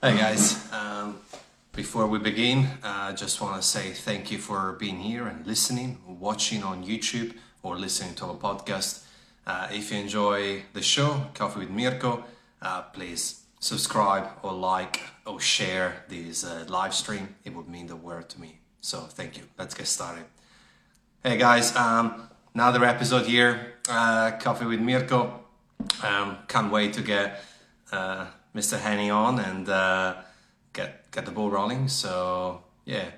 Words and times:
Hey 0.00 0.16
guys, 0.16 0.72
um, 0.72 1.18
before 1.72 2.06
we 2.06 2.20
begin, 2.20 2.68
I 2.84 3.08
uh, 3.08 3.12
just 3.14 3.40
want 3.40 3.60
to 3.60 3.66
say 3.66 3.90
thank 3.90 4.30
you 4.30 4.38
for 4.38 4.76
being 4.78 5.00
here 5.00 5.26
and 5.26 5.44
listening, 5.44 5.98
watching 6.06 6.62
on 6.62 6.84
YouTube 6.84 7.34
or 7.64 7.76
listening 7.76 8.14
to 8.14 8.26
our 8.26 8.36
podcast. 8.36 9.02
Uh, 9.44 9.66
if 9.72 9.90
you 9.90 9.98
enjoy 9.98 10.62
the 10.72 10.82
show, 10.82 11.26
Coffee 11.34 11.58
with 11.58 11.70
Mirko, 11.70 12.22
uh, 12.62 12.82
please 12.82 13.42
subscribe 13.58 14.28
or 14.44 14.52
like 14.52 15.00
or 15.26 15.40
share 15.40 16.04
this 16.08 16.44
uh, 16.44 16.64
live 16.68 16.94
stream. 16.94 17.34
It 17.42 17.52
would 17.56 17.68
mean 17.68 17.88
the 17.88 17.96
world 17.96 18.28
to 18.28 18.40
me. 18.40 18.60
So 18.80 19.00
thank 19.00 19.36
you. 19.36 19.42
Let's 19.58 19.74
get 19.74 19.88
started. 19.88 20.26
Hey 21.24 21.38
guys, 21.38 21.74
um, 21.74 22.30
another 22.54 22.84
episode 22.84 23.26
here, 23.26 23.74
uh, 23.88 24.30
Coffee 24.38 24.66
with 24.66 24.80
Mirko. 24.80 25.40
Um, 26.04 26.38
can't 26.46 26.70
wait 26.70 26.92
to 26.92 27.02
get 27.02 27.42
uh, 27.90 28.26
Mr. 28.58 28.76
Henny 28.76 29.08
on 29.08 29.38
and 29.38 29.68
uh, 29.68 30.16
get 30.72 31.12
get 31.12 31.24
the 31.24 31.30
ball 31.30 31.48
rolling. 31.48 31.86
So 31.86 32.64
yeah, 32.84 33.10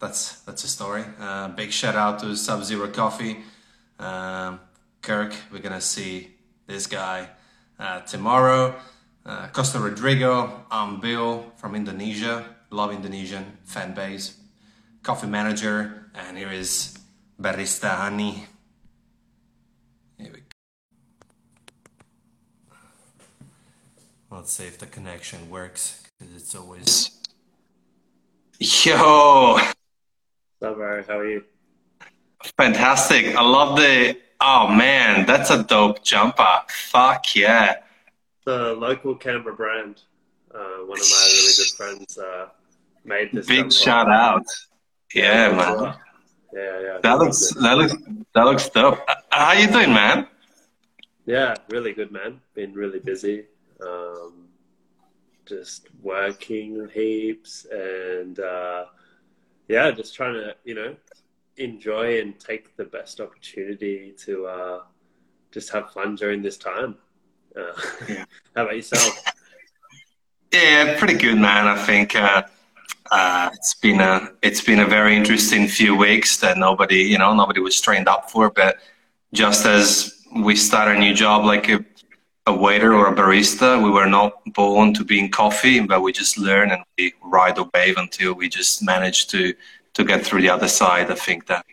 that's 0.00 0.40
that's 0.40 0.64
a 0.64 0.68
story. 0.68 1.04
Uh, 1.20 1.48
big 1.48 1.70
shout 1.70 1.94
out 1.94 2.18
to 2.20 2.34
Sub 2.34 2.64
Zero 2.64 2.88
Coffee, 2.88 3.38
um, 4.00 4.58
Kirk. 5.00 5.36
We're 5.52 5.62
gonna 5.62 5.80
see 5.80 6.34
this 6.66 6.88
guy 6.88 7.28
uh, 7.78 8.00
tomorrow. 8.00 8.74
Uh, 9.24 9.46
Costa 9.52 9.78
Rodrigo. 9.78 10.64
I'm 10.68 10.98
Bill 10.98 11.52
from 11.56 11.76
Indonesia. 11.76 12.44
Love 12.70 12.92
Indonesian 12.92 13.58
fan 13.62 13.94
base. 13.94 14.36
Coffee 15.04 15.28
manager, 15.28 16.10
and 16.12 16.36
here 16.36 16.50
is 16.50 16.98
Barista 17.40 17.90
Hani. 18.02 18.51
Let's 24.32 24.54
see 24.54 24.64
if 24.64 24.78
the 24.78 24.86
connection 24.86 25.50
works 25.50 26.02
because 26.18 26.34
it's 26.34 26.54
always. 26.54 27.10
Yo! 28.58 29.58
What's 29.58 29.74
up, 30.62 30.78
Barry? 30.78 31.04
How 31.06 31.18
are 31.18 31.28
you? 31.28 31.44
Fantastic. 32.56 33.36
I 33.36 33.42
love 33.42 33.76
the. 33.76 34.16
Oh 34.40 34.68
man, 34.68 35.26
that's 35.26 35.50
a 35.50 35.62
dope 35.62 36.02
jumper. 36.02 36.62
Fuck 36.70 37.36
yeah. 37.36 37.82
The 38.46 38.72
local 38.72 39.14
Canberra 39.14 39.54
brand. 39.54 40.00
Uh, 40.52 40.86
one 40.86 40.98
of 40.98 41.06
my 41.10 41.28
really 41.30 41.52
good 41.58 41.76
friends 41.76 42.16
uh, 42.16 42.48
made 43.04 43.32
this. 43.34 43.46
Big 43.46 43.58
jumper. 43.58 43.74
shout 43.74 44.10
out. 44.10 44.46
Yeah, 45.14 45.50
Yeah, 45.50 45.56
man. 45.56 45.94
Yeah, 46.54 46.80
yeah. 46.80 46.98
That 47.02 47.18
looks 47.18 47.52
that 47.52 47.76
looks 47.76 47.94
that 48.34 48.44
looks 48.44 48.68
dope. 48.70 48.98
How 49.28 49.52
you 49.52 49.66
doing, 49.70 49.92
man? 49.92 50.26
Yeah, 51.26 51.54
really 51.68 51.92
good, 51.92 52.10
man. 52.10 52.40
Been 52.54 52.72
really 52.72 52.98
busy. 52.98 53.44
Um, 53.86 54.48
just 55.46 55.88
working 56.02 56.88
heaps 56.94 57.66
and 57.70 58.38
uh, 58.38 58.84
yeah, 59.68 59.90
just 59.90 60.14
trying 60.14 60.34
to, 60.34 60.54
you 60.64 60.74
know, 60.74 60.94
enjoy 61.56 62.20
and 62.20 62.38
take 62.38 62.76
the 62.76 62.84
best 62.84 63.20
opportunity 63.20 64.14
to 64.18 64.46
uh, 64.46 64.80
just 65.50 65.70
have 65.70 65.90
fun 65.90 66.14
during 66.14 66.42
this 66.42 66.56
time. 66.56 66.96
Uh, 67.56 67.72
Yeah. 68.08 68.24
how 68.56 68.62
about 68.62 68.76
yourself? 68.76 69.18
Yeah, 70.52 70.98
pretty 70.98 71.14
good, 71.14 71.38
man. 71.38 71.66
I 71.66 71.76
think 71.84 72.14
uh, 72.14 72.42
uh, 73.10 73.50
it's 73.52 73.74
been 73.74 74.00
a 74.00 74.32
it's 74.42 74.60
been 74.60 74.80
a 74.80 74.86
very 74.86 75.16
interesting 75.16 75.66
few 75.66 75.96
weeks 75.96 76.36
that 76.38 76.58
nobody 76.58 77.02
you 77.02 77.18
know 77.18 77.34
nobody 77.34 77.60
was 77.60 77.80
trained 77.80 78.08
up 78.08 78.30
for. 78.30 78.50
But 78.50 78.76
just 79.32 79.64
as 79.66 80.12
we 80.34 80.56
start 80.56 80.94
a 80.94 80.98
new 80.98 81.14
job, 81.14 81.44
like 81.44 81.68
a, 81.68 81.84
a 82.46 82.52
waiter 82.52 82.92
or 82.92 83.08
a 83.08 83.14
barista, 83.14 83.82
we 83.82 83.90
were 83.90 84.06
not 84.06 84.32
born 84.52 84.92
to 84.94 85.04
be 85.04 85.20
in 85.20 85.30
coffee, 85.30 85.80
but 85.80 86.02
we 86.02 86.12
just 86.12 86.36
learn 86.38 86.70
and 86.70 86.82
we 86.98 87.14
ride 87.22 87.56
the 87.56 87.68
wave 87.74 87.96
until 87.96 88.34
we 88.34 88.48
just 88.48 88.82
manage 88.82 89.28
to 89.28 89.54
to 89.94 90.04
get 90.04 90.24
through 90.24 90.40
the 90.40 90.48
other 90.48 90.68
side. 90.68 91.10
I 91.10 91.14
think 91.14 91.46
that 91.46 91.66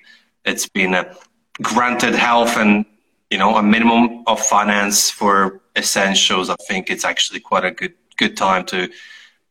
it's 0.46 0.68
been 0.68 0.94
a 0.94 1.16
granted 1.62 2.14
health 2.14 2.58
and 2.58 2.86
you 3.30 3.38
know 3.38 3.56
a 3.56 3.64
minimum 3.64 4.24
of 4.28 4.40
finance 4.40 5.10
for 5.10 5.62
essentials. 5.76 6.50
I 6.50 6.56
think 6.68 6.90
it's 6.90 7.06
actually 7.06 7.40
quite 7.40 7.66
a 7.66 7.72
good 7.72 7.94
good 8.18 8.38
time 8.38 8.66
to 8.66 8.90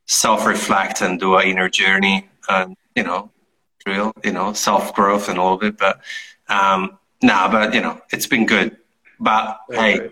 self-reflect 0.07 1.03
and 1.03 1.19
do 1.19 1.37
an 1.37 1.49
inner 1.49 1.69
journey 1.69 2.29
and 2.49 2.77
you 2.95 3.03
know 3.03 3.31
real 3.87 4.13
you 4.25 4.33
know 4.33 4.53
self-growth 4.53 5.29
and 5.29 5.39
all 5.39 5.55
of 5.55 5.63
it 5.63 5.77
but 5.77 6.01
um 6.49 6.99
nah 7.23 7.51
but 7.51 7.75
you 7.75 7.81
know 7.81 8.01
it's 8.11 8.27
been 8.27 8.47
good 8.47 8.77
but 9.21 9.61
hey. 9.71 10.11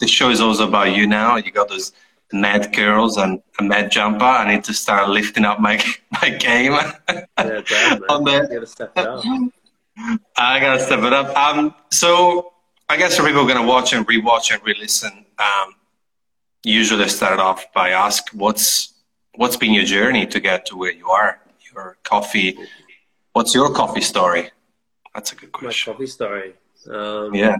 The 0.00 0.06
show 0.06 0.30
is 0.30 0.40
also 0.40 0.66
about 0.68 0.94
you 0.96 1.06
now 1.06 1.36
you 1.36 1.50
got 1.50 1.68
those 1.68 1.92
mad 2.32 2.74
girls 2.74 3.16
and 3.16 3.42
a 3.58 3.62
mad 3.62 3.90
jumper 3.90 4.24
i 4.24 4.54
need 4.54 4.62
to 4.64 4.74
start 4.74 5.08
lifting 5.08 5.44
up 5.44 5.58
my 5.60 5.82
my 6.22 6.28
game 6.30 6.72
Yeah, 6.72 7.24
damn, 7.38 8.02
on 8.10 8.26
You 8.26 8.40
the 8.40 8.48
gotta 8.54 8.66
step 8.66 8.92
it 8.96 9.06
up. 9.06 9.24
I 10.36 10.60
gotta 10.60 10.78
step 10.80 11.00
it 11.00 11.12
up. 11.12 11.36
Um, 11.36 11.74
so 11.90 12.52
I 12.88 12.96
guess 12.96 13.16
for 13.16 13.24
people 13.26 13.46
gonna 13.46 13.66
watch 13.66 13.92
and 13.92 14.06
rewatch 14.06 14.52
and 14.52 14.62
re-listen, 14.64 15.26
um, 15.38 15.74
usually 16.64 17.04
I 17.04 17.08
start 17.08 17.40
off 17.40 17.72
by 17.72 17.90
ask 17.90 18.28
what's 18.32 18.94
what's 19.34 19.56
been 19.56 19.72
your 19.74 19.84
journey 19.84 20.24
to 20.26 20.38
get 20.38 20.66
to 20.66 20.76
where 20.76 20.92
you 20.92 21.08
are. 21.08 21.40
Your 21.74 21.96
coffee. 22.04 22.56
What's 23.32 23.54
your 23.54 23.72
coffee 23.74 24.00
story? 24.00 24.50
That's 25.14 25.32
a 25.32 25.36
good 25.36 25.50
question. 25.52 25.90
My 25.90 25.94
coffee 25.94 26.06
story. 26.06 26.54
Um, 26.90 27.34
Yeah. 27.34 27.56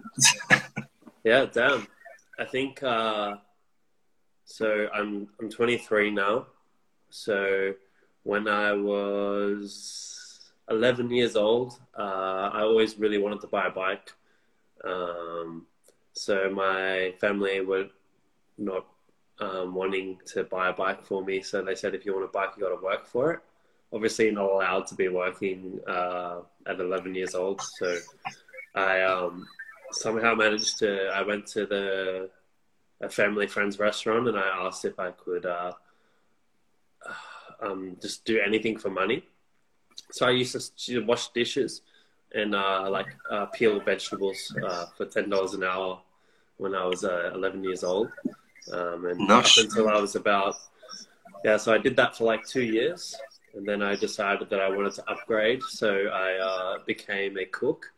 Yeah, 1.24 1.46
damn. 1.52 1.86
I 2.38 2.44
think 2.44 2.82
uh, 2.82 3.36
so. 4.44 4.88
I'm 4.94 5.28
I'm 5.40 5.50
23 5.50 6.10
now. 6.10 6.46
So 7.10 7.74
when 8.22 8.46
I 8.46 8.72
was 8.72 10.50
11 10.70 11.10
years 11.10 11.36
old, 11.36 11.78
uh, 11.98 12.50
I 12.52 12.62
always 12.62 12.98
really 12.98 13.18
wanted 13.18 13.40
to 13.40 13.46
buy 13.46 13.66
a 13.66 13.70
bike. 13.70 14.12
Um, 14.84 15.66
so 16.12 16.50
my 16.50 17.14
family 17.20 17.60
were 17.60 17.88
not 18.56 18.86
um, 19.40 19.74
wanting 19.74 20.18
to 20.26 20.44
buy 20.44 20.68
a 20.68 20.72
bike 20.72 21.04
for 21.04 21.24
me. 21.24 21.42
So 21.42 21.62
they 21.62 21.74
said, 21.74 21.94
if 21.94 22.04
you 22.04 22.12
want 22.12 22.26
a 22.26 22.28
bike, 22.28 22.50
you 22.56 22.62
got 22.62 22.76
to 22.76 22.84
work 22.84 23.06
for 23.06 23.32
it. 23.32 23.40
Obviously, 23.92 24.30
not 24.30 24.50
allowed 24.50 24.86
to 24.88 24.94
be 24.94 25.08
working 25.08 25.80
uh, 25.88 26.40
at 26.66 26.78
11 26.78 27.14
years 27.14 27.34
old. 27.34 27.60
So 27.78 27.96
I 28.74 29.00
um, 29.02 29.46
somehow 29.92 30.34
managed 30.34 30.78
to. 30.78 31.08
I 31.08 31.22
went 31.22 31.46
to 31.48 31.66
the 31.66 32.30
a 33.00 33.08
family 33.08 33.46
friend's 33.46 33.78
restaurant 33.78 34.26
and 34.28 34.36
I 34.36 34.66
asked 34.66 34.84
if 34.84 34.98
I 34.98 35.12
could 35.12 35.46
uh, 35.46 35.72
um, 37.60 37.96
just 38.02 38.24
do 38.24 38.40
anything 38.44 38.76
for 38.76 38.90
money. 38.90 39.22
So 40.10 40.26
I 40.26 40.30
used 40.30 40.76
to 40.86 41.04
wash 41.04 41.28
dishes 41.28 41.82
and 42.34 42.54
uh, 42.54 42.88
like 42.90 43.06
uh, 43.30 43.46
peel 43.46 43.80
vegetables 43.80 44.54
uh, 44.66 44.86
for 44.96 45.06
ten 45.06 45.30
dollars 45.30 45.54
an 45.54 45.64
hour 45.64 46.00
when 46.56 46.74
I 46.74 46.84
was 46.84 47.04
uh, 47.04 47.30
eleven 47.34 47.62
years 47.64 47.84
old, 47.84 48.10
um, 48.72 49.06
and 49.06 49.18
Nice. 49.28 49.58
up 49.58 49.64
until 49.64 49.88
I 49.88 50.00
was 50.00 50.16
about 50.16 50.56
yeah. 51.44 51.56
So 51.56 51.72
I 51.72 51.78
did 51.78 51.96
that 51.96 52.16
for 52.16 52.24
like 52.24 52.46
two 52.46 52.62
years, 52.62 53.16
and 53.54 53.66
then 53.66 53.82
I 53.82 53.94
decided 53.94 54.50
that 54.50 54.60
I 54.60 54.68
wanted 54.68 54.94
to 54.94 55.10
upgrade. 55.10 55.62
So 55.62 56.06
I 56.08 56.34
uh, 56.34 56.78
became 56.86 57.38
a 57.38 57.44
cook. 57.44 57.90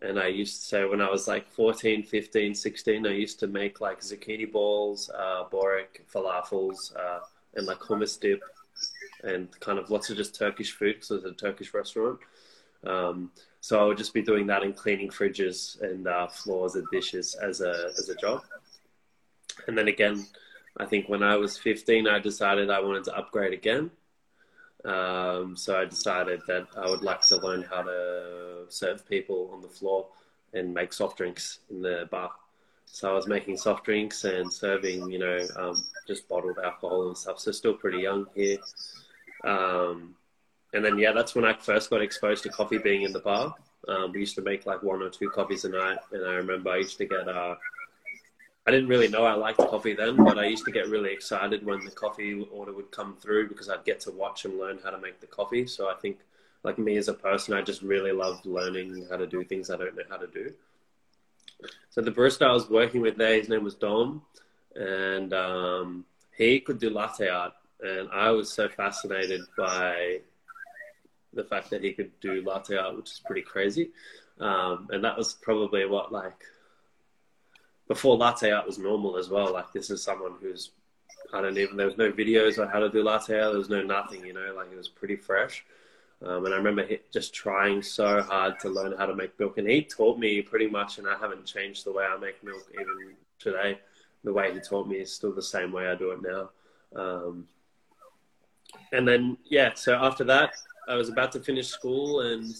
And 0.00 0.18
I 0.18 0.28
used 0.28 0.56
to 0.56 0.62
say 0.62 0.84
when 0.84 1.00
I 1.00 1.10
was 1.10 1.26
like 1.26 1.50
14, 1.50 2.04
15, 2.04 2.54
16, 2.54 3.06
I 3.06 3.10
used 3.10 3.40
to 3.40 3.46
make 3.48 3.80
like 3.80 4.00
zucchini 4.00 4.50
balls, 4.50 5.10
uh, 5.10 5.44
falafels, 5.50 6.96
uh, 6.96 7.20
and 7.54 7.66
like 7.66 7.78
hummus 7.78 8.18
dip 8.20 8.42
and 9.24 9.48
kind 9.60 9.78
of 9.78 9.90
lots 9.90 10.10
of 10.10 10.16
just 10.16 10.34
Turkish 10.34 10.72
food 10.72 10.94
because 10.94 11.10
it 11.10 11.14
was 11.14 11.24
a 11.24 11.32
Turkish 11.32 11.74
restaurant. 11.74 12.18
Um, 12.86 13.32
so 13.60 13.80
I 13.80 13.84
would 13.84 13.98
just 13.98 14.14
be 14.14 14.22
doing 14.22 14.46
that 14.46 14.62
and 14.62 14.76
cleaning 14.76 15.10
fridges 15.10 15.80
and 15.82 16.06
uh, 16.06 16.28
floors 16.28 16.76
and 16.76 16.86
dishes 16.92 17.34
as 17.34 17.60
a 17.60 17.90
as 17.98 18.08
a 18.08 18.14
job. 18.14 18.42
And 19.66 19.76
then 19.76 19.88
again, 19.88 20.24
I 20.76 20.84
think 20.84 21.08
when 21.08 21.22
I 21.22 21.36
was 21.36 21.58
15, 21.58 22.06
I 22.06 22.20
decided 22.20 22.70
I 22.70 22.80
wanted 22.80 23.04
to 23.04 23.16
upgrade 23.16 23.52
again. 23.52 23.90
Um, 24.84 25.56
so 25.56 25.78
I 25.78 25.84
decided 25.84 26.40
that 26.46 26.68
I 26.76 26.88
would 26.88 27.02
like 27.02 27.20
to 27.22 27.36
learn 27.38 27.62
how 27.62 27.82
to 27.82 28.64
serve 28.68 29.08
people 29.08 29.50
on 29.52 29.60
the 29.60 29.68
floor 29.68 30.06
and 30.54 30.72
make 30.72 30.92
soft 30.92 31.18
drinks 31.18 31.60
in 31.70 31.82
the 31.82 32.08
bar. 32.10 32.30
So 32.86 33.10
I 33.10 33.12
was 33.12 33.26
making 33.26 33.56
soft 33.58 33.84
drinks 33.84 34.24
and 34.24 34.52
serving, 34.52 35.10
you 35.10 35.18
know, 35.18 35.46
um, 35.56 35.76
just 36.06 36.28
bottled 36.28 36.58
alcohol 36.58 37.08
and 37.08 37.16
stuff. 37.16 37.38
So 37.38 37.52
still 37.52 37.74
pretty 37.74 37.98
young 37.98 38.26
here. 38.34 38.58
Um, 39.44 40.14
and 40.72 40.84
then 40.84 40.98
yeah, 40.98 41.12
that's 41.12 41.34
when 41.34 41.44
I 41.44 41.54
first 41.54 41.90
got 41.90 42.02
exposed 42.02 42.42
to 42.44 42.48
coffee 42.48 42.78
being 42.78 43.02
in 43.02 43.12
the 43.12 43.20
bar. 43.20 43.54
Um, 43.88 44.12
we 44.12 44.20
used 44.20 44.34
to 44.36 44.42
make 44.42 44.66
like 44.66 44.82
one 44.82 45.02
or 45.02 45.10
two 45.10 45.30
coffees 45.30 45.64
a 45.64 45.68
night, 45.70 45.98
and 46.12 46.26
I 46.26 46.34
remember 46.34 46.70
I 46.70 46.78
used 46.78 46.98
to 46.98 47.06
get. 47.06 47.28
Uh, 47.28 47.54
I 48.68 48.70
didn't 48.70 48.90
really 48.90 49.08
know 49.08 49.24
I 49.24 49.32
liked 49.32 49.56
coffee 49.56 49.94
then, 49.94 50.22
but 50.22 50.38
I 50.38 50.44
used 50.44 50.66
to 50.66 50.70
get 50.70 50.90
really 50.90 51.10
excited 51.10 51.64
when 51.64 51.86
the 51.86 51.90
coffee 51.90 52.46
order 52.52 52.70
would 52.74 52.90
come 52.90 53.16
through 53.16 53.48
because 53.48 53.70
I'd 53.70 53.86
get 53.86 53.98
to 54.00 54.10
watch 54.10 54.44
and 54.44 54.58
learn 54.58 54.78
how 54.84 54.90
to 54.90 54.98
make 54.98 55.22
the 55.22 55.26
coffee. 55.26 55.66
So 55.66 55.88
I 55.88 55.94
think, 55.94 56.18
like 56.64 56.76
me 56.76 56.98
as 56.98 57.08
a 57.08 57.14
person, 57.14 57.54
I 57.54 57.62
just 57.62 57.80
really 57.80 58.12
loved 58.12 58.44
learning 58.44 59.06
how 59.08 59.16
to 59.16 59.26
do 59.26 59.42
things 59.42 59.70
I 59.70 59.78
don't 59.78 59.96
know 59.96 60.02
how 60.10 60.18
to 60.18 60.26
do. 60.26 60.52
So 61.88 62.02
the 62.02 62.10
barista 62.12 62.42
I 62.42 62.52
was 62.52 62.68
working 62.68 63.00
with 63.00 63.16
there, 63.16 63.36
his 63.36 63.48
name 63.48 63.64
was 63.64 63.74
Dom, 63.74 64.20
and 64.76 65.32
um, 65.32 66.04
he 66.36 66.60
could 66.60 66.78
do 66.78 66.90
latte 66.90 67.26
art. 67.26 67.54
and 67.80 68.10
I 68.12 68.32
was 68.32 68.52
so 68.52 68.68
fascinated 68.68 69.40
by 69.56 70.20
the 71.32 71.44
fact 71.44 71.70
that 71.70 71.82
he 71.82 71.94
could 71.94 72.10
do 72.20 72.42
latte 72.42 72.76
art, 72.76 72.98
which 72.98 73.12
is 73.12 73.22
pretty 73.24 73.40
crazy. 73.40 73.92
Um, 74.38 74.88
and 74.90 75.02
that 75.04 75.16
was 75.16 75.32
probably 75.32 75.86
what 75.86 76.12
like 76.12 76.44
before 77.88 78.16
latte 78.16 78.50
art 78.50 78.66
was 78.66 78.78
normal 78.78 79.16
as 79.16 79.28
well. 79.28 79.52
Like 79.52 79.72
this 79.72 79.90
is 79.90 80.02
someone 80.02 80.34
who's 80.40 80.70
I 81.32 81.40
don't 81.40 81.58
even 81.58 81.76
there 81.76 81.86
was 81.86 81.98
no 81.98 82.12
videos 82.12 82.60
on 82.60 82.68
how 82.68 82.78
to 82.78 82.88
do 82.88 83.02
latte 83.02 83.38
art. 83.40 83.52
There 83.52 83.58
was 83.58 83.68
no 83.68 83.82
nothing, 83.82 84.24
you 84.24 84.32
know. 84.32 84.52
Like 84.54 84.70
it 84.70 84.76
was 84.76 84.88
pretty 84.88 85.16
fresh. 85.16 85.64
Um, 86.20 86.44
and 86.46 86.54
I 86.54 86.56
remember 86.56 86.86
just 87.12 87.32
trying 87.32 87.80
so 87.80 88.22
hard 88.22 88.58
to 88.60 88.68
learn 88.68 88.96
how 88.98 89.06
to 89.06 89.14
make 89.14 89.38
milk, 89.38 89.56
and 89.58 89.68
he 89.68 89.82
taught 89.82 90.18
me 90.18 90.42
pretty 90.42 90.68
much, 90.68 90.98
and 90.98 91.06
I 91.08 91.16
haven't 91.16 91.46
changed 91.46 91.84
the 91.84 91.92
way 91.92 92.04
I 92.04 92.16
make 92.18 92.42
milk 92.42 92.66
even 92.74 93.14
today. 93.38 93.78
The 94.24 94.32
way 94.32 94.52
he 94.52 94.58
taught 94.58 94.88
me 94.88 94.96
is 94.96 95.12
still 95.12 95.32
the 95.32 95.42
same 95.42 95.70
way 95.70 95.86
I 95.86 95.94
do 95.94 96.10
it 96.10 96.20
now. 96.20 96.50
Um, 97.00 97.46
and 98.92 99.06
then, 99.06 99.38
yeah, 99.44 99.74
so 99.74 99.94
after 99.94 100.24
that, 100.24 100.54
I 100.88 100.96
was 100.96 101.08
about 101.08 101.30
to 101.32 101.40
finish 101.40 101.68
school 101.68 102.22
and 102.22 102.52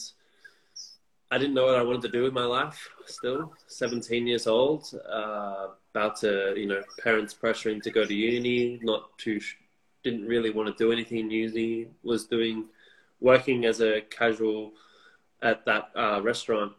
I 1.31 1.37
didn't 1.37 1.55
know 1.55 1.67
what 1.67 1.75
I 1.75 1.83
wanted 1.83 2.03
to 2.03 2.09
do 2.09 2.23
with 2.23 2.33
my 2.33 2.45
life 2.45 2.89
still, 3.07 3.53
17 3.67 4.27
years 4.27 4.47
old, 4.47 4.91
uh, 5.11 5.69
about 5.95 6.17
to, 6.21 6.55
you 6.57 6.67
know, 6.67 6.83
parents 7.03 7.35
pressuring 7.35 7.83
to 7.83 7.91
go 7.91 8.07
to 8.07 8.15
uni, 8.15 8.81
not 8.83 9.17
too, 9.19 9.39
didn't 10.03 10.27
really 10.27 10.51
want 10.51 10.69
to 10.75 10.83
do 10.83 10.91
anything 10.91 11.19
in 11.19 11.31
uni, 11.31 11.89
was 12.03 12.25
doing, 12.25 12.65
working 13.21 13.67
as 13.67 13.81
a 13.83 14.01
casual 14.09 14.73
at 15.43 15.67
that 15.67 15.91
uh, 15.95 16.21
restaurant 16.23 16.73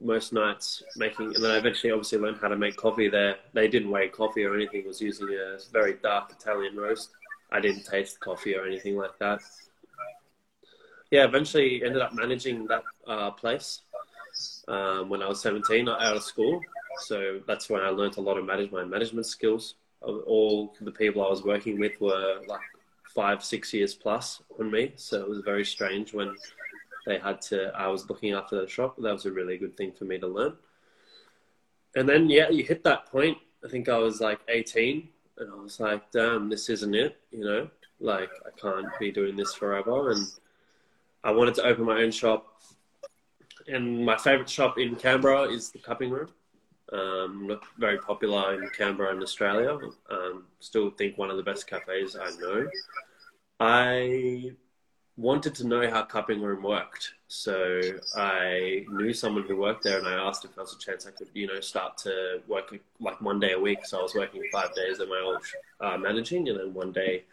most 0.00 0.32
nights 0.32 0.82
making, 0.96 1.34
and 1.34 1.42
then 1.42 1.52
I 1.52 1.56
eventually 1.56 1.92
obviously 1.92 2.18
learned 2.18 2.38
how 2.40 2.48
to 2.48 2.56
make 2.56 2.76
coffee 2.76 3.08
there. 3.08 3.36
They 3.52 3.68
didn't 3.68 3.90
weigh 3.90 4.08
coffee 4.08 4.44
or 4.44 4.54
anything, 4.54 4.86
was 4.86 5.00
using 5.00 5.28
a 5.28 5.58
very 5.72 5.94
dark 6.02 6.32
Italian 6.32 6.76
roast. 6.76 7.10
I 7.52 7.60
didn't 7.60 7.84
taste 7.84 8.18
coffee 8.20 8.56
or 8.56 8.66
anything 8.66 8.96
like 8.96 9.16
that. 9.20 9.40
Yeah, 11.14 11.26
eventually 11.26 11.80
ended 11.84 12.02
up 12.02 12.12
managing 12.12 12.66
that 12.66 12.82
uh, 13.06 13.30
place 13.30 13.82
um, 14.66 15.08
when 15.08 15.22
I 15.22 15.28
was 15.28 15.40
17 15.40 15.88
out 15.88 16.00
of 16.00 16.24
school. 16.24 16.60
So 17.06 17.38
that's 17.46 17.70
when 17.70 17.82
I 17.82 17.90
learned 17.90 18.16
a 18.16 18.20
lot 18.20 18.36
of 18.36 18.44
manage 18.44 18.72
my 18.72 18.82
management 18.82 19.26
skills. 19.26 19.76
All 20.02 20.74
the 20.80 20.90
people 20.90 21.24
I 21.24 21.30
was 21.30 21.44
working 21.44 21.78
with 21.78 22.00
were 22.00 22.40
like 22.48 22.66
five, 23.14 23.44
six 23.44 23.72
years 23.72 23.94
plus 23.94 24.42
on 24.58 24.72
me. 24.72 24.94
So 24.96 25.20
it 25.20 25.28
was 25.28 25.38
very 25.38 25.64
strange 25.64 26.12
when 26.12 26.34
they 27.06 27.20
had 27.20 27.40
to, 27.42 27.70
I 27.76 27.86
was 27.86 28.10
looking 28.10 28.32
after 28.32 28.60
the 28.60 28.66
shop. 28.66 28.96
That 28.98 29.12
was 29.12 29.26
a 29.26 29.30
really 29.30 29.56
good 29.56 29.76
thing 29.76 29.92
for 29.92 30.06
me 30.06 30.18
to 30.18 30.26
learn. 30.26 30.54
And 31.94 32.08
then, 32.08 32.28
yeah, 32.28 32.48
you 32.48 32.64
hit 32.64 32.82
that 32.82 33.06
point. 33.06 33.38
I 33.64 33.68
think 33.68 33.88
I 33.88 33.98
was 33.98 34.20
like 34.20 34.40
18 34.48 35.08
and 35.38 35.48
I 35.48 35.62
was 35.62 35.78
like, 35.78 36.10
damn, 36.10 36.48
this 36.48 36.68
isn't 36.68 36.96
it, 36.96 37.20
you 37.30 37.44
know, 37.44 37.68
like 38.00 38.30
I 38.44 38.50
can't 38.60 38.88
be 38.98 39.12
doing 39.12 39.36
this 39.36 39.54
forever. 39.54 40.10
And 40.10 40.26
I 41.24 41.30
wanted 41.30 41.54
to 41.54 41.64
open 41.64 41.84
my 41.84 42.02
own 42.02 42.10
shop. 42.10 42.46
And 43.66 44.04
my 44.04 44.16
favorite 44.18 44.48
shop 44.48 44.78
in 44.78 44.94
Canberra 44.94 45.44
is 45.44 45.70
the 45.70 45.78
Cupping 45.78 46.10
Room. 46.10 46.28
Um, 46.92 47.58
very 47.78 47.98
popular 47.98 48.62
in 48.62 48.68
Canberra 48.76 49.12
and 49.12 49.22
Australia. 49.22 49.78
Um, 50.10 50.44
still 50.60 50.90
think 50.90 51.16
one 51.16 51.30
of 51.30 51.38
the 51.38 51.42
best 51.42 51.66
cafes 51.66 52.14
I 52.14 52.30
know. 52.38 52.68
I 53.58 54.52
wanted 55.16 55.54
to 55.54 55.66
know 55.66 55.88
how 55.88 56.02
Cupping 56.02 56.42
Room 56.42 56.62
worked. 56.62 57.14
So 57.28 57.80
I 58.16 58.84
knew 58.90 59.14
someone 59.14 59.44
who 59.44 59.56
worked 59.56 59.84
there 59.84 59.98
and 59.98 60.06
I 60.06 60.12
asked 60.12 60.44
if 60.44 60.54
there 60.54 60.62
was 60.62 60.74
a 60.74 60.78
chance 60.78 61.06
I 61.06 61.10
could, 61.10 61.28
you 61.32 61.46
know, 61.46 61.60
start 61.60 61.96
to 61.98 62.42
work 62.46 62.76
like 63.00 63.20
one 63.22 63.40
day 63.40 63.52
a 63.52 63.58
week. 63.58 63.86
So 63.86 64.00
I 64.00 64.02
was 64.02 64.14
working 64.14 64.42
five 64.52 64.74
days 64.74 65.00
at 65.00 65.08
my 65.08 65.22
old 65.24 65.42
uh, 65.80 65.96
managing 65.96 66.48
and 66.50 66.58
then 66.58 66.74
one 66.74 66.92
day 66.92 67.24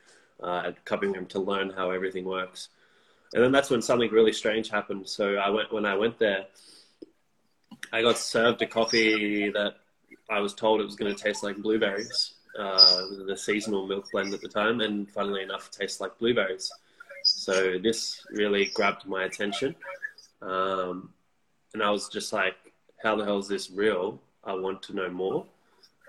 uh, 0.41 0.63
at 0.67 0.85
Cupping 0.85 1.11
Room 1.11 1.25
to 1.27 1.39
learn 1.39 1.71
how 1.71 1.91
everything 1.91 2.23
works. 2.23 2.69
And 3.33 3.43
then 3.43 3.51
that's 3.51 3.69
when 3.69 3.81
something 3.81 4.11
really 4.11 4.33
strange 4.33 4.69
happened. 4.69 5.07
So 5.07 5.35
I 5.35 5.49
went, 5.49 5.71
when 5.71 5.85
I 5.85 5.95
went 5.95 6.19
there, 6.19 6.45
I 7.93 8.01
got 8.01 8.17
served 8.17 8.61
a 8.61 8.67
coffee 8.67 9.49
that 9.49 9.75
I 10.29 10.39
was 10.39 10.53
told 10.53 10.81
it 10.81 10.85
was 10.85 10.95
going 10.95 11.13
to 11.13 11.21
taste 11.21 11.43
like 11.43 11.57
blueberries. 11.57 12.33
Uh, 12.57 13.03
the 13.27 13.37
seasonal 13.37 13.87
milk 13.87 14.11
blend 14.11 14.33
at 14.33 14.41
the 14.41 14.47
time, 14.47 14.81
and 14.81 15.09
funnily 15.09 15.41
enough, 15.41 15.71
tastes 15.71 16.01
like 16.01 16.17
blueberries. 16.19 16.69
So 17.23 17.77
this 17.81 18.25
really 18.31 18.65
grabbed 18.73 19.05
my 19.05 19.23
attention. 19.23 19.75
Um, 20.41 21.13
and 21.73 21.81
I 21.81 21.89
was 21.89 22.09
just 22.09 22.33
like, 22.33 22.55
how 23.01 23.15
the 23.15 23.23
hell 23.23 23.39
is 23.39 23.47
this 23.47 23.71
real? 23.71 24.19
I 24.43 24.53
want 24.53 24.81
to 24.83 24.93
know 24.93 25.09
more. 25.09 25.45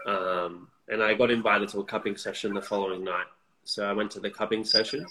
Um, 0.06 0.68
and 0.88 1.02
I 1.02 1.14
got 1.14 1.30
invited 1.30 1.68
to 1.70 1.80
a 1.80 1.84
cupping 1.84 2.16
session 2.16 2.54
the 2.54 2.62
following 2.62 3.04
night. 3.04 3.26
So 3.64 3.88
I 3.88 3.92
went 3.92 4.10
to 4.12 4.20
the 4.20 4.30
cupping 4.30 4.64
session 4.64 5.06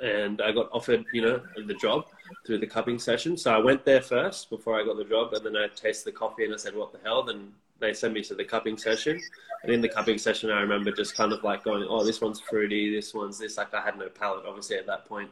and 0.00 0.42
I 0.42 0.52
got 0.52 0.68
offered, 0.72 1.04
you 1.12 1.22
know, 1.22 1.40
the 1.66 1.74
job 1.74 2.06
through 2.46 2.58
the 2.58 2.66
cupping 2.66 2.98
session. 2.98 3.36
So 3.36 3.54
I 3.54 3.58
went 3.58 3.84
there 3.84 4.02
first 4.02 4.50
before 4.50 4.78
I 4.78 4.84
got 4.84 4.96
the 4.96 5.04
job 5.04 5.32
and 5.32 5.44
then 5.44 5.56
I 5.56 5.68
tasted 5.68 6.12
the 6.12 6.18
coffee 6.18 6.44
and 6.44 6.52
I 6.52 6.58
said, 6.58 6.74
what 6.74 6.92
the 6.92 6.98
hell? 7.02 7.22
Then 7.22 7.52
they 7.78 7.92
sent 7.92 8.14
me 8.14 8.22
to 8.24 8.34
the 8.34 8.44
cupping 8.44 8.76
session. 8.76 9.20
And 9.62 9.72
in 9.72 9.80
the 9.80 9.88
cupping 9.88 10.18
session, 10.18 10.50
I 10.50 10.60
remember 10.60 10.92
just 10.92 11.16
kind 11.16 11.32
of 11.32 11.42
like 11.42 11.64
going, 11.64 11.86
oh, 11.88 12.04
this 12.04 12.20
one's 12.20 12.40
fruity, 12.40 12.94
this 12.94 13.14
one's 13.14 13.38
this. 13.38 13.56
Like 13.56 13.72
I 13.72 13.80
had 13.80 13.98
no 13.98 14.08
palate, 14.08 14.44
obviously, 14.46 14.76
at 14.76 14.86
that 14.86 15.06
point. 15.06 15.30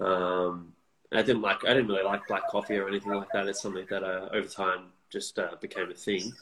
Um, 0.00 0.72
I 1.12 1.20
didn't 1.20 1.42
like, 1.42 1.64
I 1.64 1.74
didn't 1.74 1.88
really 1.88 2.02
like 2.02 2.26
black 2.26 2.48
coffee 2.48 2.78
or 2.78 2.88
anything 2.88 3.12
like 3.12 3.28
that. 3.34 3.46
It's 3.46 3.60
something 3.60 3.86
that 3.90 4.02
uh, 4.02 4.30
over 4.32 4.48
time 4.48 4.84
just 5.10 5.38
uh, 5.38 5.56
became 5.60 5.90
a 5.90 5.94
thing. 5.94 6.32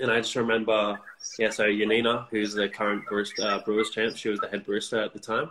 And 0.00 0.10
I 0.10 0.16
just 0.16 0.34
remember, 0.34 0.98
yeah, 1.38 1.50
so 1.50 1.64
Yanina, 1.64 2.26
who's 2.30 2.54
the 2.54 2.68
current 2.68 3.04
barista, 3.06 3.44
uh, 3.44 3.62
Brewers 3.62 3.90
champ, 3.90 4.16
she 4.16 4.30
was 4.30 4.40
the 4.40 4.48
head 4.48 4.66
barista 4.66 5.04
at 5.04 5.12
the 5.12 5.20
time. 5.20 5.50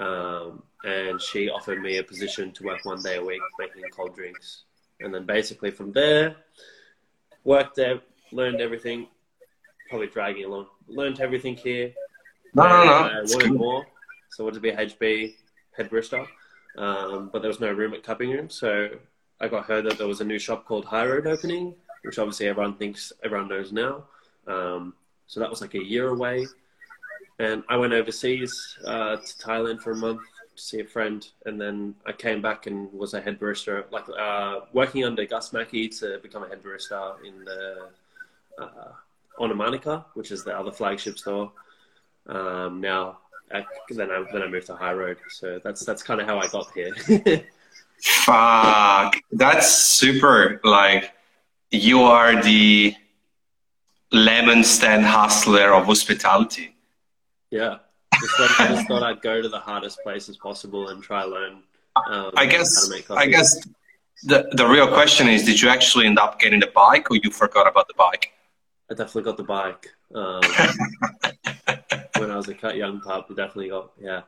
Um, 0.00 0.62
and 0.82 1.20
she 1.20 1.50
offered 1.50 1.82
me 1.82 1.98
a 1.98 2.02
position 2.02 2.52
to 2.52 2.64
work 2.64 2.84
one 2.84 3.02
day 3.02 3.16
a 3.16 3.24
week 3.24 3.40
making 3.58 3.82
cold 3.92 4.14
drinks. 4.14 4.64
And 5.00 5.14
then 5.14 5.24
basically 5.24 5.70
from 5.70 5.92
there, 5.92 6.36
worked 7.44 7.76
there, 7.76 8.00
learned 8.32 8.60
everything, 8.60 9.08
probably 9.88 10.06
dragging 10.06 10.46
along, 10.46 10.66
learned 10.88 11.20
everything 11.20 11.54
here. 11.54 11.92
No, 12.54 12.62
no, 12.64 12.84
no. 12.84 12.90
I 12.90 13.20
wanted 13.22 13.52
more, 13.52 13.86
so 14.30 14.42
I 14.42 14.46
wanted 14.46 14.54
to 14.56 14.60
be 14.60 14.72
HB 14.72 15.34
head 15.76 15.90
barista, 15.90 16.26
um, 16.76 17.30
but 17.32 17.42
there 17.42 17.48
was 17.48 17.60
no 17.60 17.70
room 17.70 17.94
at 17.94 18.02
Cupping 18.02 18.30
Room, 18.30 18.50
so 18.50 18.88
I 19.40 19.48
got 19.48 19.66
heard 19.66 19.84
that 19.84 19.98
there 19.98 20.08
was 20.08 20.20
a 20.20 20.24
new 20.24 20.38
shop 20.38 20.64
called 20.64 20.84
High 20.84 21.06
Road 21.06 21.26
opening, 21.26 21.74
which 22.02 22.18
obviously 22.18 22.48
everyone 22.48 22.74
thinks 22.74 23.12
everyone 23.22 23.48
knows 23.48 23.72
now. 23.72 24.04
Um, 24.46 24.94
so 25.26 25.40
that 25.40 25.50
was 25.50 25.60
like 25.60 25.74
a 25.74 25.84
year 25.84 26.08
away, 26.08 26.46
and 27.40 27.64
I 27.70 27.76
went 27.76 27.94
overseas 27.94 28.78
uh, 28.84 29.16
to 29.16 29.32
Thailand 29.46 29.80
for 29.80 29.92
a 29.92 29.96
month 29.96 30.20
to 30.56 30.62
see 30.62 30.80
a 30.80 30.84
friend, 30.84 31.26
and 31.46 31.58
then 31.58 31.94
I 32.04 32.12
came 32.12 32.42
back 32.42 32.66
and 32.66 32.92
was 32.92 33.14
a 33.14 33.20
head 33.20 33.40
barista, 33.40 33.90
like 33.90 34.04
uh, 34.10 34.66
working 34.74 35.04
under 35.04 35.24
Gus 35.24 35.52
Mackey 35.54 35.88
to 36.00 36.18
become 36.22 36.42
a 36.44 36.48
head 36.48 36.62
barista 36.62 37.16
in 37.24 37.44
the 37.44 37.88
uh, 38.58 38.92
Ona 39.38 39.54
Manuka, 39.54 40.04
which 40.14 40.30
is 40.30 40.44
the 40.44 40.56
other 40.56 40.70
flagship 40.70 41.18
store. 41.18 41.50
Um, 42.26 42.82
now, 42.82 43.18
I, 43.50 43.64
then 43.88 44.10
I 44.10 44.22
then 44.32 44.42
I 44.42 44.48
moved 44.48 44.66
to 44.66 44.76
High 44.76 44.92
Road, 44.92 45.16
so 45.30 45.60
that's 45.64 45.84
that's 45.84 46.02
kind 46.02 46.20
of 46.20 46.26
how 46.26 46.38
I 46.38 46.46
got 46.48 46.70
here. 46.74 46.92
Fuck, 48.02 49.16
that's 49.32 49.74
super. 49.74 50.60
Like, 50.62 51.12
you 51.70 52.02
are 52.02 52.42
the 52.42 52.94
lemon 54.12 54.62
stand 54.62 55.06
hustler 55.06 55.72
of 55.72 55.86
hospitality. 55.86 56.69
Yeah. 57.50 57.78
Just, 58.20 58.60
I 58.60 58.68
just 58.68 58.86
thought 58.86 59.02
I'd 59.02 59.22
go 59.22 59.40
to 59.40 59.48
the 59.48 59.58
hardest 59.58 59.98
places 60.02 60.36
possible 60.36 60.88
and 60.88 61.02
try 61.02 61.24
learn. 61.24 61.62
Um, 62.08 62.32
I 62.36 62.46
guess. 62.46 62.90
I 63.10 63.26
guess 63.26 63.66
the 64.24 64.48
the 64.52 64.66
real 64.66 64.88
question 64.88 65.28
is: 65.28 65.44
Did 65.44 65.60
you 65.60 65.68
actually 65.68 66.06
end 66.06 66.18
up 66.18 66.38
getting 66.38 66.60
the 66.60 66.70
bike, 66.74 67.10
or 67.10 67.16
you 67.16 67.30
forgot 67.30 67.66
about 67.66 67.88
the 67.88 67.94
bike? 67.96 68.32
I 68.90 68.94
definitely 68.94 69.22
got 69.22 69.36
the 69.36 69.44
bike. 69.44 69.88
Um, 70.14 70.40
when 72.18 72.30
I 72.30 72.36
was 72.36 72.48
a 72.48 72.76
young 72.76 73.00
pup, 73.00 73.26
I 73.30 73.34
definitely 73.34 73.70
got 73.70 73.92
yeah. 74.00 74.22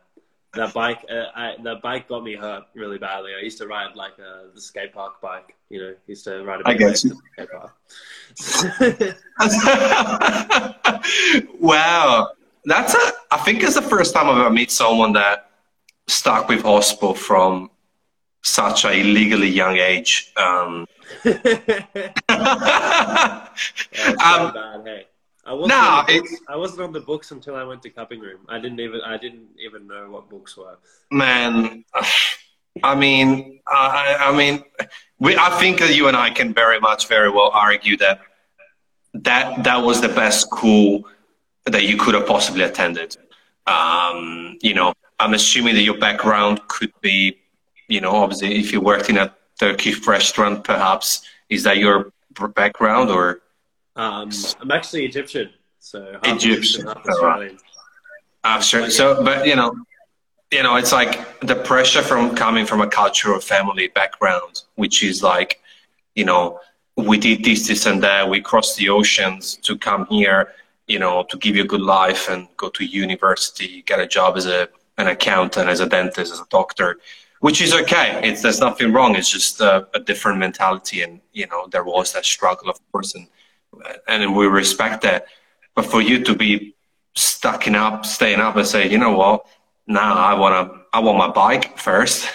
That 0.54 0.74
bike, 0.74 0.98
uh, 1.10 1.28
I, 1.34 1.54
that 1.64 1.80
bike 1.80 2.08
got 2.08 2.22
me 2.22 2.34
hurt 2.34 2.64
really 2.74 2.98
badly. 2.98 3.32
I 3.34 3.42
used 3.42 3.56
to 3.58 3.66
ride 3.66 3.96
like 3.96 4.12
uh, 4.18 4.48
the 4.54 4.60
skate 4.60 4.92
park 4.92 5.18
bike. 5.22 5.56
You 5.70 5.80
know, 5.80 5.94
used 6.06 6.24
to 6.24 6.44
ride 6.44 6.60
a 6.60 6.68
I 6.68 6.74
get 6.74 7.02
you. 7.02 7.18
skate 7.32 7.48
park. 7.50 7.72
wow, 11.58 12.28
that's 12.64 12.94
a. 12.94 13.12
I 13.30 13.38
think 13.38 13.62
it's 13.62 13.74
the 13.74 13.82
first 13.82 14.14
time 14.14 14.28
I've 14.28 14.38
ever 14.38 14.50
met 14.50 14.70
someone 14.70 15.12
that 15.14 15.50
stuck 16.06 16.48
with 16.48 16.62
hospo 16.62 17.16
from 17.16 17.70
such 18.42 18.84
a 18.84 19.02
legally 19.02 19.48
young 19.48 19.76
age. 19.76 20.32
Um, 20.36 20.86
um, 21.24 21.34
bad, 24.52 24.82
hey. 24.84 25.06
I 25.44 25.54
wasn't, 25.54 25.68
no, 25.70 26.04
books, 26.06 26.36
I 26.48 26.56
wasn't 26.56 26.80
on 26.82 26.92
the 26.92 27.00
books 27.00 27.32
until 27.32 27.56
I 27.56 27.64
went 27.64 27.82
to 27.82 27.90
cupping 27.90 28.20
room. 28.20 28.46
I 28.48 28.60
didn't 28.60 28.78
even 28.78 29.00
I 29.00 29.16
didn't 29.16 29.48
even 29.58 29.88
know 29.88 30.08
what 30.10 30.30
books 30.30 30.56
were. 30.56 30.78
Man, 31.10 31.84
I 32.84 32.94
mean, 32.94 33.60
I, 33.66 34.16
I 34.20 34.36
mean, 34.36 34.62
we, 35.18 35.36
I 35.36 35.50
think 35.58 35.80
that 35.80 35.96
you 35.96 36.06
and 36.06 36.16
I 36.16 36.30
can 36.30 36.54
very 36.54 36.78
much, 36.78 37.08
very 37.08 37.28
well 37.28 37.50
argue 37.52 37.96
that 37.96 38.20
that 39.14 39.64
that 39.64 39.78
was 39.78 40.00
the 40.00 40.08
best 40.08 40.42
school 40.42 41.04
that 41.66 41.84
you 41.84 41.96
could 41.96 42.14
have 42.14 42.26
possibly 42.26 42.62
attended. 42.62 43.16
um, 43.66 44.58
you 44.62 44.74
know, 44.74 44.92
I'm 45.18 45.34
assuming 45.34 45.74
that 45.74 45.82
your 45.82 45.98
background 45.98 46.60
could 46.68 46.92
be, 47.00 47.38
you 47.88 48.00
know, 48.00 48.10
obviously 48.10 48.58
if 48.58 48.72
you 48.72 48.80
worked 48.80 49.08
in 49.08 49.18
a 49.18 49.34
Turkish 49.58 50.04
restaurant, 50.06 50.64
perhaps 50.64 51.24
is 51.48 51.62
that 51.64 51.78
your 51.78 52.12
background 52.54 53.10
or? 53.10 53.42
Um, 53.94 54.30
I'm 54.60 54.70
actually 54.70 55.04
Egyptian, 55.04 55.50
so 55.78 56.18
Egyptian, 56.24 56.86
half 56.86 57.06
Australian. 57.06 57.58
Uh, 58.42 58.60
sure. 58.60 58.90
So, 58.90 59.22
but 59.22 59.46
you 59.46 59.54
know, 59.54 59.74
you 60.50 60.62
know, 60.62 60.76
it's 60.76 60.92
like 60.92 61.40
the 61.40 61.54
pressure 61.54 62.02
from 62.02 62.34
coming 62.34 62.66
from 62.66 62.80
a 62.80 62.88
cultural 62.88 63.38
family 63.38 63.88
background, 63.88 64.62
which 64.74 65.02
is 65.02 65.22
like, 65.22 65.60
you 66.14 66.24
know, 66.24 66.58
we 66.96 67.18
did 67.18 67.44
this, 67.44 67.68
this, 67.68 67.86
and 67.86 68.02
that. 68.02 68.28
We 68.28 68.40
crossed 68.40 68.76
the 68.76 68.88
oceans 68.88 69.56
to 69.62 69.78
come 69.78 70.06
here, 70.06 70.52
you 70.86 70.98
know, 70.98 71.24
to 71.30 71.38
give 71.38 71.56
you 71.56 71.62
a 71.62 71.66
good 71.66 71.80
life 71.80 72.28
and 72.28 72.48
go 72.56 72.68
to 72.70 72.84
university, 72.84 73.82
get 73.82 74.00
a 74.00 74.06
job 74.06 74.36
as 74.36 74.46
a 74.46 74.68
an 74.98 75.06
accountant, 75.06 75.68
as 75.68 75.80
a 75.80 75.86
dentist, 75.86 76.32
as 76.32 76.40
a 76.40 76.46
doctor, 76.50 76.98
which 77.40 77.62
is 77.62 77.72
okay. 77.72 78.20
It's 78.22 78.42
there's 78.42 78.60
nothing 78.60 78.92
wrong. 78.92 79.16
It's 79.16 79.30
just 79.30 79.60
a, 79.60 79.88
a 79.94 80.00
different 80.00 80.38
mentality, 80.38 81.02
and 81.02 81.20
you 81.32 81.46
know, 81.46 81.66
there 81.68 81.84
was 81.84 82.12
that 82.12 82.24
struggle, 82.24 82.68
of 82.68 82.78
course, 82.92 83.14
and 83.14 83.26
and 84.08 84.36
we 84.36 84.46
respect 84.46 85.02
that. 85.02 85.26
But 85.74 85.86
for 85.86 86.02
you 86.02 86.22
to 86.24 86.34
be 86.34 86.74
stacking 87.14 87.74
up, 87.74 88.04
staying 88.04 88.40
up, 88.40 88.56
and 88.56 88.66
say, 88.66 88.90
you 88.90 88.98
know 88.98 89.12
what, 89.12 89.46
now 89.86 90.14
I 90.14 90.34
wanna, 90.34 90.70
I 90.92 91.00
want 91.00 91.18
my 91.18 91.28
bike 91.28 91.78
first 91.78 92.28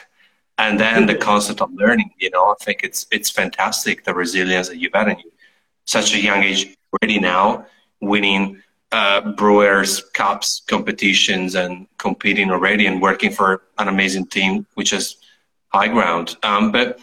and 0.58 0.80
then 0.80 1.06
the 1.06 1.16
concept 1.30 1.62
of 1.62 1.72
learning 1.74 2.12
you 2.20 2.30
know 2.30 2.46
i 2.46 2.56
think 2.60 2.84
it's 2.84 3.06
it's 3.12 3.30
fantastic 3.30 4.04
the 4.04 4.14
resilience 4.14 4.70
that 4.70 4.78
you've 4.78 4.94
had 4.94 5.08
in 5.08 5.18
such 5.86 6.14
a 6.14 6.20
young 6.20 6.44
age 6.44 6.76
already 6.94 7.20
now 7.20 7.66
winning 8.02 8.62
uh, 8.92 9.22
brewers 9.34 10.02
cups 10.14 10.62
competitions 10.68 11.56
and 11.56 11.88
competing 11.98 12.50
already 12.52 12.86
and 12.86 13.02
working 13.02 13.32
for 13.32 13.64
an 13.80 13.88
amazing 13.88 14.26
team 14.28 14.66
which 14.76 14.94
is 14.94 15.18
high 15.70 15.88
ground 15.88 16.38
um, 16.44 16.72
but 16.72 17.00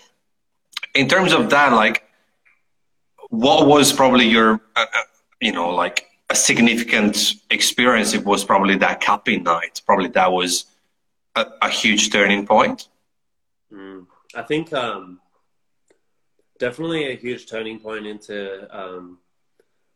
in 0.94 1.08
terms 1.08 1.32
of 1.32 1.50
that 1.50 1.72
like 1.72 2.04
what 3.28 3.66
was 3.66 3.92
probably 3.92 4.26
your 4.26 4.60
uh, 4.76 4.86
uh 4.94 5.02
you 5.40 5.52
know 5.52 5.68
like 5.68 6.06
a 6.30 6.34
significant 6.34 7.34
experience 7.50 8.14
it 8.14 8.24
was 8.24 8.44
probably 8.44 8.76
that 8.76 9.00
cupping 9.00 9.42
night 9.42 9.82
probably 9.84 10.08
that 10.08 10.32
was 10.32 10.66
a, 11.36 11.46
a 11.60 11.68
huge 11.68 12.10
turning 12.10 12.46
point 12.46 12.88
Mm. 13.74 14.06
I 14.34 14.42
think 14.42 14.72
um, 14.72 15.20
definitely 16.58 17.12
a 17.12 17.16
huge 17.16 17.46
turning 17.48 17.80
point 17.80 18.06
into. 18.06 18.66
Um, 18.76 19.18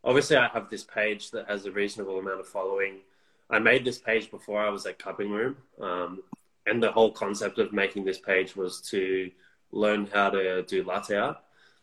obviously, 0.03 0.37
I 0.37 0.47
have 0.49 0.69
this 0.69 0.83
page 0.83 1.31
that 1.31 1.47
has 1.47 1.65
a 1.65 1.71
reasonable 1.71 2.19
amount 2.19 2.39
of 2.39 2.47
following. 2.47 2.99
I 3.49 3.59
made 3.59 3.83
this 3.83 3.97
page 3.97 4.29
before 4.29 4.61
I 4.61 4.69
was 4.69 4.85
at 4.85 4.99
Cupping 4.99 5.31
Room, 5.31 5.57
um, 5.81 6.21
and 6.65 6.81
the 6.81 6.91
whole 6.91 7.11
concept 7.11 7.57
of 7.57 7.73
making 7.73 8.05
this 8.05 8.19
page 8.19 8.55
was 8.55 8.81
to 8.91 9.31
learn 9.71 10.07
how 10.13 10.29
to 10.29 10.63
do 10.63 10.83
latte 10.83 11.15
art. 11.15 11.37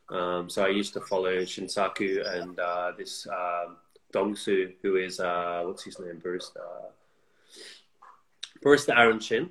Um, 0.09 0.49
so 0.49 0.65
I 0.65 0.69
used 0.69 0.93
to 0.95 1.01
follow 1.01 1.33
Shinsaku 1.41 2.25
and 2.39 2.59
uh, 2.59 2.93
this 2.97 3.27
uh, 3.27 3.67
Dongsu, 4.13 4.75
who 4.83 4.97
is 4.97 5.19
uh, 5.19 5.65
what's 5.67 5.83
his 5.83 5.99
name, 5.99 6.23
Barista, 6.25 6.61
Barista 8.65 8.97
Aaron 8.97 9.19
Chin. 9.19 9.51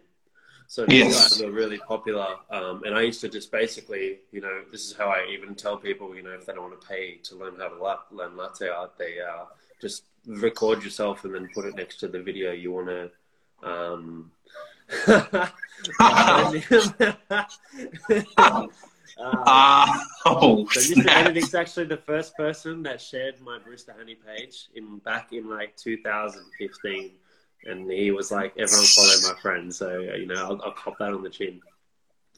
So 0.68 0.86
yes. 0.90 1.38
guys 1.38 1.42
are 1.42 1.52
really 1.52 1.78
popular. 1.78 2.36
Um, 2.50 2.84
and 2.86 2.96
I 2.96 3.02
used 3.02 3.22
to 3.22 3.30
just 3.30 3.52
basically, 3.52 4.20
you 4.32 4.42
know, 4.42 4.64
this 4.72 4.86
is 4.86 4.94
how 4.94 5.10
I 5.10 5.28
even 5.32 5.56
tell 5.56 5.78
people, 5.78 6.16
you 6.16 6.24
know, 6.24 6.32
if 6.32 6.46
they 6.46 6.54
don't 6.54 6.70
want 6.70 6.82
to 6.82 6.88
pay 6.88 7.18
to 7.24 7.36
learn 7.36 7.56
how 7.58 7.70
to 7.70 7.76
la- 7.76 8.00
learn 8.12 8.36
latte 8.36 8.70
art, 8.70 8.98
they 8.98 9.20
uh, 9.20 9.46
just 9.82 10.04
record 10.26 10.84
yourself 10.84 11.24
and 11.24 11.34
then 11.34 11.50
put 11.54 11.66
it 11.66 11.76
next 11.76 11.98
to 11.98 12.08
the 12.08 12.22
video 12.22 12.52
you 12.52 12.72
want 12.72 12.88
to. 12.88 13.12
Um... 13.64 14.32
uh, 19.18 19.88
oh, 20.26 20.68
so 20.72 20.80
Mr. 20.80 21.06
Benedict's 21.06 21.56
actually 21.56 21.86
the 21.86 21.98
first 21.98 22.36
person 22.36 22.84
that 22.84 23.02
shared 23.02 23.40
my 23.42 23.58
Barista 23.60 23.98
Hani 23.98 24.16
page 24.26 24.68
in 24.76 24.98
back 25.00 25.34
in 25.34 25.50
like 25.50 25.76
2015 25.78 27.12
and 27.66 27.90
he 27.92 28.12
was 28.12 28.32
like, 28.32 28.54
"Everyone 28.58 28.86
follow 28.86 29.34
my 29.34 29.40
friend," 29.42 29.74
so 29.74 30.00
you 30.00 30.26
know, 30.26 30.36
I'll, 30.36 30.62
I'll 30.64 30.72
cop 30.72 30.98
that 31.00 31.14
on 31.14 31.24
the 31.24 31.30
chin. 31.30 31.62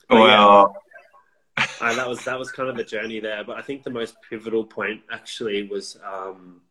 But, 0.07 0.19
well, 0.19 0.75
yeah, 1.57 1.65
that 1.95 2.07
was 2.07 2.23
that 2.25 2.39
was 2.39 2.51
kind 2.51 2.69
of 2.69 2.77
the 2.77 2.83
journey 2.83 3.19
there. 3.19 3.43
But 3.43 3.57
I 3.57 3.61
think 3.61 3.83
the 3.83 3.89
most 3.89 4.15
pivotal 4.27 4.65
point 4.65 5.01
actually 5.11 5.67
was, 5.67 5.97
um, 6.05 6.61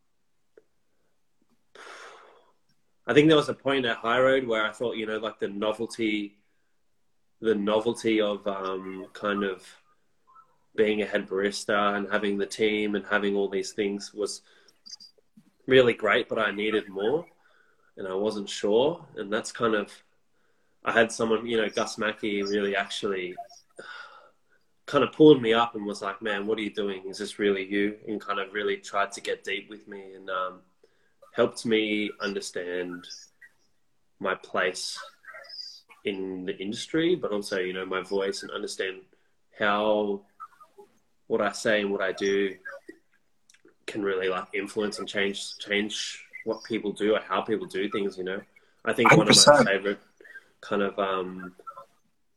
I 3.06 3.14
think 3.14 3.28
there 3.28 3.36
was 3.36 3.48
a 3.48 3.54
point 3.54 3.84
at 3.84 3.98
High 3.98 4.20
Road 4.20 4.46
where 4.46 4.64
I 4.64 4.72
thought, 4.72 4.96
you 4.96 5.06
know, 5.06 5.18
like 5.18 5.38
the 5.38 5.48
novelty, 5.48 6.38
the 7.40 7.54
novelty 7.54 8.20
of 8.20 8.46
um, 8.46 9.06
kind 9.12 9.44
of 9.44 9.64
being 10.76 11.02
a 11.02 11.06
head 11.06 11.28
barista 11.28 11.96
and 11.96 12.08
having 12.10 12.36
the 12.36 12.46
team 12.46 12.94
and 12.94 13.04
having 13.06 13.34
all 13.34 13.48
these 13.48 13.72
things 13.72 14.12
was 14.12 14.42
really 15.66 15.94
great, 15.94 16.28
but 16.28 16.38
I 16.38 16.50
needed 16.50 16.88
more 16.88 17.26
and 17.96 18.06
I 18.06 18.14
wasn't 18.14 18.48
sure. 18.48 19.04
And 19.16 19.32
that's 19.32 19.52
kind 19.52 19.74
of, 19.74 19.90
I 20.84 20.92
had 20.92 21.10
someone, 21.10 21.46
you 21.46 21.56
know, 21.56 21.68
Gus 21.68 21.98
Mackey 21.98 22.42
really 22.42 22.76
actually 22.76 23.34
kind 24.86 25.02
of 25.02 25.12
pulled 25.12 25.42
me 25.42 25.52
up 25.52 25.74
and 25.74 25.84
was 25.84 26.02
like, 26.02 26.22
man, 26.22 26.46
what 26.46 26.58
are 26.58 26.62
you 26.62 26.72
doing? 26.72 27.02
Is 27.08 27.18
this 27.18 27.38
really 27.38 27.64
you? 27.64 27.96
And 28.06 28.20
kind 28.20 28.38
of 28.38 28.52
really 28.52 28.76
tried 28.76 29.12
to 29.12 29.20
get 29.20 29.44
deep 29.44 29.68
with 29.68 29.88
me 29.88 30.14
and 30.14 30.30
um, 30.30 30.60
helped 31.32 31.66
me 31.66 32.10
understand 32.20 33.04
my 34.20 34.34
place 34.34 34.98
in 36.04 36.44
the 36.46 36.56
industry, 36.58 37.16
but 37.16 37.32
also, 37.32 37.58
you 37.58 37.72
know, 37.72 37.84
my 37.84 38.00
voice 38.00 38.42
and 38.42 38.52
understand 38.52 39.00
how 39.58 40.22
what 41.26 41.40
I 41.40 41.50
say 41.50 41.80
and 41.80 41.90
what 41.90 42.00
I 42.00 42.12
do 42.12 42.54
can 43.86 44.02
really 44.02 44.28
like 44.28 44.46
influence 44.54 44.98
and 44.98 45.08
change 45.08 45.58
change 45.58 46.25
what 46.46 46.64
people 46.64 46.92
do 46.92 47.14
or 47.14 47.20
how 47.20 47.40
people 47.42 47.66
do 47.66 47.88
things. 47.90 48.16
You 48.16 48.24
know, 48.24 48.40
I 48.84 48.92
think 48.92 49.10
100%. 49.10 49.16
one 49.16 49.28
of 49.28 49.46
my 49.46 49.64
favorite 49.64 49.98
kind 50.60 50.82
of 50.82 50.98
um, 50.98 51.52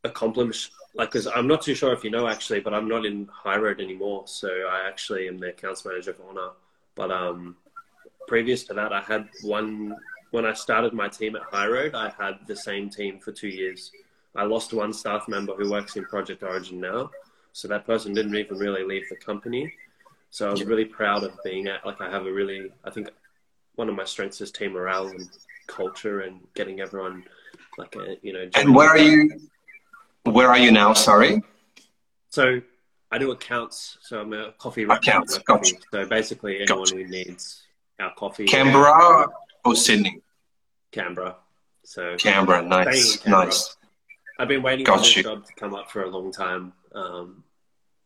accomplishments, 0.04 0.72
like, 0.96 1.12
because 1.12 1.28
I'm 1.28 1.48
not 1.48 1.62
too 1.62 1.76
sure 1.76 1.94
if 1.94 2.04
you 2.04 2.10
know 2.10 2.28
actually, 2.28 2.60
but 2.60 2.74
I'm 2.74 2.88
not 2.88 3.06
in 3.06 3.28
High 3.28 3.58
Road 3.58 3.80
anymore, 3.80 4.24
so 4.26 4.50
I 4.50 4.88
actually 4.88 5.28
am 5.28 5.38
the 5.38 5.50
accounts 5.50 5.86
manager 5.86 6.14
for 6.14 6.24
ONA. 6.24 6.52
But 6.96 7.12
um, 7.12 7.56
previous 8.28 8.64
to 8.66 8.74
that, 8.74 8.92
I 8.92 9.02
had 9.02 9.30
one 9.44 9.96
when 10.32 10.46
I 10.46 10.54
started 10.54 10.94
my 10.94 11.08
team 11.08 11.36
at 11.36 11.44
High 11.44 11.68
Road. 11.68 11.96
I 11.96 12.12
had 12.18 12.40
the 12.48 12.56
same 12.56 12.90
team 12.90 13.20
for 13.20 13.32
two 13.32 13.48
years. 13.48 13.92
I 14.36 14.44
lost 14.44 14.74
one 14.74 14.94
staff 14.94 15.28
member 15.28 15.54
who 15.56 15.72
works 15.72 15.96
in 15.96 16.06
Project 16.06 16.44
Origin 16.44 16.80
now, 16.80 17.12
so 17.54 17.68
that 17.68 17.86
person 17.86 18.14
didn't 18.14 18.36
even 18.36 18.58
really 18.58 18.84
leave 18.84 19.08
the 19.10 19.16
company. 19.16 19.72
So 20.32 20.48
I 20.48 20.52
was 20.52 20.64
really 20.64 20.86
proud 20.86 21.24
of 21.24 21.32
being 21.44 21.68
at 21.68 21.86
like 21.86 22.00
I 22.02 22.10
have 22.10 22.26
a 22.28 22.32
really 22.32 22.72
I 22.84 22.92
think 22.92 23.10
one 23.80 23.88
of 23.88 23.96
my 23.96 24.04
strengths 24.04 24.42
is 24.42 24.52
team 24.52 24.74
morale 24.74 25.08
and 25.08 25.30
culture 25.68 26.20
and 26.20 26.42
getting 26.54 26.82
everyone 26.82 27.24
like 27.78 27.96
a 27.96 28.18
you 28.22 28.34
know. 28.34 28.50
And 28.54 28.76
where 28.76 28.90
are 28.90 28.98
you? 28.98 29.40
Where 30.26 30.50
are 30.50 30.58
you 30.58 30.70
now? 30.70 30.94
Sorry. 30.94 31.42
So 32.30 32.62
I 33.10 33.18
do 33.18 33.32
accounts. 33.32 33.98
So 34.02 34.20
I'm 34.20 34.34
a 34.34 34.52
coffee 34.58 34.84
accounts. 34.84 35.38
Gotcha. 35.40 35.76
So 35.92 36.06
basically, 36.06 36.58
anyone 36.58 36.80
gotcha. 36.80 36.96
who 36.96 37.08
needs 37.08 37.64
our 38.00 38.14
coffee. 38.16 38.46
Canberra 38.46 39.28
or 39.64 39.76
Sydney. 39.76 40.22
Canberra. 40.92 41.38
So 41.84 42.18
Canberra, 42.18 42.62
nice, 42.62 43.18
Canberra. 43.18 43.46
nice. 43.46 43.78
I've 44.38 44.50
been 44.50 44.62
waiting 44.62 44.86
for 44.86 44.98
this 44.98 45.14
job 45.14 45.46
to 45.46 45.54
come 45.54 45.74
up 45.74 45.90
for 45.90 46.04
a 46.04 46.10
long 46.10 46.32
time. 46.32 46.74
Um, 46.94 47.44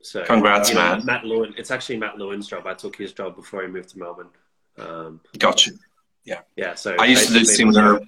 so 0.03 0.23
congrats, 0.23 0.69
you 0.69 0.75
know, 0.75 0.81
man. 0.81 1.05
Matt 1.05 1.25
Lewin. 1.25 1.55
It's 1.57 1.71
actually 1.71 1.97
Matt 1.97 2.17
Lewin's 2.17 2.47
job. 2.47 2.67
I 2.67 2.75
took 2.75 2.95
his 2.95 3.11
job 3.11 3.35
before 3.35 3.63
he 3.63 3.67
moved 3.67 3.89
to 3.89 3.99
Melbourne. 3.99 4.29
Um, 4.77 5.21
gotcha. 5.37 5.71
Yeah. 6.25 6.41
Yeah. 6.55 6.75
So 6.75 6.95
I 6.99 7.05
used 7.05 7.27
to 7.27 7.33
do 7.33 7.45
similar. 7.45 8.01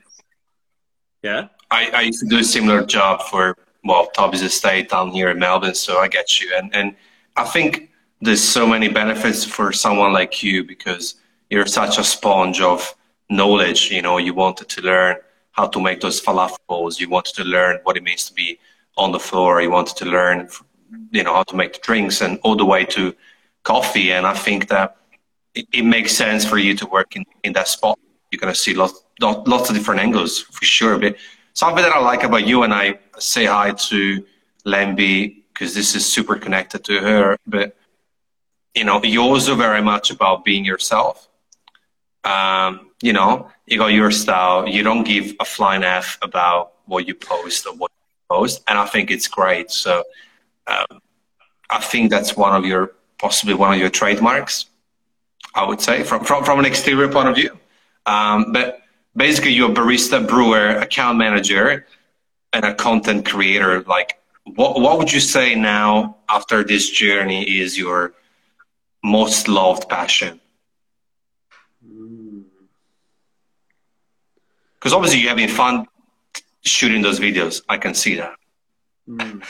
Yeah. 1.21 1.47
I, 1.71 1.89
I 1.93 2.01
used 2.01 2.19
to 2.21 2.27
do 2.27 2.39
a 2.39 2.43
similar 2.43 2.85
job 2.85 3.23
for 3.23 3.57
well 3.83 4.07
Toby's 4.07 4.41
estate 4.41 4.89
down 4.89 5.11
here 5.11 5.29
in 5.29 5.39
Melbourne, 5.39 5.75
so 5.75 5.97
I 5.99 6.07
get 6.07 6.39
you. 6.39 6.51
And 6.55 6.73
and 6.75 6.95
I 7.35 7.43
think 7.43 7.91
there's 8.21 8.43
so 8.43 8.65
many 8.65 8.87
benefits 8.87 9.43
for 9.43 9.71
someone 9.71 10.13
like 10.13 10.41
you 10.43 10.63
because 10.63 11.15
you're 11.49 11.65
such 11.65 11.97
a 11.97 12.03
sponge 12.03 12.61
of 12.61 12.95
knowledge. 13.29 13.91
You 13.91 14.01
know, 14.01 14.17
you 14.17 14.33
wanted 14.33 14.69
to 14.69 14.81
learn 14.81 15.17
how 15.51 15.67
to 15.67 15.81
make 15.81 16.01
those 16.01 16.21
falafels. 16.21 16.99
You 16.99 17.09
wanted 17.09 17.35
to 17.35 17.43
learn 17.43 17.79
what 17.83 17.97
it 17.97 18.03
means 18.03 18.25
to 18.25 18.33
be 18.33 18.59
on 18.97 19.11
the 19.11 19.19
floor. 19.19 19.61
You 19.61 19.71
wanted 19.71 19.97
to 19.97 20.05
learn, 20.05 20.49
you 21.11 21.23
know, 21.23 21.33
how 21.33 21.43
to 21.43 21.55
make 21.55 21.73
the 21.73 21.79
drinks 21.79 22.21
and 22.21 22.39
all 22.43 22.55
the 22.55 22.65
way 22.65 22.85
to 22.85 23.13
coffee. 23.63 24.11
And 24.11 24.25
I 24.25 24.33
think 24.33 24.67
that 24.69 24.97
it, 25.55 25.67
it, 25.73 25.83
makes 25.83 26.11
sense 26.11 26.45
for 26.45 26.57
you 26.57 26.75
to 26.75 26.85
work 26.87 27.15
in, 27.15 27.25
in 27.43 27.53
that 27.53 27.67
spot. 27.67 27.97
You're 28.31 28.39
going 28.39 28.53
to 28.53 28.59
see 28.59 28.73
lots, 28.73 29.03
lots 29.21 29.69
of 29.69 29.75
different 29.75 30.01
angles 30.01 30.39
for 30.39 30.65
sure. 30.65 30.99
But 30.99 31.15
something 31.53 31.83
that 31.83 31.93
I 31.93 31.99
like 31.99 32.23
about 32.23 32.45
you, 32.45 32.63
and 32.63 32.73
I 32.73 32.99
say 33.17 33.45
hi 33.45 33.71
to 33.71 34.25
Lemby 34.65 35.43
because 35.53 35.73
this 35.73 35.95
is 35.95 36.05
super 36.05 36.35
connected 36.35 36.83
to 36.85 36.99
her. 36.99 37.37
But 37.47 37.75
you 38.75 38.83
know, 38.83 39.01
you're 39.03 39.23
also 39.23 39.55
very 39.55 39.81
much 39.81 40.11
about 40.11 40.43
being 40.43 40.65
yourself. 40.65 41.29
Um, 42.25 42.91
you 43.01 43.13
know, 43.13 43.49
you 43.65 43.77
got 43.77 43.87
your 43.87 44.11
style. 44.11 44.67
You 44.67 44.83
don't 44.83 45.03
give 45.03 45.33
a 45.39 45.45
flying 45.45 45.83
f 45.83 46.17
about 46.21 46.73
what 46.85 47.07
you 47.07 47.15
post 47.15 47.65
or 47.65 47.73
what 47.73 47.91
you 47.91 48.35
post, 48.35 48.63
and 48.67 48.77
I 48.77 48.85
think 48.85 49.11
it's 49.11 49.27
great. 49.27 49.71
So, 49.71 50.03
um, 50.67 51.01
I 51.69 51.79
think 51.79 52.11
that's 52.11 52.35
one 52.35 52.55
of 52.55 52.65
your 52.65 52.95
possibly 53.17 53.53
one 53.53 53.73
of 53.73 53.79
your 53.79 53.89
trademarks. 53.89 54.65
I 55.55 55.65
would 55.65 55.81
say 55.81 56.03
from 56.03 56.23
from, 56.23 56.43
from 56.43 56.59
an 56.59 56.65
exterior 56.65 57.09
point 57.09 57.29
of 57.29 57.35
view, 57.35 57.57
um, 58.05 58.51
but 58.51 58.81
basically 59.15 59.53
you're 59.53 59.71
a 59.71 59.73
barista, 59.73 60.27
brewer, 60.27 60.67
account 60.77 61.17
manager, 61.17 61.87
and 62.53 62.65
a 62.65 62.75
content 62.75 63.25
creator. 63.25 63.81
Like, 63.83 64.19
what 64.43 64.79
what 64.79 64.97
would 64.97 65.11
you 65.11 65.21
say 65.21 65.55
now 65.55 66.17
after 66.29 66.63
this 66.63 66.89
journey 66.89 67.59
is 67.59 67.77
your 67.77 68.13
most 69.03 69.47
loved 69.47 69.87
passion? 69.89 70.41
Because 74.77 74.93
obviously 74.93 75.21
you're 75.21 75.29
having 75.29 75.47
fun 75.47 75.87
shooting 76.61 77.01
those 77.01 77.19
videos. 77.19 77.63
I 77.67 77.77
can 77.77 77.93
see 77.95 78.15
that. 78.15 78.35
Mm. 79.09 79.43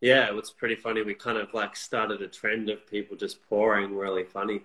Yeah, 0.00 0.36
it's 0.36 0.50
pretty 0.50 0.76
funny. 0.76 1.02
We 1.02 1.14
kind 1.14 1.38
of 1.38 1.52
like 1.54 1.74
started 1.74 2.22
a 2.22 2.28
trend 2.28 2.68
of 2.70 2.86
people 2.86 3.16
just 3.16 3.42
pouring 3.48 3.94
really 3.94 4.24
funny. 4.24 4.62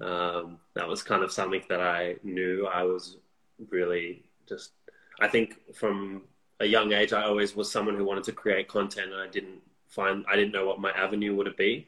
Um, 0.00 0.58
that 0.74 0.88
was 0.88 1.02
kind 1.02 1.22
of 1.22 1.32
something 1.32 1.62
that 1.68 1.80
I 1.80 2.16
knew 2.22 2.66
I 2.66 2.82
was 2.82 3.18
really 3.70 4.24
just. 4.48 4.72
I 5.20 5.28
think 5.28 5.74
from 5.74 6.22
a 6.60 6.66
young 6.66 6.92
age, 6.92 7.12
I 7.12 7.22
always 7.22 7.54
was 7.54 7.70
someone 7.70 7.96
who 7.96 8.04
wanted 8.04 8.24
to 8.24 8.32
create 8.32 8.68
content, 8.68 9.12
and 9.12 9.20
I 9.20 9.28
didn't 9.28 9.60
find 9.88 10.24
I 10.28 10.36
didn't 10.36 10.52
know 10.52 10.66
what 10.66 10.80
my 10.80 10.90
avenue 10.90 11.34
would 11.36 11.56
be. 11.56 11.86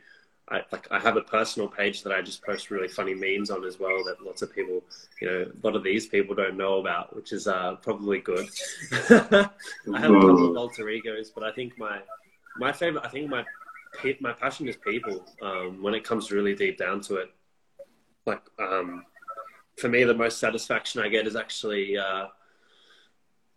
I 0.48 0.62
like 0.70 0.86
I 0.92 1.00
have 1.00 1.16
a 1.16 1.22
personal 1.22 1.68
page 1.68 2.04
that 2.04 2.12
I 2.12 2.22
just 2.22 2.44
post 2.44 2.70
really 2.70 2.86
funny 2.86 3.14
memes 3.14 3.50
on 3.50 3.64
as 3.64 3.80
well 3.80 4.04
that 4.04 4.24
lots 4.24 4.42
of 4.42 4.54
people, 4.54 4.84
you 5.20 5.28
know, 5.28 5.42
a 5.42 5.66
lot 5.66 5.74
of 5.74 5.82
these 5.82 6.06
people 6.06 6.36
don't 6.36 6.56
know 6.56 6.78
about, 6.78 7.16
which 7.16 7.32
is 7.32 7.48
uh, 7.48 7.74
probably 7.76 8.20
good. 8.20 8.48
I 9.10 9.50
have 9.98 10.10
a 10.12 10.20
couple 10.20 10.50
of 10.50 10.56
alter 10.56 10.88
egos, 10.88 11.30
but 11.30 11.42
I 11.42 11.50
think 11.50 11.76
my 11.78 11.98
my 12.56 12.72
favorite, 12.72 13.04
I 13.04 13.08
think 13.08 13.28
my 13.28 13.44
my 14.20 14.32
passion 14.32 14.68
is 14.68 14.76
people. 14.76 15.24
Um, 15.42 15.82
when 15.82 15.94
it 15.94 16.04
comes 16.04 16.30
really 16.30 16.54
deep 16.54 16.78
down 16.78 17.00
to 17.02 17.16
it, 17.16 17.30
like 18.26 18.42
um, 18.58 19.04
for 19.78 19.88
me, 19.88 20.04
the 20.04 20.14
most 20.14 20.38
satisfaction 20.38 21.00
I 21.00 21.08
get 21.08 21.26
is 21.26 21.36
actually 21.36 21.96
uh, 21.96 22.26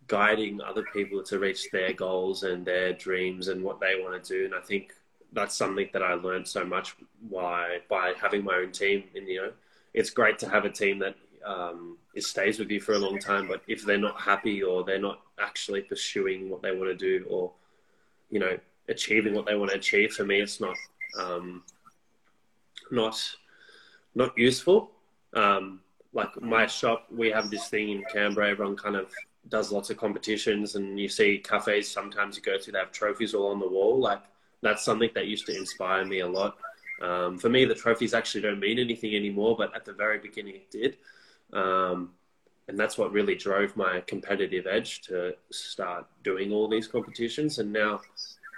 guiding 0.06 0.60
other 0.60 0.84
people 0.92 1.22
to 1.24 1.38
reach 1.38 1.70
their 1.70 1.92
goals 1.92 2.42
and 2.42 2.64
their 2.64 2.92
dreams 2.92 3.48
and 3.48 3.62
what 3.62 3.80
they 3.80 3.94
want 4.00 4.22
to 4.22 4.38
do. 4.38 4.44
And 4.44 4.54
I 4.54 4.60
think 4.60 4.92
that's 5.32 5.56
something 5.56 5.88
that 5.92 6.02
I 6.02 6.14
learned 6.14 6.46
so 6.46 6.64
much 6.64 6.96
why 7.28 7.78
by 7.88 8.14
having 8.20 8.44
my 8.44 8.56
own 8.56 8.72
team. 8.72 9.04
And 9.14 9.26
you 9.26 9.42
know, 9.42 9.52
it's 9.94 10.10
great 10.10 10.38
to 10.40 10.48
have 10.48 10.64
a 10.64 10.70
team 10.70 10.98
that 11.00 11.16
um, 11.44 11.96
it 12.14 12.24
stays 12.24 12.58
with 12.58 12.70
you 12.70 12.80
for 12.80 12.92
a 12.94 12.98
long 12.98 13.18
time. 13.18 13.48
But 13.48 13.62
if 13.66 13.84
they're 13.84 13.98
not 13.98 14.20
happy 14.20 14.62
or 14.62 14.84
they're 14.84 15.00
not 15.00 15.20
actually 15.40 15.82
pursuing 15.82 16.50
what 16.50 16.62
they 16.62 16.72
want 16.72 16.90
to 16.90 16.96
do, 16.96 17.26
or 17.28 17.52
you 18.30 18.38
know, 18.38 18.58
achieving 18.88 19.34
what 19.34 19.46
they 19.46 19.54
want 19.54 19.70
to 19.70 19.76
achieve, 19.76 20.12
for 20.12 20.24
me, 20.24 20.40
it's 20.40 20.60
not 20.60 20.76
um, 21.18 21.62
not 22.90 23.18
not 24.14 24.36
useful. 24.36 24.90
Um, 25.34 25.80
like 26.12 26.40
my 26.40 26.66
shop, 26.66 27.06
we 27.10 27.30
have 27.30 27.50
this 27.50 27.68
thing 27.68 27.90
in 27.90 28.04
Canberra. 28.12 28.50
Everyone 28.50 28.76
kind 28.76 28.96
of 28.96 29.12
does 29.48 29.72
lots 29.72 29.90
of 29.90 29.96
competitions, 29.96 30.74
and 30.74 30.98
you 30.98 31.08
see 31.08 31.38
cafes. 31.38 31.90
Sometimes 31.90 32.36
you 32.36 32.42
go 32.42 32.58
to, 32.58 32.72
they 32.72 32.78
have 32.78 32.92
trophies 32.92 33.34
all 33.34 33.50
on 33.52 33.60
the 33.60 33.68
wall. 33.68 33.98
Like 33.98 34.22
that's 34.62 34.84
something 34.84 35.10
that 35.14 35.26
used 35.26 35.46
to 35.46 35.56
inspire 35.56 36.04
me 36.04 36.20
a 36.20 36.28
lot. 36.28 36.56
Um, 37.00 37.38
for 37.38 37.48
me, 37.48 37.64
the 37.64 37.74
trophies 37.74 38.12
actually 38.12 38.42
don't 38.42 38.60
mean 38.60 38.78
anything 38.78 39.14
anymore, 39.14 39.56
but 39.56 39.74
at 39.74 39.84
the 39.84 39.92
very 39.92 40.18
beginning 40.18 40.56
it 40.56 40.70
did. 40.70 40.96
Um, 41.52 42.10
and 42.68 42.78
that's 42.78 42.98
what 42.98 43.12
really 43.12 43.34
drove 43.34 43.76
my 43.76 44.00
competitive 44.06 44.66
edge 44.66 45.02
to 45.02 45.34
start 45.50 46.06
doing 46.22 46.52
all 46.52 46.68
these 46.68 46.86
competitions. 46.86 47.58
And 47.58 47.72
now, 47.72 48.00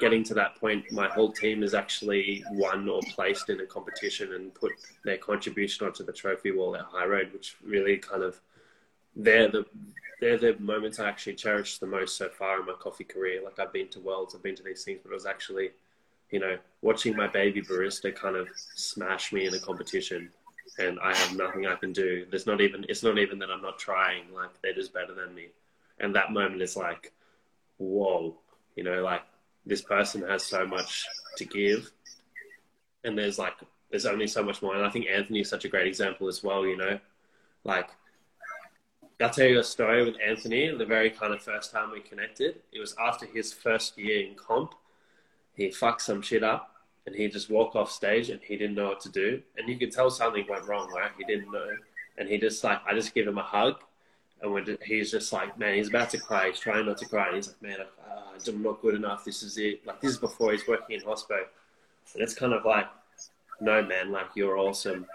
getting 0.02 0.24
to 0.24 0.34
that 0.34 0.56
point, 0.56 0.90
my 0.92 1.08
whole 1.08 1.32
team 1.32 1.62
has 1.62 1.72
actually 1.72 2.44
won 2.50 2.88
or 2.88 3.00
placed 3.14 3.48
in 3.48 3.60
a 3.60 3.66
competition 3.66 4.34
and 4.34 4.52
put 4.52 4.72
their 5.04 5.16
contribution 5.16 5.86
onto 5.86 6.04
the 6.04 6.12
trophy 6.12 6.50
wall 6.50 6.76
at 6.76 6.82
High 6.82 7.06
Road, 7.06 7.32
which 7.32 7.56
really 7.64 7.96
kind 7.96 8.22
of 8.22 8.40
they're 9.16 9.48
the 9.48 9.64
they're 10.20 10.38
the 10.38 10.56
moments 10.58 10.98
I 10.98 11.08
actually 11.08 11.34
cherish 11.34 11.78
the 11.78 11.86
most 11.86 12.16
so 12.16 12.28
far 12.28 12.60
in 12.60 12.66
my 12.66 12.74
coffee 12.74 13.04
career. 13.04 13.42
Like 13.42 13.58
I've 13.58 13.72
been 13.72 13.88
to 13.88 14.00
worlds, 14.00 14.34
I've 14.34 14.42
been 14.42 14.56
to 14.56 14.62
these 14.62 14.84
things, 14.84 15.00
but 15.02 15.10
it 15.10 15.14
was 15.14 15.26
actually 15.26 15.70
you 16.32 16.40
know, 16.40 16.56
watching 16.80 17.14
my 17.14 17.28
baby 17.28 17.62
barista 17.62 18.12
kind 18.12 18.36
of 18.36 18.48
smash 18.74 19.32
me 19.32 19.46
in 19.46 19.54
a 19.54 19.58
competition 19.58 20.30
and 20.78 20.98
I 21.00 21.14
have 21.14 21.36
nothing 21.36 21.66
I 21.66 21.76
can 21.76 21.92
do. 21.92 22.26
There's 22.28 22.46
not 22.46 22.62
even, 22.62 22.86
it's 22.88 23.02
not 23.02 23.18
even 23.18 23.38
that 23.40 23.50
I'm 23.50 23.60
not 23.60 23.78
trying, 23.78 24.32
like 24.34 24.50
they're 24.62 24.74
just 24.74 24.94
better 24.94 25.14
than 25.14 25.34
me. 25.34 25.48
And 26.00 26.16
that 26.16 26.32
moment 26.32 26.62
is 26.62 26.74
like, 26.74 27.12
whoa, 27.76 28.34
you 28.76 28.82
know, 28.82 29.02
like 29.02 29.20
this 29.66 29.82
person 29.82 30.22
has 30.22 30.44
so 30.44 30.66
much 30.66 31.06
to 31.36 31.44
give 31.44 31.90
and 33.04 33.16
there's 33.16 33.38
like, 33.38 33.54
there's 33.90 34.06
only 34.06 34.26
so 34.26 34.42
much 34.42 34.62
more. 34.62 34.74
And 34.74 34.84
I 34.84 34.90
think 34.90 35.06
Anthony 35.06 35.40
is 35.40 35.48
such 35.48 35.64
a 35.64 35.68
great 35.68 35.86
example 35.86 36.28
as 36.28 36.42
well, 36.42 36.66
you 36.66 36.76
know, 36.76 36.98
like 37.64 37.90
I'll 39.20 39.30
tell 39.30 39.46
you 39.46 39.60
a 39.60 39.64
story 39.64 40.04
with 40.04 40.16
Anthony. 40.24 40.76
The 40.76 40.86
very 40.86 41.10
kind 41.10 41.32
of 41.32 41.42
first 41.42 41.70
time 41.72 41.92
we 41.92 42.00
connected, 42.00 42.60
it 42.72 42.80
was 42.80 42.94
after 43.00 43.26
his 43.26 43.52
first 43.52 43.96
year 43.98 44.26
in 44.26 44.34
comp 44.34 44.74
he 45.54 45.70
fucked 45.70 46.02
some 46.02 46.22
shit 46.22 46.42
up 46.42 46.70
and 47.06 47.14
he 47.14 47.28
just 47.28 47.50
walked 47.50 47.76
off 47.76 47.90
stage 47.90 48.30
and 48.30 48.40
he 48.42 48.56
didn't 48.56 48.76
know 48.76 48.88
what 48.88 49.00
to 49.00 49.08
do. 49.08 49.42
And 49.56 49.68
you 49.68 49.78
could 49.78 49.92
tell 49.92 50.10
something 50.10 50.46
went 50.48 50.66
wrong, 50.66 50.90
right? 50.90 51.10
He 51.18 51.24
didn't 51.24 51.50
know. 51.50 51.68
And 52.18 52.28
he 52.28 52.38
just 52.38 52.62
like, 52.64 52.80
I 52.86 52.94
just 52.94 53.14
give 53.14 53.26
him 53.26 53.38
a 53.38 53.42
hug. 53.42 53.76
And 54.42 54.52
when 54.52 54.76
he's 54.84 55.10
just 55.10 55.32
like, 55.32 55.58
man, 55.58 55.76
he's 55.76 55.88
about 55.88 56.10
to 56.10 56.18
cry. 56.18 56.48
He's 56.48 56.58
trying 56.58 56.86
not 56.86 56.98
to 56.98 57.06
cry. 57.06 57.28
And 57.28 57.36
he's 57.36 57.48
like, 57.48 57.62
man, 57.62 57.78
I'm 58.46 58.62
not 58.62 58.82
good 58.82 58.96
enough. 58.96 59.24
This 59.24 59.42
is 59.42 59.56
it. 59.56 59.86
Like, 59.86 60.00
this 60.00 60.10
is 60.10 60.18
before 60.18 60.52
he's 60.52 60.66
working 60.66 60.96
in 60.96 61.02
hospital. 61.02 61.44
And 62.14 62.22
it's 62.22 62.34
kind 62.34 62.52
of 62.52 62.64
like, 62.64 62.86
no, 63.60 63.82
man, 63.82 64.10
like, 64.10 64.26
you're 64.34 64.58
awesome. 64.58 65.06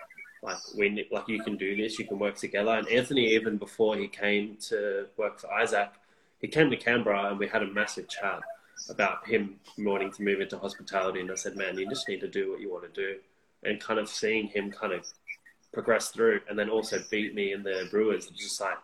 Like, 0.42 0.58
we, 0.78 1.08
like, 1.12 1.28
you 1.28 1.44
can 1.44 1.58
do 1.58 1.76
this. 1.76 2.00
You 2.00 2.06
can 2.06 2.20
work 2.20 2.38
together. 2.38 2.72
And 2.72 2.88
Anthony, 2.88 3.34
even 3.34 3.58
before 3.58 3.98
he 3.98 4.08
came 4.08 4.58
to 4.70 5.08
work 5.18 5.40
for 5.40 5.54
Isaac, 5.54 5.92
he 6.40 6.48
came 6.48 6.70
to 6.70 6.78
Canberra 6.78 7.30
and 7.30 7.40
we 7.40 7.48
had 7.48 7.64
a 7.64 7.68
massive 7.68 8.08
chat 8.08 8.42
about 8.90 9.28
him 9.28 9.60
wanting 9.80 10.12
to 10.12 10.24
move 10.24 10.40
into 10.40 10.58
hospitality, 10.58 11.20
and 11.20 11.32
I 11.32 11.36
said, 11.36 11.56
"Man, 11.56 11.78
you 11.78 11.90
just 11.90 12.08
need 12.08 12.22
to 12.22 12.28
do 12.28 12.52
what 12.52 12.62
you 12.62 12.72
want 12.72 12.84
to 12.84 13.02
do," 13.02 13.20
and 13.64 13.82
kind 13.82 14.00
of 14.00 14.08
seeing 14.08 14.48
him 14.48 14.72
kind 14.72 14.94
of 14.94 15.06
progress 15.74 16.10
through, 16.10 16.42
and 16.48 16.58
then 16.58 16.70
also 16.70 17.04
beat 17.10 17.34
me 17.34 17.54
in 17.54 17.64
the 17.64 17.88
Brewers, 17.90 18.28
it's 18.28 18.40
just 18.40 18.62
like 18.62 18.78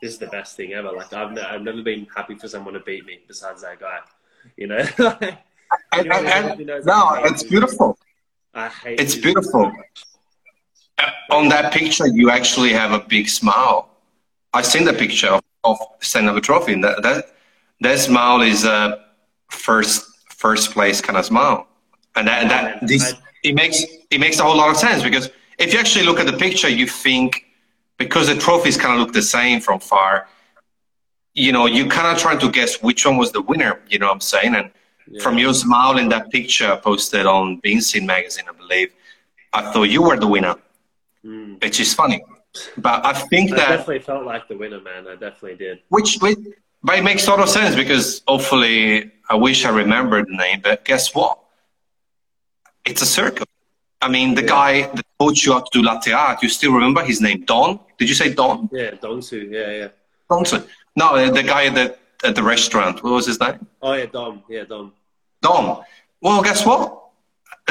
this 0.00 0.12
is 0.12 0.18
the 0.18 0.26
best 0.28 0.56
thing 0.56 0.72
ever. 0.72 0.92
Like 0.92 1.12
I've 1.12 1.36
I've 1.38 1.62
never 1.62 1.82
been 1.82 2.06
happy 2.14 2.34
for 2.34 2.48
someone 2.48 2.74
to 2.74 2.80
beat 2.80 3.04
me 3.04 3.20
besides 3.26 3.62
that 3.62 3.80
guy, 3.80 3.98
you 4.56 4.66
know. 4.66 4.78
you 4.98 6.04
know 6.04 6.14
I, 6.14 6.52
I, 6.52 6.54
no, 6.54 7.14
it's 7.24 7.42
beautiful. 7.42 7.98
I 8.54 8.68
hate. 8.68 9.00
It's 9.00 9.14
beautiful. 9.14 9.72
So 10.98 11.06
On 11.30 11.48
that 11.48 11.72
picture, 11.72 12.06
you 12.06 12.30
actually 12.30 12.72
have 12.72 12.92
a 12.92 13.00
big 13.00 13.28
smile. 13.28 13.90
I've 14.52 14.66
seen 14.66 14.84
the 14.84 14.92
picture 14.92 15.28
of, 15.28 15.42
of 15.64 16.36
a 16.36 16.40
trophy, 16.40 16.72
and 16.72 16.84
that 16.84 17.02
that 17.02 17.34
that 17.80 17.98
smile 17.98 18.42
is. 18.42 18.64
a 18.64 19.06
first 19.50 20.06
first 20.28 20.72
place 20.72 21.00
kind 21.00 21.18
of 21.18 21.24
smile, 21.24 21.66
and 22.16 22.26
that, 22.26 22.48
that 22.48 22.86
this 22.86 23.14
it 23.42 23.54
makes 23.54 23.84
it 24.10 24.18
makes 24.18 24.38
a 24.38 24.44
whole 24.44 24.56
lot 24.56 24.70
of 24.70 24.76
sense 24.76 25.02
because 25.02 25.30
if 25.58 25.72
you 25.72 25.78
actually 25.78 26.04
look 26.04 26.18
at 26.18 26.26
the 26.26 26.36
picture, 26.36 26.68
you 26.68 26.86
think 26.86 27.44
because 28.00 28.28
the 28.28 28.34
trophies 28.34 28.78
kind 28.78 28.94
of 28.94 29.00
look 29.00 29.12
the 29.12 29.20
same 29.20 29.60
from 29.60 29.78
far, 29.78 30.26
you 31.34 31.52
know, 31.52 31.66
you 31.66 31.86
kind 31.86 32.08
of 32.08 32.16
trying 32.20 32.38
to 32.38 32.50
guess 32.50 32.82
which 32.82 33.04
one 33.04 33.18
was 33.18 33.30
the 33.30 33.42
winner. 33.42 33.78
You 33.90 33.98
know 33.98 34.06
what 34.06 34.14
I'm 34.14 34.20
saying? 34.20 34.54
And 34.54 34.70
yeah. 35.06 35.22
from 35.22 35.36
your 35.36 35.52
smile 35.52 35.98
in 35.98 36.08
that 36.08 36.30
picture 36.30 36.80
posted 36.82 37.26
on 37.26 37.58
Bean 37.58 37.82
Scene 37.82 38.06
magazine, 38.06 38.46
I 38.48 38.56
believe, 38.56 38.88
I 39.52 39.70
thought 39.70 39.90
you 39.90 40.02
were 40.02 40.16
the 40.16 40.26
winner, 40.26 40.56
mm. 41.22 41.62
which 41.62 41.78
is 41.78 41.92
funny. 41.92 42.24
But 42.78 43.04
I 43.04 43.12
think 43.12 43.52
I 43.52 43.56
that 43.56 43.68
definitely 43.68 43.98
felt 44.00 44.24
like 44.24 44.48
the 44.48 44.56
winner, 44.56 44.80
man. 44.80 45.06
I 45.06 45.12
definitely 45.12 45.56
did. 45.56 45.80
Which, 45.90 46.16
which 46.20 46.38
but 46.82 46.98
it 46.98 47.04
makes 47.04 47.26
a 47.26 47.30
lot 47.30 47.40
of 47.40 47.50
sense 47.50 47.76
because 47.76 48.22
hopefully 48.26 49.12
I 49.28 49.34
wish 49.34 49.66
I 49.66 49.70
remembered 49.70 50.26
the 50.26 50.36
name, 50.36 50.60
but 50.62 50.86
guess 50.86 51.14
what? 51.14 51.38
It's 52.86 53.02
a 53.02 53.06
circle. 53.06 53.46
I 54.02 54.08
mean, 54.08 54.34
the 54.34 54.42
yeah. 54.42 54.48
guy 54.48 54.82
that 54.82 55.04
taught 55.18 55.44
you 55.44 55.52
how 55.52 55.60
to 55.60 55.70
do 55.72 55.82
latte 55.82 56.12
art, 56.12 56.42
you 56.42 56.48
still 56.48 56.72
remember 56.72 57.04
his 57.04 57.20
name, 57.20 57.44
Don? 57.44 57.78
Did 57.98 58.08
you 58.08 58.14
say 58.14 58.32
Don? 58.32 58.68
Yeah, 58.72 58.92
Donsu. 58.92 59.50
Yeah, 59.50 59.70
yeah. 59.70 59.88
Donsu. 60.30 60.66
No, 60.96 61.30
the 61.30 61.42
guy 61.42 61.68
that 61.70 62.00
at 62.24 62.34
the 62.34 62.42
restaurant. 62.42 63.02
What 63.02 63.12
was 63.12 63.26
his 63.26 63.40
name? 63.40 63.66
Oh 63.82 63.92
yeah, 63.94 64.06
Dom. 64.06 64.42
Yeah, 64.48 64.64
Dom. 64.64 64.92
Dom. 65.42 65.82
Well, 66.20 66.42
guess 66.42 66.66
what? 66.66 66.98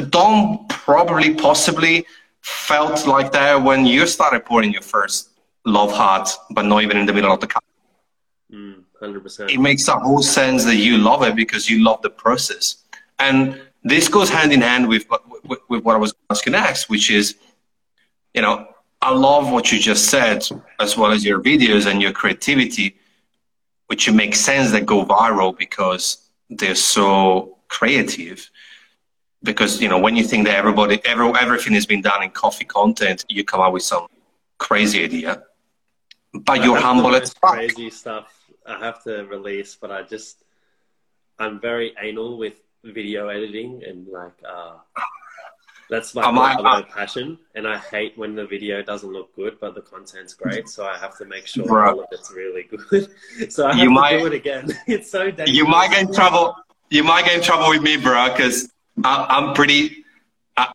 Dom 0.09 0.65
probably, 0.69 1.33
possibly 1.33 2.05
felt 2.41 3.05
like 3.05 3.31
that 3.31 3.61
when 3.61 3.85
you 3.85 4.07
started 4.07 4.45
pouring 4.45 4.71
your 4.71 4.81
first 4.81 5.29
love 5.65 5.91
heart, 5.91 6.29
but 6.51 6.65
not 6.65 6.83
even 6.83 6.97
in 6.97 7.05
the 7.05 7.13
middle 7.13 7.31
of 7.31 7.39
the 7.39 7.47
cup. 7.47 7.63
Mm. 8.51 8.83
100%. 9.01 9.49
It 9.49 9.59
makes 9.59 9.87
a 9.87 9.97
whole 9.97 10.21
sense 10.21 10.65
that 10.65 10.75
you 10.75 10.97
love 10.97 11.23
it 11.23 11.35
because 11.35 11.69
you 11.69 11.83
love 11.83 12.01
the 12.01 12.09
process. 12.09 12.83
And 13.19 13.61
this 13.83 14.09
goes 14.09 14.29
hand 14.29 14.51
in 14.51 14.61
hand 14.61 14.87
with, 14.89 15.05
with, 15.49 15.59
with 15.69 15.83
what 15.83 15.95
I 15.95 15.99
was 15.99 16.13
asking 16.29 16.53
next, 16.53 16.89
which 16.89 17.11
is, 17.11 17.35
you 18.33 18.41
know, 18.41 18.67
I 19.01 19.11
love 19.11 19.51
what 19.51 19.71
you 19.71 19.79
just 19.79 20.05
said, 20.05 20.47
as 20.79 20.97
well 20.97 21.11
as 21.11 21.25
your 21.25 21.41
videos 21.41 21.89
and 21.89 22.01
your 22.01 22.11
creativity, 22.11 22.97
which 23.87 24.11
make 24.11 24.35
sense 24.35 24.71
that 24.71 24.85
go 24.85 25.05
viral 25.05 25.57
because 25.57 26.29
they're 26.49 26.75
so 26.75 27.57
creative. 27.67 28.49
Because 29.41 29.81
you 29.81 29.87
know, 29.87 29.99
when 29.99 30.15
you 30.17 30.23
think 30.23 30.45
that 30.47 30.55
everybody, 30.55 30.99
every, 31.05 31.31
everything 31.39 31.73
has 31.73 31.85
been 31.85 32.01
done 32.01 32.23
in 32.23 32.31
coffee 32.31 32.65
content, 32.65 33.25
you 33.29 33.43
come 33.45 33.61
up 33.61 33.71
with 33.71 33.83
some 33.83 34.07
crazy 34.57 35.03
idea. 35.03 35.43
But 36.33 36.59
I 36.59 36.65
you're 36.65 36.79
humble 36.79 37.15
as 37.15 37.33
fuck. 37.33 37.53
crazy 37.53 37.89
stuff 37.89 38.27
I 38.65 38.77
have 38.79 39.01
to 39.05 39.23
release, 39.25 39.75
but 39.79 39.91
I 39.91 40.03
just 40.03 40.43
I'm 41.39 41.59
very 41.59 41.95
anal 42.01 42.37
with 42.37 42.61
video 42.83 43.29
editing 43.29 43.81
and 43.87 44.07
like 44.07 44.39
uh, 44.47 44.75
that's 45.89 46.13
my 46.15 46.21
I- 46.21 46.55
other 46.55 46.87
passion. 46.87 47.37
And 47.55 47.67
I 47.67 47.77
hate 47.77 48.17
when 48.17 48.35
the 48.35 48.45
video 48.45 48.81
doesn't 48.81 49.11
look 49.11 49.35
good, 49.35 49.59
but 49.59 49.75
the 49.75 49.81
content's 49.81 50.33
great. 50.33 50.69
So 50.69 50.85
I 50.85 50.97
have 50.97 51.17
to 51.17 51.25
make 51.25 51.47
sure 51.47 51.65
Bro. 51.65 51.89
all 51.89 51.99
of 52.01 52.05
it's 52.11 52.31
really 52.31 52.63
good. 52.63 53.09
so 53.51 53.65
I 53.67 53.69
have 53.73 53.79
You 53.79 53.85
to 53.85 53.89
might- 53.91 54.19
do 54.19 54.25
it 54.27 54.33
again. 54.33 54.71
It's 54.87 55.09
so 55.11 55.25
dangerous. 55.31 55.51
you 55.51 55.65
might 55.65 55.89
get 55.91 56.07
in 56.07 56.13
trouble. 56.13 56.55
You 56.89 57.03
might 57.03 57.25
get 57.25 57.35
in 57.35 57.41
trouble 57.43 57.69
with 57.69 57.81
me, 57.83 57.97
bro, 57.97 58.29
because 58.31 58.71
I'm 59.03 59.53
pretty. 59.53 60.03
I, 60.57 60.71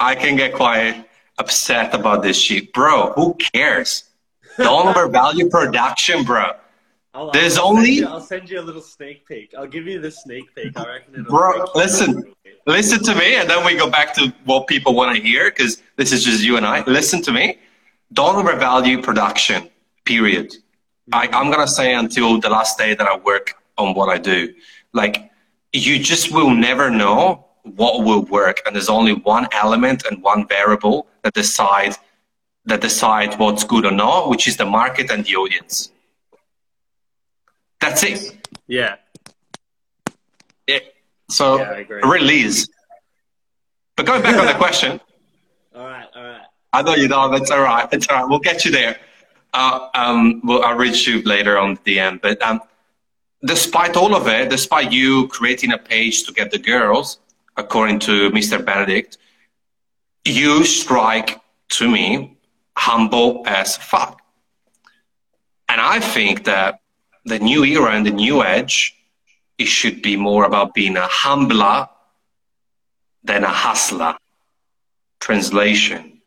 I 0.00 0.14
can 0.14 0.36
get 0.36 0.54
quite 0.54 1.04
upset 1.38 1.94
about 1.94 2.22
this 2.22 2.36
shit, 2.38 2.72
bro. 2.72 3.12
Who 3.12 3.34
cares? 3.52 4.04
Don't 4.56 4.88
overvalue 4.88 5.48
production, 5.50 6.24
bro. 6.24 6.52
I'll, 7.14 7.30
There's 7.30 7.56
I'll 7.58 7.68
only- 7.68 7.90
you, 7.92 8.06
I'll 8.06 8.20
send 8.20 8.50
you 8.50 8.60
a 8.60 8.62
little 8.62 8.82
sneak 8.82 9.26
peek. 9.26 9.54
I'll 9.56 9.66
give 9.68 9.86
you 9.86 10.00
the 10.00 10.10
sneak 10.10 10.52
peek. 10.54 10.76
I 10.78 10.86
reckon 10.86 11.14
it'll 11.14 11.26
Bro, 11.30 11.66
listen. 11.74 12.10
a 12.10 12.14
little 12.16 12.32
bit. 12.42 12.60
Listen 12.66 13.02
to 13.04 13.14
me, 13.14 13.36
and 13.36 13.48
then 13.48 13.64
we 13.64 13.76
go 13.76 13.88
back 13.90 14.14
to 14.14 14.32
what 14.46 14.66
people 14.66 14.94
want 14.94 15.14
to 15.16 15.22
hear, 15.22 15.50
because 15.50 15.82
this 15.96 16.12
is 16.12 16.24
just 16.24 16.42
you 16.42 16.56
and 16.56 16.66
I. 16.66 16.82
Listen 16.86 17.22
to 17.22 17.32
me. 17.32 17.58
Don't 18.12 18.36
overvalue 18.36 19.00
production. 19.02 19.70
Period. 20.04 20.54
I, 21.12 21.28
I'm 21.32 21.50
gonna 21.50 21.68
say 21.68 21.94
until 21.94 22.40
the 22.40 22.48
last 22.48 22.78
day 22.78 22.94
that 22.94 23.06
I 23.06 23.16
work 23.18 23.54
on 23.78 23.94
what 23.94 24.08
I 24.08 24.18
do. 24.18 24.52
Like, 24.92 25.30
you 25.72 25.98
just 25.98 26.32
will 26.32 26.50
never 26.50 26.90
know 26.90 27.44
what 27.62 28.02
will 28.04 28.24
work, 28.24 28.60
and 28.66 28.74
there's 28.74 28.88
only 28.88 29.12
one 29.12 29.46
element 29.52 30.04
and 30.10 30.22
one 30.22 30.48
variable 30.48 31.06
that 31.22 31.34
decide 31.34 31.94
that 32.66 32.80
decide 32.80 33.38
what's 33.38 33.62
good 33.62 33.84
or 33.84 33.90
not, 33.92 34.30
which 34.30 34.48
is 34.48 34.56
the 34.56 34.64
market 34.64 35.10
and 35.10 35.24
the 35.26 35.36
audience. 35.36 35.90
That's 37.84 38.02
it. 38.02 38.48
Yeah. 38.66 38.96
it 40.66 40.94
so 41.28 41.58
Yeah, 41.58 41.82
release. 42.02 42.66
But 43.94 44.06
going 44.06 44.22
back 44.22 44.36
on 44.36 44.46
the 44.46 44.54
question, 44.54 45.00
All 45.74 45.84
right. 45.84 46.06
All 46.16 46.22
right. 46.22 46.46
I 46.72 46.80
know 46.80 46.94
you 46.94 47.08
know 47.08 47.30
that's 47.30 47.50
all 47.50 47.60
right. 47.60 47.86
It's 47.92 48.08
all 48.08 48.16
right. 48.16 48.28
We'll 48.28 48.38
get 48.50 48.64
you 48.64 48.70
there. 48.70 48.96
Uh, 49.52 49.88
um, 49.94 50.40
well, 50.44 50.64
I'll 50.64 50.78
reach 50.78 51.06
you 51.06 51.20
later 51.22 51.58
on 51.58 51.78
the 51.84 51.96
DM. 51.96 52.22
But 52.22 52.40
um, 52.40 52.60
despite 53.44 53.96
all 53.96 54.14
of 54.14 54.26
it, 54.28 54.48
despite 54.48 54.90
you 54.90 55.28
creating 55.28 55.72
a 55.72 55.78
page 55.78 56.24
to 56.24 56.32
get 56.32 56.50
the 56.50 56.58
girls, 56.58 57.18
according 57.58 57.98
to 58.00 58.30
Mr. 58.30 58.64
Benedict, 58.64 59.18
you 60.24 60.64
strike 60.64 61.38
to 61.76 61.90
me 61.90 62.38
humble 62.78 63.42
as 63.46 63.76
fuck. 63.76 64.22
And 65.68 65.80
I 65.80 66.00
think 66.00 66.44
that 66.44 66.80
the 67.24 67.38
new 67.38 67.64
era 67.64 67.92
and 67.92 68.06
the 68.06 68.10
new 68.10 68.42
edge, 68.42 68.94
it 69.58 69.66
should 69.66 70.02
be 70.02 70.16
more 70.16 70.44
about 70.44 70.74
being 70.74 70.96
a 70.96 71.06
humbler 71.06 71.88
than 73.22 73.44
a 73.44 73.48
hustler. 73.48 74.16
Translation. 75.20 76.20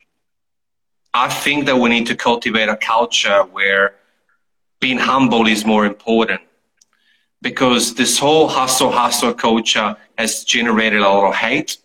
I 1.13 1.29
think 1.29 1.65
that 1.65 1.77
we 1.77 1.89
need 1.89 2.07
to 2.07 2.15
cultivate 2.15 2.69
a 2.69 2.77
culture 2.77 3.43
where 3.43 3.95
being 4.79 4.97
humble 4.97 5.47
is 5.47 5.65
more 5.65 5.85
important 5.85 6.41
because 7.41 7.95
this 7.95 8.17
whole 8.17 8.47
hustle 8.47 8.91
hustle 8.91 9.33
culture 9.33 9.95
has 10.17 10.43
generated 10.43 11.01
a 11.01 11.09
lot 11.09 11.29
of 11.29 11.35
hate, 11.35 11.77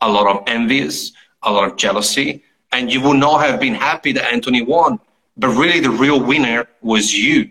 a 0.00 0.08
lot 0.08 0.26
of 0.26 0.44
envious, 0.46 1.12
a 1.42 1.50
lot 1.50 1.64
of 1.68 1.76
jealousy, 1.76 2.42
and 2.72 2.92
you 2.92 3.00
would 3.00 3.18
not 3.18 3.38
have 3.44 3.60
been 3.60 3.74
happy 3.74 4.12
that 4.12 4.32
Anthony 4.32 4.62
won. 4.62 5.00
But 5.36 5.48
really, 5.48 5.80
the 5.80 5.90
real 5.90 6.20
winner 6.20 6.66
was 6.80 7.12
you 7.12 7.50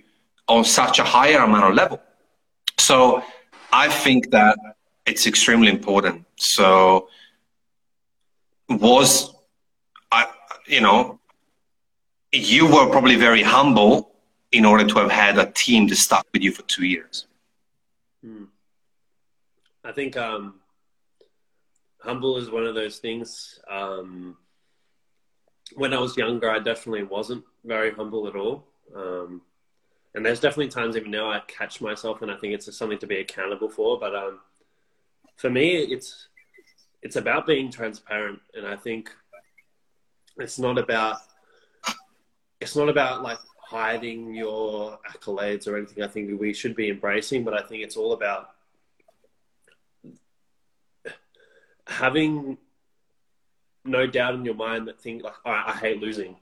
on 0.51 0.65
such 0.65 0.99
a 0.99 1.03
higher 1.03 1.39
amount 1.39 1.65
of 1.69 1.73
level. 1.75 2.01
So 2.77 3.23
I 3.71 3.87
think 3.87 4.31
that 4.31 4.57
it's 5.05 5.25
extremely 5.25 5.69
important. 5.69 6.25
So 6.35 7.07
was 8.67 9.33
I, 10.11 10.27
you 10.67 10.81
know, 10.81 11.19
you 12.33 12.65
were 12.65 12.87
probably 12.89 13.15
very 13.15 13.43
humble 13.43 14.11
in 14.51 14.65
order 14.65 14.85
to 14.85 14.95
have 14.99 15.11
had 15.11 15.37
a 15.37 15.49
team 15.51 15.87
to 15.87 15.95
stuck 15.95 16.25
with 16.33 16.41
you 16.43 16.51
for 16.51 16.63
two 16.63 16.85
years. 16.85 17.27
Hmm. 18.21 18.45
I 19.85 19.93
think 19.93 20.17
um, 20.17 20.59
humble 22.01 22.37
is 22.37 22.49
one 22.51 22.65
of 22.65 22.75
those 22.75 22.99
things. 22.99 23.59
Um, 23.69 24.35
when 25.75 25.93
I 25.93 25.99
was 25.99 26.17
younger, 26.17 26.51
I 26.51 26.59
definitely 26.59 27.03
wasn't 27.03 27.45
very 27.63 27.91
humble 27.91 28.27
at 28.27 28.35
all. 28.35 28.65
Um, 28.93 29.41
and 30.13 30.25
there's 30.25 30.39
definitely 30.39 30.69
times 30.69 30.97
even 30.97 31.11
now 31.11 31.31
I 31.31 31.41
catch 31.47 31.81
myself, 31.81 32.21
and 32.21 32.31
I 32.31 32.35
think 32.35 32.53
it's 32.53 32.75
something 32.75 32.99
to 32.99 33.07
be 33.07 33.19
accountable 33.19 33.69
for. 33.69 33.99
But 33.99 34.15
um, 34.15 34.39
for 35.37 35.49
me, 35.49 35.77
it's 35.77 36.27
it's 37.01 37.15
about 37.15 37.47
being 37.47 37.71
transparent, 37.71 38.39
and 38.53 38.67
I 38.67 38.75
think 38.75 39.11
it's 40.37 40.59
not 40.59 40.77
about 40.77 41.17
it's 42.59 42.75
not 42.75 42.89
about 42.89 43.23
like 43.23 43.39
hiding 43.59 44.35
your 44.35 44.99
accolades 45.09 45.67
or 45.67 45.77
anything. 45.77 46.03
I 46.03 46.07
think 46.07 46.39
we 46.39 46.53
should 46.53 46.75
be 46.75 46.89
embracing, 46.89 47.43
but 47.43 47.53
I 47.53 47.65
think 47.65 47.83
it's 47.83 47.95
all 47.95 48.11
about 48.11 48.49
having 51.87 52.57
no 53.83 54.05
doubt 54.07 54.35
in 54.35 54.45
your 54.45 54.55
mind 54.55 54.87
that 54.87 54.99
think 54.99 55.23
like 55.23 55.35
I, 55.45 55.63
I 55.67 55.73
hate 55.73 56.01
losing. 56.01 56.35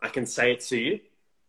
I 0.00 0.08
can 0.08 0.26
say 0.26 0.52
it 0.52 0.60
to 0.60 0.78
you. 0.78 1.00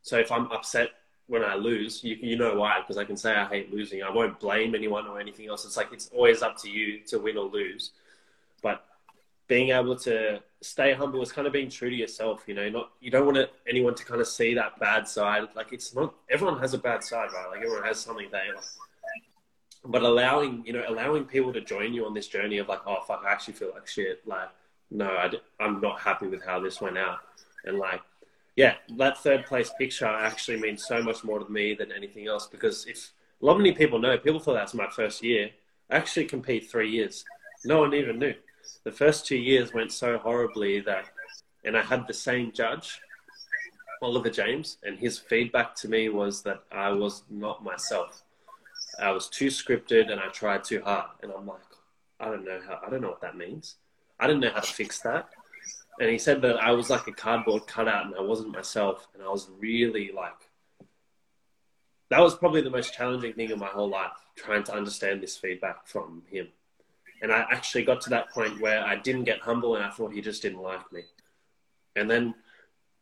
So 0.02 0.18
if 0.18 0.32
I'm 0.32 0.52
upset 0.52 0.90
when 1.28 1.44
I 1.44 1.56
lose, 1.56 2.04
you 2.04 2.16
you 2.22 2.38
know 2.38 2.56
why 2.56 2.82
because 2.82 2.98
I 2.98 3.04
can 3.04 3.18
say 3.18 3.34
I 3.34 3.46
hate 3.46 3.74
losing. 3.74 4.04
I 4.04 4.12
won't 4.12 4.40
blame 4.40 4.76
anyone 4.76 5.08
or 5.08 5.20
anything 5.20 5.48
else. 5.48 5.66
It's 5.66 5.78
like 5.78 5.92
it's 5.92 6.10
always 6.14 6.42
up 6.42 6.58
to 6.62 6.70
you 6.70 7.00
to 7.08 7.20
win 7.20 7.38
or 7.38 7.46
lose. 7.46 7.92
But 8.62 8.86
being 9.48 9.70
able 9.70 9.96
to 9.98 10.42
stay 10.62 10.94
humble 10.94 11.22
is 11.22 11.32
kind 11.32 11.48
of 11.48 11.54
being 11.54 11.70
true 11.70 11.90
to 11.90 11.96
yourself. 11.96 12.44
You 12.48 12.54
know, 12.56 12.70
not 12.70 12.92
you 13.00 13.10
don't 13.10 13.26
want 13.26 13.50
anyone 13.68 13.96
to 13.96 14.06
kind 14.06 14.22
of 14.22 14.28
see 14.28 14.54
that 14.54 14.80
bad 14.80 15.08
side. 15.08 15.48
Like 15.56 15.74
it's 15.74 15.96
not 15.96 16.14
everyone 16.30 16.60
has 16.60 16.74
a 16.74 16.78
bad 16.78 17.04
side, 17.04 17.32
right? 17.32 17.48
Like 17.50 17.62
everyone 17.62 17.84
has 17.84 18.00
something 18.00 18.28
they 18.32 18.50
like. 18.54 18.64
But 19.84 20.04
allowing 20.04 20.64
you 20.66 20.74
know 20.74 20.84
allowing 20.88 21.26
people 21.26 21.54
to 21.54 21.62
join 21.62 21.94
you 21.94 22.06
on 22.06 22.14
this 22.14 22.28
journey 22.28 22.60
of 22.60 22.68
like, 22.68 22.82
oh 22.86 23.02
fuck, 23.08 23.24
I 23.26 23.32
actually 23.32 23.56
feel 23.56 23.72
like 23.74 23.88
shit. 23.88 24.22
Like, 24.28 24.50
no, 24.92 25.08
I, 25.08 25.32
I'm 25.60 25.82
not 25.82 26.00
happy 26.00 26.28
with 26.28 26.44
how 26.44 26.60
this 26.60 26.82
went 26.82 26.98
out, 26.98 27.20
and 27.66 27.78
like 27.80 28.02
yeah, 28.56 28.76
that 28.98 29.18
third 29.18 29.46
place 29.46 29.72
picture 29.78 30.06
actually 30.06 30.60
means 30.60 30.86
so 30.86 31.04
much 31.04 31.24
more 31.24 31.40
to 31.40 31.52
me 31.52 31.74
than 31.74 31.92
anything 31.92 32.28
else 32.28 32.48
because 32.48 32.86
if 32.86 33.12
a 33.42 33.46
lot 33.46 33.58
many 33.58 33.74
people 33.74 34.00
know, 34.00 34.18
people 34.18 34.40
thought 34.40 34.54
that's 34.54 34.74
my 34.74 34.90
first 34.90 35.22
year. 35.22 35.50
I 35.90 35.98
actually 35.98 36.26
compete 36.26 36.70
three 36.70 36.90
years. 36.90 37.26
No 37.66 37.80
one 37.80 37.94
even 37.94 38.18
knew. 38.18 38.34
The 38.86 38.92
first 38.92 39.26
two 39.26 39.36
years 39.36 39.74
went 39.74 39.92
so 39.92 40.18
horribly 40.18 40.80
that, 40.82 41.06
and 41.66 41.78
I 41.78 41.82
had 41.82 42.08
the 42.08 42.14
same 42.14 42.54
judge, 42.54 43.02
Oliver 44.02 44.30
James, 44.30 44.78
and 44.84 44.98
his 44.98 45.20
feedback 45.20 45.76
to 45.76 45.90
me 45.90 46.08
was 46.10 46.42
that 46.44 46.64
I 46.72 46.92
was 46.92 47.24
not 47.30 47.64
myself. 47.64 48.24
I 49.00 49.12
was 49.12 49.28
too 49.28 49.48
scripted 49.48 50.12
and 50.12 50.22
I 50.22 50.28
tried 50.28 50.64
too 50.64 50.82
hard. 50.82 51.10
And 51.22 51.32
I'm 51.32 51.46
like, 51.46 51.60
I 52.22 52.26
don't 52.26 52.46
know 52.46 52.62
how, 52.66 52.80
I 52.86 52.90
don't 52.90 53.02
know 53.02 53.10
what 53.10 53.22
that 53.22 53.36
means. 53.36 53.76
I 54.18 54.28
didn't 54.28 54.42
know 54.42 54.52
how 54.52 54.62
to 54.62 54.74
fix 54.74 55.00
that 55.02 55.30
and 56.00 56.10
he 56.10 56.18
said 56.18 56.42
that 56.42 56.58
I 56.58 56.72
was 56.72 56.90
like 56.90 57.08
a 57.08 57.12
cardboard 57.12 57.68
cutout 57.68 58.08
and 58.08 58.16
I 58.16 58.22
wasn't 58.22 58.52
myself. 58.52 59.08
And 59.14 59.24
I 59.24 59.30
was 59.30 59.50
really 59.60 60.12
like, 60.14 60.50
that 62.10 62.20
was 62.20 62.36
probably 62.36 62.62
the 62.62 62.70
most 62.70 62.94
challenging 62.94 63.34
thing 63.34 63.52
in 63.52 63.60
my 63.60 63.68
whole 63.68 63.90
life, 63.90 64.12
trying 64.36 64.64
to 64.64 64.74
understand 64.74 65.22
this 65.22 65.38
feedback 65.38 65.88
from 65.88 66.24
him. 66.30 66.50
And 67.22 67.32
I 67.32 67.46
actually 67.50 67.84
got 67.84 68.02
to 68.02 68.10
that 68.10 68.30
point 68.30 68.60
where 68.60 68.84
I 68.84 68.98
didn't 68.98 69.24
get 69.24 69.40
humble 69.40 69.76
and 69.76 69.86
I 69.86 69.90
thought 69.90 70.14
he 70.14 70.22
just 70.22 70.42
didn't 70.42 70.62
like 70.62 70.92
me. 70.92 71.04
And 71.96 72.12
then 72.12 72.36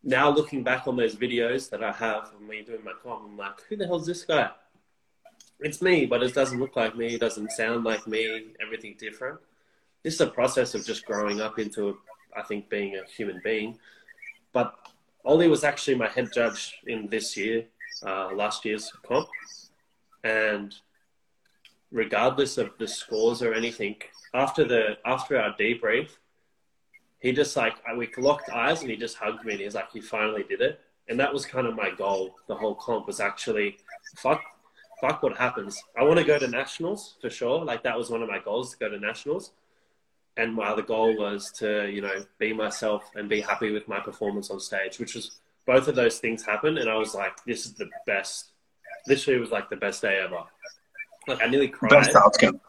now 0.03 0.29
looking 0.29 0.63
back 0.63 0.87
on 0.87 0.95
those 0.95 1.15
videos 1.15 1.69
that 1.71 1.83
I 1.83 1.91
have 1.91 2.25
of 2.33 2.41
me 2.41 2.61
doing 2.61 2.83
my 2.83 2.93
com, 3.01 3.25
I'm 3.25 3.37
like, 3.37 3.61
who 3.67 3.75
the 3.75 3.87
hell's 3.87 4.05
this 4.05 4.23
guy? 4.23 4.51
It's 5.59 5.81
me, 5.81 6.05
but 6.05 6.21
it 6.21 6.33
doesn't 6.33 6.59
look 6.59 6.75
like 6.75 6.95
me, 6.95 7.15
it 7.15 7.21
doesn't 7.21 7.51
sound 7.51 7.85
like 7.85 8.05
me, 8.05 8.53
everything 8.61 8.95
different. 8.99 9.39
This 10.03 10.15
is 10.15 10.21
a 10.21 10.27
process 10.27 10.75
of 10.75 10.85
just 10.85 11.05
growing 11.05 11.41
up 11.41 11.57
into 11.57 11.97
I 12.37 12.41
think 12.43 12.69
being 12.69 12.95
a 12.95 13.09
human 13.09 13.41
being. 13.43 13.77
But 14.51 14.73
Ollie 15.25 15.47
was 15.47 15.63
actually 15.63 15.95
my 15.95 16.09
head 16.09 16.29
judge 16.33 16.79
in 16.85 17.07
this 17.07 17.37
year, 17.37 17.65
uh, 18.05 18.33
last 18.33 18.65
year's 18.65 18.91
comp, 19.05 19.27
and 20.23 20.73
regardless 21.91 22.57
of 22.57 22.71
the 22.77 22.87
scores 22.87 23.41
or 23.41 23.53
anything, 23.53 23.95
after 24.33 24.63
the 24.65 24.97
after 25.05 25.39
our 25.39 25.55
debrief, 25.57 26.09
he 27.19 27.31
just 27.31 27.55
like 27.55 27.75
we 27.97 28.09
locked 28.17 28.49
eyes 28.49 28.81
and 28.81 28.89
he 28.89 28.97
just 28.97 29.17
hugged 29.17 29.45
me 29.45 29.53
and 29.53 29.61
he's 29.61 29.75
like, 29.75 29.89
"You 29.93 30.01
finally 30.01 30.43
did 30.43 30.61
it." 30.61 30.81
And 31.07 31.19
that 31.19 31.33
was 31.33 31.45
kind 31.45 31.67
of 31.67 31.75
my 31.75 31.89
goal. 31.91 32.35
The 32.47 32.55
whole 32.55 32.75
comp 32.75 33.07
was 33.07 33.19
actually, 33.19 33.77
fuck, 34.17 34.41
fuck 35.01 35.21
what 35.21 35.37
happens. 35.37 35.81
I 35.97 36.03
want 36.03 36.17
to 36.19 36.23
go 36.23 36.39
to 36.39 36.47
nationals 36.47 37.15
for 37.21 37.29
sure. 37.29 37.63
Like 37.63 37.83
that 37.83 37.97
was 37.97 38.09
one 38.09 38.21
of 38.21 38.29
my 38.29 38.39
goals 38.39 38.71
to 38.71 38.77
go 38.77 38.89
to 38.89 38.99
nationals. 38.99 39.51
And 40.35 40.55
my 40.55 40.65
other 40.65 40.81
goal 40.81 41.15
was 41.17 41.51
to, 41.59 41.89
you 41.89 42.01
know, 42.01 42.25
be 42.39 42.53
myself 42.53 43.09
and 43.15 43.29
be 43.29 43.41
happy 43.41 43.71
with 43.71 43.87
my 43.87 43.99
performance 43.99 44.49
on 44.49 44.59
stage, 44.59 44.99
which 44.99 45.13
was 45.13 45.39
both 45.65 45.87
of 45.87 45.95
those 45.95 46.19
things 46.19 46.43
happened. 46.43 46.77
And 46.79 46.89
I 46.89 46.95
was 46.95 47.13
like, 47.13 47.43
this 47.45 47.65
is 47.65 47.73
the 47.73 47.89
best. 48.07 48.51
Literally, 49.07 49.39
was 49.39 49.51
like 49.51 49.69
the 49.69 49.75
best 49.75 50.01
day 50.01 50.19
ever. 50.23 50.43
Like 51.27 51.41
I 51.41 51.47
nearly 51.47 51.67
cried. 51.67 51.89
Best 51.89 52.15
outcome. 52.15 52.59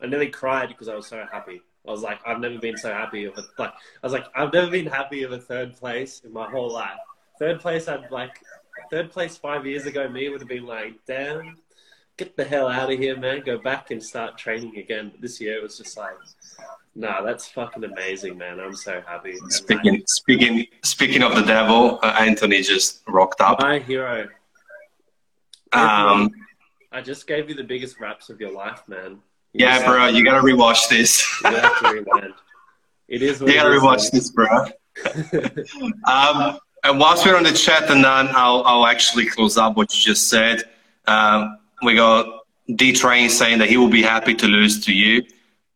I 0.00 0.06
nearly 0.06 0.28
cried 0.28 0.68
because 0.68 0.88
I 0.88 0.94
was 0.94 1.06
so 1.06 1.24
happy. 1.30 1.62
I 1.86 1.90
was 1.90 2.02
like, 2.02 2.18
I've 2.26 2.40
never 2.40 2.58
been 2.58 2.76
so 2.76 2.92
happy 2.92 3.24
of 3.24 3.36
a 3.36 3.42
like. 3.58 3.72
I 3.72 4.06
was 4.06 4.12
like, 4.12 4.26
I've 4.34 4.52
never 4.52 4.70
been 4.70 4.86
happy 4.86 5.22
of 5.22 5.32
a 5.32 5.38
third 5.38 5.76
place 5.76 6.22
in 6.24 6.32
my 6.32 6.50
whole 6.50 6.72
life. 6.72 6.98
Third 7.38 7.60
place, 7.60 7.88
I'd 7.88 8.10
like 8.10 8.40
third 8.90 9.10
place 9.10 9.36
five 9.36 9.66
years 9.66 9.86
ago. 9.86 10.08
Me 10.08 10.28
would 10.28 10.40
have 10.40 10.48
been 10.48 10.66
like, 10.66 10.94
damn, 11.06 11.56
get 12.16 12.36
the 12.36 12.44
hell 12.44 12.68
out 12.68 12.92
of 12.92 12.98
here, 12.98 13.16
man. 13.16 13.42
Go 13.44 13.58
back 13.58 13.90
and 13.90 14.02
start 14.02 14.38
training 14.38 14.78
again. 14.78 15.10
But 15.10 15.20
this 15.20 15.40
year 15.40 15.58
it 15.58 15.62
was 15.62 15.76
just 15.76 15.96
like, 15.96 16.16
nah, 16.94 17.22
that's 17.22 17.48
fucking 17.48 17.84
amazing, 17.84 18.38
man. 18.38 18.60
I'm 18.60 18.74
so 18.74 19.02
happy. 19.06 19.36
Speaking, 19.48 19.94
like, 19.94 20.04
speaking, 20.06 20.66
speaking 20.82 21.22
of 21.22 21.34
the 21.34 21.42
devil, 21.42 21.98
uh, 22.02 22.16
Anthony 22.18 22.62
just 22.62 23.02
rocked 23.08 23.40
up. 23.40 23.60
My 23.60 23.78
hero. 23.78 24.28
Um, 25.72 26.30
I 26.92 27.00
just 27.00 27.26
gave 27.26 27.48
you 27.48 27.54
the 27.54 27.64
biggest 27.64 27.98
raps 27.98 28.30
of 28.30 28.40
your 28.40 28.52
life, 28.52 28.82
man. 28.86 29.18
You 29.52 29.66
yeah, 29.66 29.84
bro, 29.86 30.06
you 30.06 30.24
gotta 30.24 30.42
rewatch 30.42 30.88
this. 30.88 31.26
you 31.42 31.50
have 31.50 31.78
to 31.80 31.92
rewind. 31.92 32.34
It 33.08 33.22
is. 33.22 33.40
you 33.40 33.54
gotta 33.54 33.68
rewatch 33.68 34.10
this, 34.10 34.30
bro. 34.30 34.46
um, 36.10 36.58
and 36.84 37.00
whilst 37.00 37.26
we're 37.26 37.36
on 37.36 37.42
the 37.42 37.52
chat, 37.52 37.90
and 37.90 38.04
then 38.04 38.28
I'll, 38.32 38.62
I'll 38.64 38.86
actually 38.86 39.26
close 39.26 39.56
up 39.56 39.76
what 39.76 39.92
you 39.94 40.00
just 40.00 40.28
said. 40.28 40.62
Um, 41.06 41.58
we 41.82 41.94
got 41.96 42.26
D 42.76 42.92
Train 42.92 43.28
saying 43.28 43.58
that 43.58 43.68
he 43.68 43.76
will 43.76 43.88
be 43.88 44.02
happy 44.02 44.34
to 44.34 44.46
lose 44.46 44.84
to 44.86 44.92
you, 44.92 45.22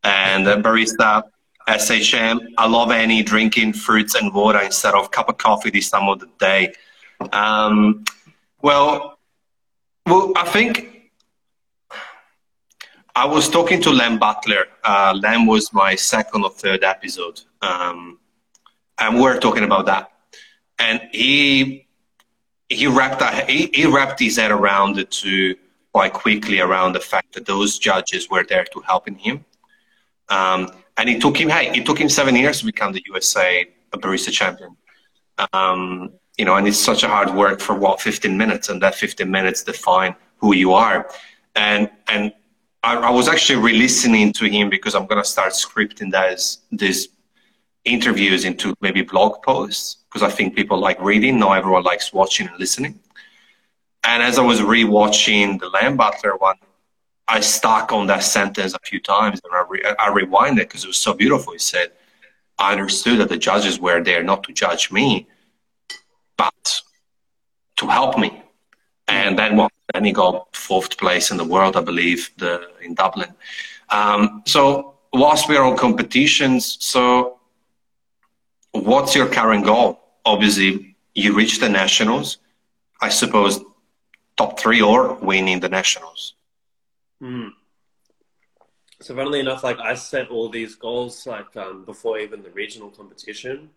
and 0.04 0.46
Barista 0.46 1.22
SHM. 1.68 2.40
I 2.56 2.66
love 2.66 2.90
any 2.90 3.22
drinking 3.22 3.74
fruits 3.74 4.14
and 4.14 4.32
water 4.32 4.61
instead 4.61 4.94
of 4.94 5.11
cup 5.11 5.28
of 5.28 5.38
coffee 5.38 5.70
this 5.70 5.90
time 5.90 6.08
of 6.08 6.20
the 6.20 6.28
day. 6.38 6.72
Um, 7.32 8.04
well, 8.62 9.18
well, 10.06 10.32
I 10.37 10.44
think 10.44 11.11
I 13.14 13.26
was 13.26 13.48
talking 13.48 13.82
to 13.82 13.90
Lem 13.90 14.18
Butler. 14.18 14.66
Uh, 14.82 15.18
was 15.46 15.72
my 15.72 15.94
second 15.94 16.44
or 16.44 16.50
third 16.50 16.84
episode, 16.84 17.40
um, 17.62 18.18
and 18.98 19.16
we 19.16 19.22
were 19.22 19.38
talking 19.38 19.64
about 19.64 19.87
that. 19.87 20.11
And 20.78 21.00
he 21.12 21.87
he 22.68 22.87
wrapped 22.87 23.22
he, 23.50 23.70
he 23.74 23.87
wrapped 23.87 24.20
his 24.20 24.37
head 24.37 24.50
around 24.50 24.98
it 24.98 25.11
too 25.11 25.56
quite 25.92 26.12
quickly 26.12 26.61
around 26.61 26.92
the 26.92 27.00
fact 27.00 27.34
that 27.34 27.46
those 27.46 27.78
judges 27.78 28.30
were 28.30 28.44
there 28.48 28.64
to 28.72 28.80
help 28.80 29.08
him. 29.08 29.44
Um, 30.28 30.70
and 30.96 31.08
it 31.08 31.20
took 31.20 31.40
him 31.40 31.48
hey, 31.48 31.70
it 31.76 31.86
took 31.86 31.98
him 31.98 32.08
seven 32.08 32.36
years 32.36 32.60
to 32.60 32.66
become 32.66 32.92
the 32.92 33.02
USA 33.06 33.66
barista 33.92 34.30
champion. 34.30 34.76
Um, 35.52 36.10
you 36.36 36.44
know, 36.44 36.56
and 36.56 36.66
it's 36.68 36.78
such 36.78 37.02
a 37.02 37.08
hard 37.08 37.34
work 37.34 37.60
for 37.60 37.74
what 37.74 38.00
15 38.00 38.36
minutes, 38.36 38.68
and 38.68 38.82
that 38.82 38.94
15 38.94 39.30
minutes 39.30 39.64
define 39.64 40.14
who 40.36 40.54
you 40.54 40.72
are. 40.72 41.08
And 41.56 41.90
and 42.08 42.32
I, 42.82 42.96
I 42.96 43.10
was 43.10 43.28
actually 43.28 43.60
re-listening 43.60 44.32
to 44.34 44.46
him 44.46 44.70
because 44.70 44.94
I'm 44.94 45.06
gonna 45.06 45.24
start 45.24 45.52
scripting 45.52 46.10
those 46.12 46.58
these 46.70 47.08
interviews 47.84 48.44
into 48.44 48.74
maybe 48.80 49.02
blog 49.02 49.42
posts 49.42 49.96
because 50.08 50.22
I 50.22 50.30
think 50.30 50.54
people 50.54 50.78
like 50.78 51.00
reading. 51.00 51.38
Not 51.38 51.58
everyone 51.58 51.84
likes 51.84 52.12
watching 52.12 52.48
and 52.48 52.58
listening. 52.58 52.98
And 54.04 54.22
as 54.22 54.38
I 54.38 54.42
was 54.42 54.62
re-watching 54.62 55.58
the 55.58 55.68
Lem 55.68 55.96
Butler 55.96 56.36
one, 56.36 56.56
I 57.28 57.40
stuck 57.40 57.92
on 57.92 58.06
that 58.06 58.22
sentence 58.22 58.74
a 58.74 58.78
few 58.84 59.00
times, 59.00 59.40
and 59.44 59.52
I, 59.52 59.64
re- 59.68 59.84
I 59.98 60.08
rewinded 60.08 60.56
because 60.56 60.84
it 60.84 60.88
was 60.88 60.96
so 60.96 61.12
beautiful. 61.12 61.52
He 61.52 61.58
said, 61.58 61.92
"I 62.58 62.72
understood 62.72 63.18
that 63.20 63.28
the 63.28 63.36
judges 63.36 63.78
were 63.78 64.02
there 64.02 64.22
not 64.22 64.42
to 64.44 64.52
judge 64.52 64.90
me, 64.90 65.26
but 66.36 66.80
to 67.76 67.86
help 67.86 68.18
me. 68.18 68.42
And 69.08 69.38
then 69.38 69.56
well, 69.56 69.70
then 69.92 70.04
he 70.04 70.12
got 70.12 70.54
fourth 70.54 70.98
place 70.98 71.30
in 71.30 71.36
the 71.36 71.44
world, 71.44 71.76
I 71.76 71.80
believe, 71.80 72.30
the, 72.36 72.70
in 72.82 72.94
Dublin. 72.94 73.32
Um, 73.88 74.42
so 74.46 74.94
whilst 75.12 75.48
we're 75.48 75.62
on 75.62 75.76
competitions, 75.76 76.76
so 76.80 77.38
what's 78.72 79.14
your 79.14 79.28
current 79.28 79.64
goal? 79.64 80.00
Obviously, 80.24 80.96
you 81.14 81.34
reached 81.34 81.60
the 81.60 81.68
nationals. 81.68 82.38
I 83.00 83.08
suppose 83.08 83.60
top 84.36 84.58
three 84.60 84.82
or 84.82 85.14
winning 85.14 85.60
the 85.60 85.68
nationals. 85.68 86.34
Mm. 87.22 87.50
So 89.00 89.14
funnily 89.14 89.40
enough, 89.40 89.62
like 89.62 89.78
I 89.78 89.94
set 89.94 90.28
all 90.28 90.48
these 90.48 90.74
goals 90.74 91.26
like 91.26 91.57
um, 91.57 91.85
before 91.85 92.18
even 92.18 92.42
the 92.42 92.50
regional 92.50 92.90
competition 92.90 93.70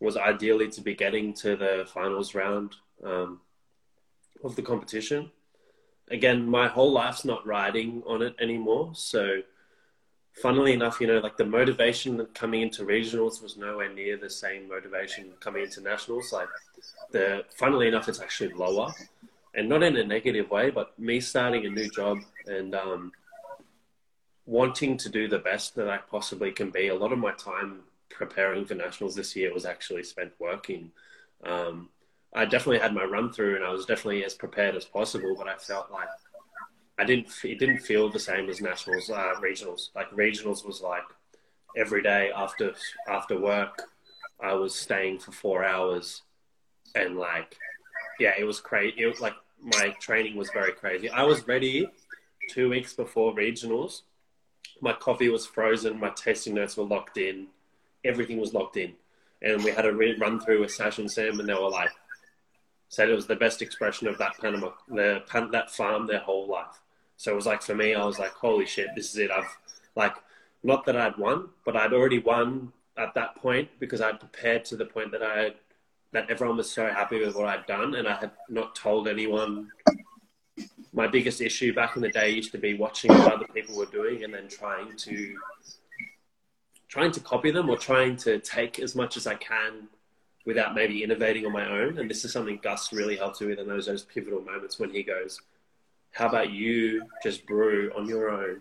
was 0.00 0.16
ideally 0.16 0.68
to 0.68 0.80
be 0.80 0.94
getting 0.94 1.32
to 1.32 1.56
the 1.56 1.86
finals 1.94 2.34
round 2.34 2.74
um, 3.04 3.40
of 4.44 4.56
the 4.56 4.62
competition. 4.62 5.30
Again, 6.10 6.46
my 6.46 6.68
whole 6.68 6.92
life's 6.92 7.24
not 7.24 7.46
riding 7.46 8.02
on 8.06 8.20
it 8.20 8.34
anymore. 8.40 8.90
So, 8.94 9.42
funnily 10.42 10.72
enough, 10.72 11.00
you 11.00 11.06
know, 11.06 11.20
like 11.20 11.36
the 11.36 11.46
motivation 11.46 12.26
coming 12.34 12.62
into 12.62 12.84
regionals 12.84 13.40
was 13.40 13.56
nowhere 13.56 13.92
near 13.92 14.16
the 14.16 14.28
same 14.28 14.68
motivation 14.68 15.32
coming 15.40 15.62
into 15.62 15.80
nationals. 15.80 16.32
Like, 16.32 16.48
the 17.12 17.44
funnily 17.56 17.88
enough, 17.88 18.08
it's 18.08 18.20
actually 18.20 18.52
lower, 18.52 18.92
and 19.54 19.68
not 19.68 19.82
in 19.82 19.96
a 19.96 20.04
negative 20.04 20.50
way, 20.50 20.70
but 20.70 20.98
me 20.98 21.20
starting 21.20 21.66
a 21.66 21.70
new 21.70 21.88
job 21.90 22.18
and 22.46 22.74
um, 22.74 23.12
wanting 24.46 24.96
to 24.96 25.08
do 25.08 25.28
the 25.28 25.38
best 25.38 25.74
that 25.76 25.88
I 25.88 25.98
possibly 25.98 26.52
can 26.52 26.70
be. 26.70 26.88
A 26.88 26.94
lot 26.94 27.12
of 27.12 27.18
my 27.18 27.32
time 27.32 27.80
preparing 28.10 28.64
for 28.64 28.74
nationals 28.74 29.14
this 29.14 29.36
year 29.36 29.52
was 29.52 29.64
actually 29.64 30.04
spent 30.04 30.32
working. 30.38 30.90
Um, 31.44 31.88
I 32.34 32.44
definitely 32.44 32.78
had 32.78 32.94
my 32.94 33.04
run 33.04 33.32
through, 33.32 33.56
and 33.56 33.64
I 33.64 33.70
was 33.70 33.84
definitely 33.84 34.24
as 34.24 34.34
prepared 34.34 34.74
as 34.74 34.84
possible. 34.84 35.34
But 35.36 35.48
I 35.48 35.56
felt 35.56 35.90
like 35.90 36.08
I 36.98 37.04
didn't. 37.04 37.28
It 37.44 37.58
didn't 37.58 37.80
feel 37.80 38.10
the 38.10 38.18
same 38.18 38.48
as 38.48 38.60
nationals, 38.60 39.10
uh, 39.10 39.34
regionals. 39.42 39.88
Like 39.94 40.10
regionals 40.12 40.64
was 40.64 40.80
like 40.80 41.04
every 41.76 42.02
day 42.02 42.30
after 42.34 42.74
after 43.08 43.38
work, 43.38 43.82
I 44.40 44.54
was 44.54 44.74
staying 44.74 45.18
for 45.18 45.32
four 45.32 45.64
hours, 45.64 46.22
and 46.94 47.18
like, 47.18 47.56
yeah, 48.22 48.32
it 48.38 48.44
was 48.44 48.60
crazy. 48.60 48.94
It 49.02 49.06
was 49.06 49.20
like 49.20 49.34
my 49.62 49.90
training 50.00 50.36
was 50.36 50.50
very 50.50 50.72
crazy. 50.72 51.08
I 51.10 51.24
was 51.24 51.46
ready 51.46 51.88
two 52.50 52.68
weeks 52.70 52.92
before 52.94 53.34
regionals. 53.34 54.02
My 54.80 54.92
coffee 54.92 55.28
was 55.28 55.46
frozen. 55.46 56.00
My 56.00 56.10
tasting 56.10 56.54
notes 56.54 56.76
were 56.76 56.84
locked 56.84 57.18
in 57.18 57.48
everything 58.04 58.38
was 58.38 58.54
locked 58.54 58.76
in. 58.76 58.94
And 59.40 59.62
we 59.64 59.70
had 59.70 59.86
a 59.86 59.92
re- 59.92 60.16
run 60.18 60.40
through 60.40 60.60
with 60.60 60.70
Sash 60.70 60.98
and 60.98 61.10
Sam, 61.10 61.40
and 61.40 61.48
they 61.48 61.54
were 61.54 61.68
like, 61.68 61.90
said 62.88 63.08
it 63.08 63.14
was 63.14 63.26
the 63.26 63.36
best 63.36 63.62
expression 63.62 64.06
of 64.06 64.18
that 64.18 64.38
Panama, 64.38 64.70
the 64.88 65.22
that 65.50 65.70
farm 65.70 66.06
their 66.06 66.18
whole 66.18 66.46
life. 66.46 66.80
So 67.16 67.32
it 67.32 67.36
was 67.36 67.46
like 67.46 67.62
for 67.62 67.74
me, 67.74 67.94
I 67.94 68.04
was 68.04 68.18
like, 68.18 68.32
holy 68.32 68.66
shit, 68.66 68.88
this 68.94 69.10
is 69.10 69.18
it. 69.18 69.30
I've 69.30 69.56
like, 69.96 70.14
not 70.62 70.84
that 70.86 70.96
I'd 70.96 71.16
won, 71.16 71.48
but 71.64 71.76
I'd 71.76 71.92
already 71.92 72.18
won 72.18 72.72
at 72.98 73.14
that 73.14 73.34
point 73.36 73.70
because 73.80 74.00
I'd 74.00 74.20
prepared 74.20 74.64
to 74.66 74.76
the 74.76 74.84
point 74.84 75.10
that 75.12 75.22
I 75.22 75.54
that 76.12 76.30
everyone 76.30 76.58
was 76.58 76.70
so 76.70 76.86
happy 76.86 77.18
with 77.18 77.34
what 77.34 77.46
I'd 77.46 77.66
done, 77.66 77.94
and 77.94 78.06
I 78.06 78.16
had 78.16 78.30
not 78.48 78.74
told 78.74 79.08
anyone. 79.08 79.70
My 80.92 81.06
biggest 81.06 81.40
issue 81.40 81.72
back 81.72 81.96
in 81.96 82.02
the 82.02 82.10
day 82.10 82.30
used 82.30 82.52
to 82.52 82.58
be 82.58 82.74
watching 82.74 83.10
what 83.10 83.32
other 83.32 83.46
people 83.46 83.76
were 83.76 83.86
doing 83.86 84.24
and 84.24 84.32
then 84.34 84.48
trying 84.48 84.94
to 84.98 85.34
trying 86.88 87.10
to 87.10 87.20
copy 87.20 87.50
them 87.50 87.70
or 87.70 87.78
trying 87.78 88.14
to 88.14 88.38
take 88.40 88.78
as 88.78 88.94
much 88.94 89.16
as 89.16 89.26
I 89.26 89.34
can 89.36 89.88
without 90.44 90.74
maybe 90.74 91.02
innovating 91.02 91.46
on 91.46 91.52
my 91.52 91.66
own. 91.66 91.98
And 91.98 92.10
this 92.10 92.26
is 92.26 92.32
something 92.32 92.60
Gus 92.62 92.92
really 92.92 93.16
helped 93.16 93.40
me 93.40 93.46
with 93.46 93.58
in 93.58 93.66
those 93.66 93.86
those 93.86 94.02
pivotal 94.02 94.42
moments 94.42 94.78
when 94.78 94.90
he 94.90 95.02
goes, 95.02 95.40
"How 96.10 96.28
about 96.28 96.50
you 96.50 97.08
just 97.22 97.46
brew 97.46 97.90
on 97.96 98.06
your 98.06 98.28
own 98.28 98.60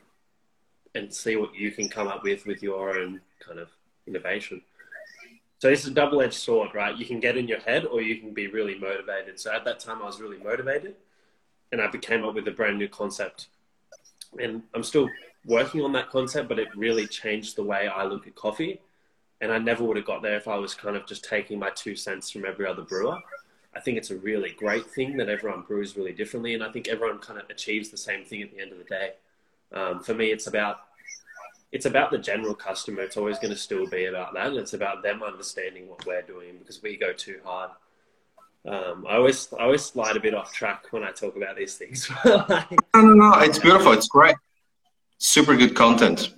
and 0.95 1.13
see 1.13 1.35
what 1.35 1.53
you 1.53 1.71
can 1.71 1.89
come 1.89 2.07
up 2.07 2.23
with 2.23 2.45
with 2.45 2.63
your 2.63 2.97
own 2.97 3.19
kind 3.45 3.59
of 3.59 3.69
innovation." 4.07 4.61
So 5.61 5.69
is 5.69 5.85
a 5.85 5.91
double-edged 5.91 6.33
sword, 6.33 6.73
right? 6.73 6.97
You 6.97 7.05
can 7.05 7.19
get 7.19 7.37
in 7.37 7.47
your 7.47 7.59
head, 7.59 7.85
or 7.85 8.01
you 8.01 8.15
can 8.15 8.33
be 8.33 8.47
really 8.47 8.79
motivated. 8.79 9.39
So 9.39 9.53
at 9.53 9.63
that 9.65 9.79
time, 9.79 10.01
I 10.01 10.05
was 10.05 10.19
really 10.19 10.39
motivated, 10.39 10.95
and 11.71 11.79
I 11.79 11.87
came 11.97 12.25
up 12.25 12.33
with 12.33 12.47
a 12.47 12.51
brand 12.51 12.79
new 12.79 12.87
concept. 12.87 13.45
And 14.39 14.63
I'm 14.73 14.81
still 14.81 15.07
working 15.45 15.81
on 15.83 15.91
that 15.91 16.09
concept, 16.09 16.49
but 16.49 16.57
it 16.57 16.75
really 16.75 17.05
changed 17.05 17.57
the 17.57 17.63
way 17.63 17.87
I 17.87 18.05
look 18.05 18.25
at 18.25 18.33
coffee. 18.33 18.81
And 19.39 19.51
I 19.51 19.59
never 19.59 19.83
would 19.83 19.97
have 19.97 20.05
got 20.07 20.23
there 20.23 20.35
if 20.35 20.47
I 20.47 20.57
was 20.57 20.73
kind 20.73 20.95
of 20.95 21.05
just 21.05 21.23
taking 21.25 21.59
my 21.59 21.69
two 21.69 21.95
cents 21.95 22.31
from 22.31 22.43
every 22.43 22.65
other 22.65 22.81
brewer. 22.81 23.19
I 23.75 23.81
think 23.81 23.99
it's 23.99 24.09
a 24.09 24.17
really 24.17 24.55
great 24.57 24.87
thing 24.87 25.15
that 25.17 25.29
everyone 25.29 25.61
brews 25.61 25.95
really 25.95 26.11
differently, 26.11 26.55
and 26.55 26.63
I 26.63 26.71
think 26.71 26.87
everyone 26.87 27.19
kind 27.19 27.39
of 27.39 27.47
achieves 27.51 27.89
the 27.89 27.97
same 27.97 28.25
thing 28.25 28.41
at 28.41 28.51
the 28.51 28.59
end 28.59 28.71
of 28.71 28.79
the 28.79 28.83
day. 28.85 29.13
Um, 29.71 30.01
for 30.01 30.15
me, 30.15 30.31
it's 30.31 30.47
about 30.47 30.77
it's 31.71 31.85
about 31.85 32.11
the 32.11 32.17
general 32.17 32.53
customer. 32.53 33.01
It's 33.01 33.17
always 33.17 33.39
going 33.39 33.53
to 33.53 33.59
still 33.59 33.87
be 33.87 34.05
about 34.05 34.33
that. 34.33 34.47
And 34.47 34.57
it's 34.57 34.73
about 34.73 35.03
them 35.03 35.23
understanding 35.23 35.87
what 35.87 36.05
we're 36.05 36.21
doing 36.21 36.57
because 36.59 36.81
we 36.81 36.97
go 36.97 37.13
too 37.13 37.39
hard. 37.45 37.71
Um, 38.67 39.07
I 39.09 39.15
always 39.15 39.51
I 39.59 39.63
always 39.63 39.83
slide 39.83 40.15
a 40.15 40.19
bit 40.19 40.35
off 40.35 40.53
track 40.53 40.85
when 40.91 41.03
I 41.03 41.11
talk 41.11 41.35
about 41.35 41.55
these 41.55 41.77
things. 41.77 42.11
no, 42.25 42.45
no, 42.95 43.13
no, 43.13 43.33
it's 43.39 43.57
beautiful. 43.57 43.91
It's 43.91 44.07
great. 44.07 44.35
Super 45.17 45.55
good 45.55 45.75
content. 45.75 46.33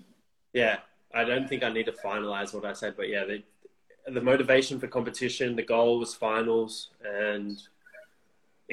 Yeah, 0.54 0.78
I 1.13 1.26
don't 1.26 1.50
think 1.50 1.63
I 1.63 1.69
need 1.69 1.88
to 1.88 1.91
finalize 1.91 2.54
what 2.54 2.63
I 2.63 2.74
said, 2.74 2.96
but 2.96 3.10
yeah, 3.10 3.26
the, 3.26 3.43
the 4.12 4.22
motivation 4.22 4.80
for 4.80 4.88
competition, 4.88 5.56
the 5.56 5.63
goal 5.63 6.00
was 6.00 6.13
finals, 6.13 6.91
and 7.04 7.62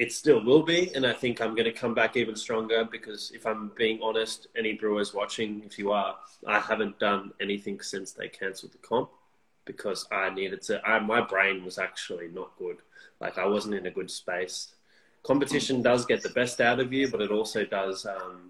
it 0.01 0.11
still 0.11 0.43
will 0.43 0.63
be. 0.63 0.93
And 0.95 1.05
I 1.05 1.13
think 1.13 1.39
I'm 1.39 1.53
going 1.53 1.71
to 1.71 1.71
come 1.71 1.93
back 1.93 2.17
even 2.17 2.35
stronger 2.35 2.83
because 2.83 3.31
if 3.35 3.45
I'm 3.45 3.71
being 3.77 3.99
honest, 4.01 4.47
any 4.57 4.73
brewers 4.73 5.13
watching, 5.13 5.61
if 5.63 5.77
you 5.77 5.91
are, 5.91 6.15
I 6.47 6.59
haven't 6.59 6.97
done 6.97 7.31
anything 7.39 7.79
since 7.81 8.11
they 8.11 8.27
cancelled 8.27 8.71
the 8.71 8.79
comp 8.79 9.11
because 9.63 10.07
I 10.11 10.31
needed 10.31 10.63
to. 10.63 10.83
I, 10.83 10.97
my 10.97 11.21
brain 11.21 11.63
was 11.63 11.77
actually 11.77 12.29
not 12.29 12.57
good. 12.57 12.77
Like 13.19 13.37
I 13.37 13.45
wasn't 13.45 13.75
in 13.75 13.85
a 13.85 13.91
good 13.91 14.09
space. 14.09 14.73
Competition 15.21 15.83
does 15.83 16.07
get 16.07 16.23
the 16.23 16.29
best 16.29 16.59
out 16.61 16.79
of 16.79 16.91
you, 16.91 17.07
but 17.07 17.21
it 17.21 17.29
also 17.29 17.63
does 17.63 18.07
um, 18.07 18.49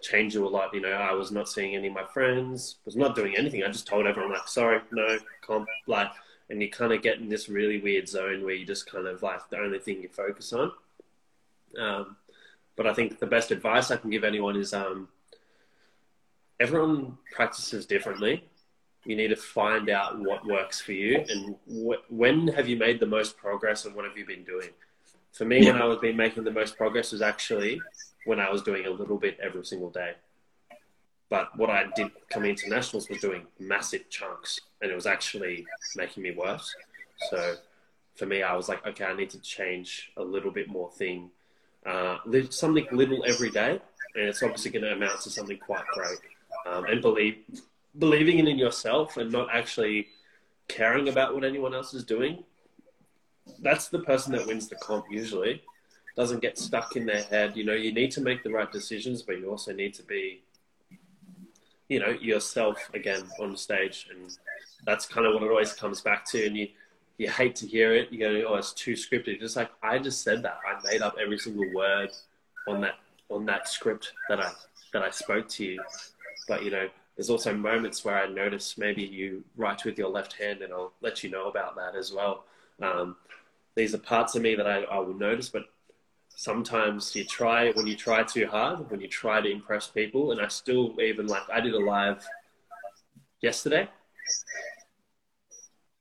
change 0.00 0.32
you 0.32 0.46
a 0.46 0.48
lot. 0.48 0.72
You 0.72 0.80
know, 0.80 0.92
I 0.92 1.12
was 1.12 1.30
not 1.30 1.46
seeing 1.46 1.76
any 1.76 1.88
of 1.88 1.92
my 1.92 2.06
friends, 2.06 2.76
was 2.86 2.96
not 2.96 3.14
doing 3.14 3.36
anything. 3.36 3.62
I 3.62 3.68
just 3.68 3.86
told 3.86 4.06
everyone 4.06 4.32
like, 4.32 4.48
sorry, 4.48 4.80
no, 4.92 5.18
comp, 5.42 5.68
like, 5.86 6.08
and 6.50 6.62
you 6.62 6.70
kind 6.70 6.92
of 6.92 7.02
get 7.02 7.18
in 7.18 7.28
this 7.28 7.48
really 7.48 7.78
weird 7.78 8.08
zone 8.08 8.44
where 8.44 8.54
you 8.54 8.64
just 8.64 8.90
kind 8.90 9.06
of 9.06 9.22
like 9.22 9.48
the 9.50 9.58
only 9.58 9.78
thing 9.78 10.02
you 10.02 10.08
focus 10.08 10.52
on. 10.52 10.72
Um, 11.78 12.16
but 12.76 12.86
I 12.86 12.94
think 12.94 13.18
the 13.18 13.26
best 13.26 13.50
advice 13.50 13.90
I 13.90 13.96
can 13.96 14.10
give 14.10 14.24
anyone 14.24 14.56
is 14.56 14.72
um, 14.72 15.08
everyone 16.60 17.18
practices 17.32 17.86
differently. 17.86 18.44
You 19.04 19.16
need 19.16 19.28
to 19.28 19.36
find 19.36 19.90
out 19.90 20.18
what 20.18 20.46
works 20.46 20.80
for 20.80 20.92
you 20.92 21.24
and 21.28 21.56
wh- 21.66 22.12
when 22.12 22.48
have 22.48 22.68
you 22.68 22.76
made 22.76 23.00
the 23.00 23.06
most 23.06 23.36
progress 23.36 23.84
and 23.84 23.94
what 23.94 24.04
have 24.04 24.16
you 24.16 24.26
been 24.26 24.44
doing. 24.44 24.70
For 25.32 25.44
me, 25.44 25.64
yeah. 25.64 25.72
when 25.72 25.82
I 25.82 25.84
was 25.84 25.98
been 25.98 26.16
making 26.16 26.44
the 26.44 26.50
most 26.50 26.76
progress 26.76 27.12
was 27.12 27.22
actually 27.22 27.80
when 28.24 28.40
I 28.40 28.50
was 28.50 28.62
doing 28.62 28.86
a 28.86 28.90
little 28.90 29.18
bit 29.18 29.38
every 29.42 29.64
single 29.64 29.90
day. 29.90 30.12
But 31.30 31.56
what 31.58 31.70
I 31.70 31.86
did 31.94 32.10
coming 32.30 32.50
into 32.50 32.70
nationals 32.70 33.08
was 33.08 33.20
doing 33.20 33.42
massive 33.58 34.08
chunks, 34.08 34.60
and 34.80 34.90
it 34.90 34.94
was 34.94 35.06
actually 35.06 35.66
making 35.94 36.22
me 36.22 36.30
worse. 36.30 36.74
So 37.30 37.56
for 38.16 38.26
me, 38.26 38.42
I 38.42 38.54
was 38.54 38.68
like, 38.68 38.86
okay, 38.86 39.04
I 39.04 39.14
need 39.14 39.30
to 39.30 39.40
change 39.40 40.10
a 40.16 40.22
little 40.22 40.50
bit 40.50 40.68
more 40.68 40.90
thing, 40.90 41.30
uh, 41.84 42.18
something 42.50 42.86
little 42.92 43.24
every 43.26 43.50
day, 43.50 43.80
and 44.14 44.24
it's 44.24 44.42
obviously 44.42 44.70
going 44.70 44.84
to 44.84 44.92
amount 44.92 45.20
to 45.22 45.30
something 45.30 45.58
quite 45.58 45.86
great. 45.92 46.18
Um, 46.66 46.84
and 46.86 47.00
believe 47.00 47.36
believing 47.98 48.38
in 48.38 48.58
yourself 48.58 49.16
and 49.16 49.30
not 49.32 49.48
actually 49.52 50.08
caring 50.68 51.08
about 51.08 51.34
what 51.34 51.44
anyone 51.44 51.74
else 51.74 51.94
is 51.94 52.04
doing. 52.04 52.44
That's 53.60 53.88
the 53.88 54.00
person 54.00 54.32
that 54.32 54.46
wins 54.46 54.68
the 54.68 54.76
comp 54.76 55.06
usually 55.10 55.62
doesn't 56.16 56.40
get 56.40 56.58
stuck 56.58 56.96
in 56.96 57.06
their 57.06 57.22
head. 57.22 57.56
You 57.56 57.64
know, 57.64 57.74
you 57.74 57.92
need 57.92 58.10
to 58.12 58.20
make 58.20 58.42
the 58.42 58.50
right 58.50 58.70
decisions, 58.70 59.22
but 59.22 59.38
you 59.38 59.48
also 59.50 59.72
need 59.72 59.94
to 59.94 60.02
be, 60.02 60.42
you 61.88 62.00
know, 62.00 62.08
yourself 62.08 62.90
again 62.94 63.22
on 63.40 63.56
stage, 63.56 64.08
and 64.10 64.36
that's 64.84 65.06
kind 65.06 65.26
of 65.26 65.34
what 65.34 65.42
it 65.42 65.50
always 65.50 65.72
comes 65.72 66.00
back 66.00 66.24
to. 66.26 66.46
And 66.46 66.56
you, 66.56 66.68
you 67.16 67.30
hate 67.30 67.56
to 67.56 67.66
hear 67.66 67.94
it. 67.94 68.12
You 68.12 68.18
go, 68.18 68.44
"Oh, 68.48 68.54
it's 68.56 68.72
too 68.72 68.92
scripted." 68.92 69.40
Just 69.40 69.56
like 69.56 69.70
I 69.82 69.98
just 69.98 70.22
said 70.22 70.42
that, 70.42 70.58
I 70.66 70.80
made 70.90 71.02
up 71.02 71.16
every 71.20 71.38
single 71.38 71.72
word 71.74 72.10
on 72.66 72.80
that 72.82 72.96
on 73.30 73.46
that 73.46 73.68
script 73.68 74.12
that 74.28 74.40
I 74.40 74.50
that 74.92 75.02
I 75.02 75.10
spoke 75.10 75.48
to 75.48 75.64
you. 75.64 75.82
But 76.46 76.64
you 76.64 76.70
know, 76.70 76.88
there's 77.16 77.30
also 77.30 77.54
moments 77.54 78.04
where 78.04 78.22
I 78.22 78.28
notice 78.28 78.78
maybe 78.78 79.02
you 79.02 79.42
write 79.56 79.84
with 79.84 79.98
your 79.98 80.08
left 80.08 80.34
hand, 80.34 80.62
and 80.62 80.72
I'll 80.72 80.92
let 81.00 81.24
you 81.24 81.30
know 81.30 81.48
about 81.48 81.74
that 81.76 81.96
as 81.96 82.12
well. 82.12 82.44
Um, 82.80 83.16
these 83.74 83.94
are 83.94 83.98
parts 83.98 84.34
of 84.34 84.42
me 84.42 84.54
that 84.54 84.66
I, 84.66 84.82
I 84.82 84.98
will 84.98 85.14
notice, 85.14 85.48
but 85.48 85.64
sometimes 86.38 87.16
you 87.16 87.24
try 87.24 87.72
when 87.72 87.88
you 87.88 87.96
try 87.96 88.22
too 88.22 88.46
hard, 88.46 88.88
when 88.92 89.00
you 89.00 89.08
try 89.08 89.40
to 89.40 89.50
impress 89.50 89.88
people, 89.88 90.30
and 90.30 90.40
I 90.40 90.46
still 90.46 90.94
even 91.00 91.26
like 91.26 91.42
I 91.52 91.60
did 91.60 91.74
a 91.74 91.80
live 91.80 92.24
yesterday. 93.40 93.88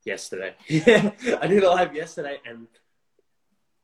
Yesterday, 0.06 0.54
I 0.70 1.48
did 1.48 1.64
a 1.64 1.70
live 1.70 1.96
yesterday, 1.96 2.38
and 2.46 2.68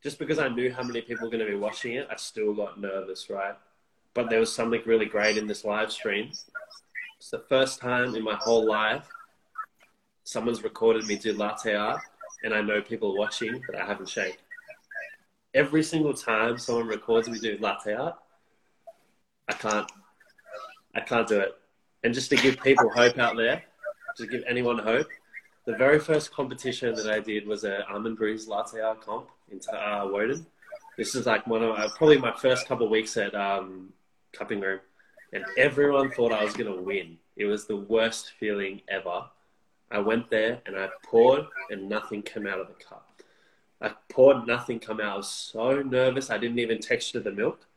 just 0.04 0.20
because 0.20 0.38
I 0.38 0.48
knew 0.48 0.72
how 0.72 0.84
many 0.84 1.02
people 1.02 1.26
were 1.26 1.32
going 1.32 1.46
to 1.46 1.52
be 1.52 1.58
watching 1.58 1.94
it, 1.94 2.08
I 2.12 2.18
still 2.18 2.54
got 2.54 2.80
nervous, 2.80 3.32
right? 3.32 3.56
But 4.14 4.30
there 4.30 4.40
was 4.40 4.54
something 4.54 4.82
really 4.86 5.08
great 5.08 5.38
in 5.38 5.48
this 5.48 5.66
live 5.66 5.92
stream. 5.92 6.30
It's 7.18 7.32
the 7.32 7.44
first 7.50 7.82
time 7.82 8.16
in 8.16 8.24
my 8.24 8.36
whole 8.36 8.66
life 8.66 9.08
someone's 10.24 10.64
recorded 10.64 11.06
me 11.08 11.18
do 11.18 11.34
latte 11.34 11.74
art, 11.74 12.02
and 12.44 12.54
I 12.54 12.62
know 12.62 12.80
people 12.80 13.14
are 13.14 13.18
watching, 13.18 13.60
but 13.66 13.76
I 13.76 13.86
haven't 13.86 14.08
shaked 14.08 14.43
every 15.54 15.84
single 15.84 16.14
time 16.14 16.58
someone 16.58 16.88
records 16.88 17.30
me 17.30 17.40
doing 17.40 17.62
latte 17.62 17.94
art, 17.94 18.16
I 19.48 19.54
can't, 19.54 19.92
I 20.96 21.02
can't 21.02 21.28
do 21.28 21.40
it. 21.40 21.56
And 22.04 22.14
just 22.14 22.30
to 22.32 22.36
give 22.36 22.62
people 22.62 22.90
hope 22.90 23.18
out 23.18 23.38
there, 23.38 23.64
to 24.18 24.28
give 24.28 24.44
anyone 24.48 24.80
hope, 24.80 25.08
the 25.66 25.76
very 25.76 26.00
first 26.00 26.34
competition 26.34 26.94
that 26.96 27.10
I 27.10 27.20
did 27.20 27.48
was 27.48 27.64
a 27.64 27.88
almond 27.90 28.18
breeze 28.18 28.48
latte 28.48 28.82
art 28.82 29.02
comp 29.02 29.30
in 29.50 29.60
uh, 29.74 30.08
Woden. 30.12 30.46
This 30.98 31.16
is 31.16 31.26
like 31.26 31.48
one 31.48 31.64
of 31.64 31.78
uh, 31.78 31.90
probably 31.98 32.18
my 32.18 32.34
first 32.34 32.68
couple 32.68 32.86
of 32.86 32.92
weeks 32.92 33.16
at 33.18 33.34
um, 33.34 33.94
Cupping 34.34 34.60
Room, 34.60 34.80
and 35.32 35.44
everyone 35.58 36.12
thought 36.12 36.32
I 36.32 36.44
was 36.44 36.54
gonna 36.54 36.76
win. 36.76 37.18
It 37.38 37.46
was 37.46 37.66
the 37.66 37.78
worst 37.78 38.34
feeling 38.40 38.82
ever. 38.90 39.24
I 39.90 40.00
went 40.00 40.30
there 40.30 40.62
and 40.66 40.76
I 40.78 40.90
poured, 41.04 41.46
and 41.70 41.88
nothing 41.88 42.22
came 42.22 42.46
out 42.46 42.60
of 42.60 42.68
the 42.68 42.74
cup. 42.74 43.03
I 43.84 43.92
poured 44.10 44.48
nothing 44.48 44.80
come 44.80 45.02
out. 45.02 45.14
I 45.14 45.18
was 45.18 45.30
so 45.30 45.82
nervous. 45.82 46.30
I 46.30 46.38
didn't 46.38 46.60
even 46.60 46.80
texture 46.80 47.20
the 47.20 47.32
milk. 47.32 47.68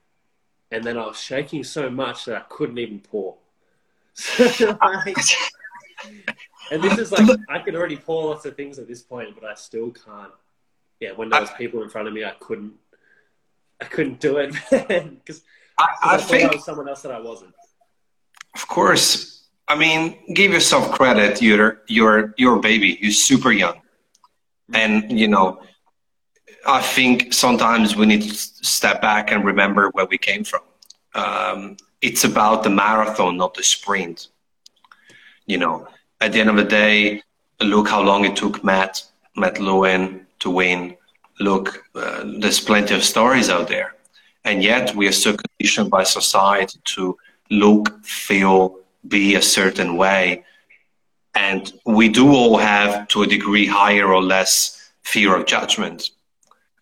And 0.71 0.85
then 0.85 0.97
I 0.97 1.07
was 1.07 1.21
shaking 1.21 1.65
so 1.65 1.91
much 1.91 2.25
that 2.27 2.37
I 2.37 2.45
couldn't 2.49 2.79
even 2.79 3.01
pour. 3.01 3.37
like, 4.39 5.17
and 6.71 6.83
this 6.83 6.99
is 6.99 7.13
like, 7.13 7.39
I 7.49 7.59
could 7.59 7.75
already 7.75 7.97
pour 7.97 8.31
lots 8.31 8.47
of 8.47 8.57
things 8.57 8.79
at 8.79 8.87
this 8.87 9.03
point, 9.03 9.35
but 9.35 9.49
I 9.49 9.55
still 9.55 9.91
can't. 9.91 10.33
Yeah, 11.01 11.13
when 11.13 11.29
there 11.29 11.41
was 11.41 11.51
people 11.59 11.83
in 11.83 11.91
front 11.91 12.09
of 12.09 12.15
me, 12.15 12.25
I 12.25 12.35
couldn't, 12.41 12.73
I 13.81 13.85
couldn't 13.85 14.21
do 14.21 14.39
it 14.39 14.55
because 14.71 15.43
I, 15.77 15.87
I, 16.03 16.15
I 16.15 16.17
think 16.19 16.51
I 16.51 16.55
was 16.55 16.65
someone 16.65 16.89
else 16.89 17.03
that 17.03 17.13
I 17.13 17.21
wasn't. 17.21 17.53
Of 18.55 18.67
course. 18.69 19.49
I 19.69 19.77
mean, 19.77 20.19
give 20.35 20.53
yourself 20.53 20.93
credit. 20.93 21.43
You're, 21.43 21.83
you're, 21.89 22.33
you're 22.39 22.57
a 22.57 22.61
baby. 22.61 22.97
You're 23.01 23.11
super 23.11 23.51
young. 23.51 23.81
And, 24.73 25.19
you 25.19 25.29
know, 25.29 25.61
I 26.67 26.83
think 26.83 27.33
sometimes 27.33 27.97
we 27.97 28.07
need 28.07 28.23
to 28.23 28.35
step 28.35 29.01
back 29.01 29.31
and 29.31 29.45
remember 29.45 29.91
where 29.91 30.07
we 30.07 30.19
came 30.19 30.45
from. 30.45 30.63
Um, 31.15 31.77
it's 32.03 32.25
about 32.25 32.63
the 32.63 32.71
marathon, 32.71 33.37
not 33.37 33.55
the 33.55 33.63
sprint. 33.63 34.29
You 35.47 35.59
know, 35.59 35.89
at 36.21 36.33
the 36.33 36.41
end 36.41 36.51
of 36.51 36.57
the 36.57 36.65
day, 36.65 37.23
look 37.61 37.89
how 37.89 38.03
long 38.03 38.25
it 38.25 38.37
took 38.37 38.65
Matt, 38.65 39.03
Matt 39.37 39.61
Lewin 39.61 40.27
to 40.41 40.51
win. 40.51 40.97
Look, 41.39 41.85
uh, 41.95 42.25
there's 42.39 42.61
plenty 42.61 42.95
of 42.95 43.05
stories 43.05 43.49
out 43.49 43.69
there. 43.69 43.95
And 44.45 44.63
yet 44.63 44.95
we 44.95 45.07
are 45.09 45.13
so 45.13 45.37
conditioned 45.37 45.91
by 45.91 46.05
society 46.05 46.79
to 46.85 47.17
look, 47.51 48.05
feel, 48.05 48.79
be 49.07 49.35
a 49.37 49.43
certain 49.43 49.97
way. 49.97 50.45
And 51.35 51.73
we 51.85 52.09
do 52.09 52.29
all 52.31 52.57
have, 52.57 53.09
to 53.09 53.23
a 53.23 53.27
degree, 53.27 53.67
higher 53.67 54.13
or 54.13 54.23
less 54.23 54.93
fear 55.03 55.37
of 55.37 55.47
judgment. 55.47 56.11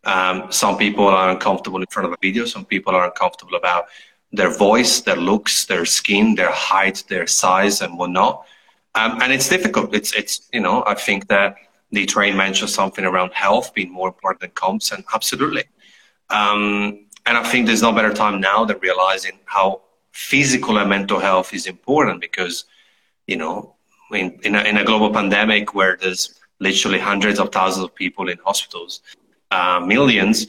Um, 0.07 0.51
some 0.51 0.77
people 0.77 1.07
are 1.07 1.31
uncomfortable 1.31 1.81
in 1.81 1.87
front 1.87 2.07
of 2.07 2.12
a 2.12 2.17
video. 2.21 2.45
Some 2.45 2.64
people 2.64 2.95
are 2.95 3.07
uncomfortable 3.07 3.57
about 3.57 3.87
their 4.33 4.51
voice, 4.51 5.01
their 5.01 5.17
looks, 5.17 5.67
their 5.67 5.85
skin, 5.85 6.35
their 6.35 6.51
height, 6.51 7.05
their 7.09 7.27
size, 7.27 7.81
and 7.81 7.99
whatnot. 7.99 8.47
Um, 8.95 9.21
and 9.23 9.33
it's 9.33 9.49
difficult. 9.49 9.95
It's 9.95 10.12
it's 10.12 10.48
you 10.52 10.61
know 10.61 10.85
I 10.87 10.94
think 10.94 11.29
that 11.29 11.57
the 11.90 12.07
train 12.07 12.37
mentioned 12.37 12.71
something 12.71 13.05
around 13.05 13.33
health 13.33 13.75
being 13.75 13.92
more 13.92 14.09
important 14.09 14.40
than 14.40 14.50
comps, 14.50 14.92
and 14.92 15.05
absolutely. 15.15 15.65
Um, 16.31 17.07
and 17.27 17.37
I 17.38 17.44
think 17.44 17.67
there's 17.67 17.83
no 17.83 17.92
better 17.92 18.13
time 18.13 18.40
now 18.40 18.65
than 18.65 18.79
realizing 18.81 19.38
how 19.46 19.83
physical 20.13 20.79
and 20.79 20.88
mental 20.88 21.19
health 21.19 21.52
is 21.55 21.67
important 21.67 22.21
because 22.21 22.65
you 23.27 23.37
know 23.37 23.75
in 24.13 24.38
in 24.42 24.55
a, 24.55 24.63
in 24.63 24.77
a 24.77 24.85
global 24.85 25.11
pandemic 25.11 25.75
where 25.75 25.96
there's 26.00 26.38
literally 26.61 26.98
hundreds 27.00 27.40
of 27.40 27.50
thousands 27.50 27.85
of 27.85 27.94
people 27.94 28.29
in 28.29 28.38
hospitals 28.44 29.00
uh, 29.55 29.81
millions, 29.81 30.46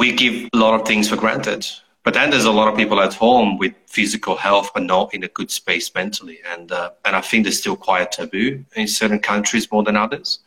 we 0.00 0.12
give 0.12 0.34
a 0.52 0.56
lot 0.56 0.78
of 0.78 0.86
things 0.86 1.08
for 1.08 1.16
granted. 1.16 1.66
But 2.04 2.14
then 2.14 2.30
there's 2.30 2.44
a 2.44 2.58
lot 2.60 2.68
of 2.68 2.76
people 2.76 3.00
at 3.00 3.14
home 3.14 3.56
with 3.56 3.74
physical 3.86 4.36
health, 4.36 4.70
but 4.74 4.82
not 4.82 5.14
in 5.14 5.24
a 5.24 5.28
good 5.28 5.50
space 5.50 5.94
mentally. 5.94 6.38
And 6.52 6.70
uh, 6.70 6.90
and 7.04 7.16
I 7.16 7.22
think 7.22 7.44
there's 7.44 7.60
still 7.64 7.76
quite 7.76 8.02
a 8.02 8.10
taboo 8.16 8.64
in 8.76 8.86
certain 8.88 9.20
countries 9.20 9.70
more 9.72 9.84
than 9.84 9.96
others. 9.96 10.40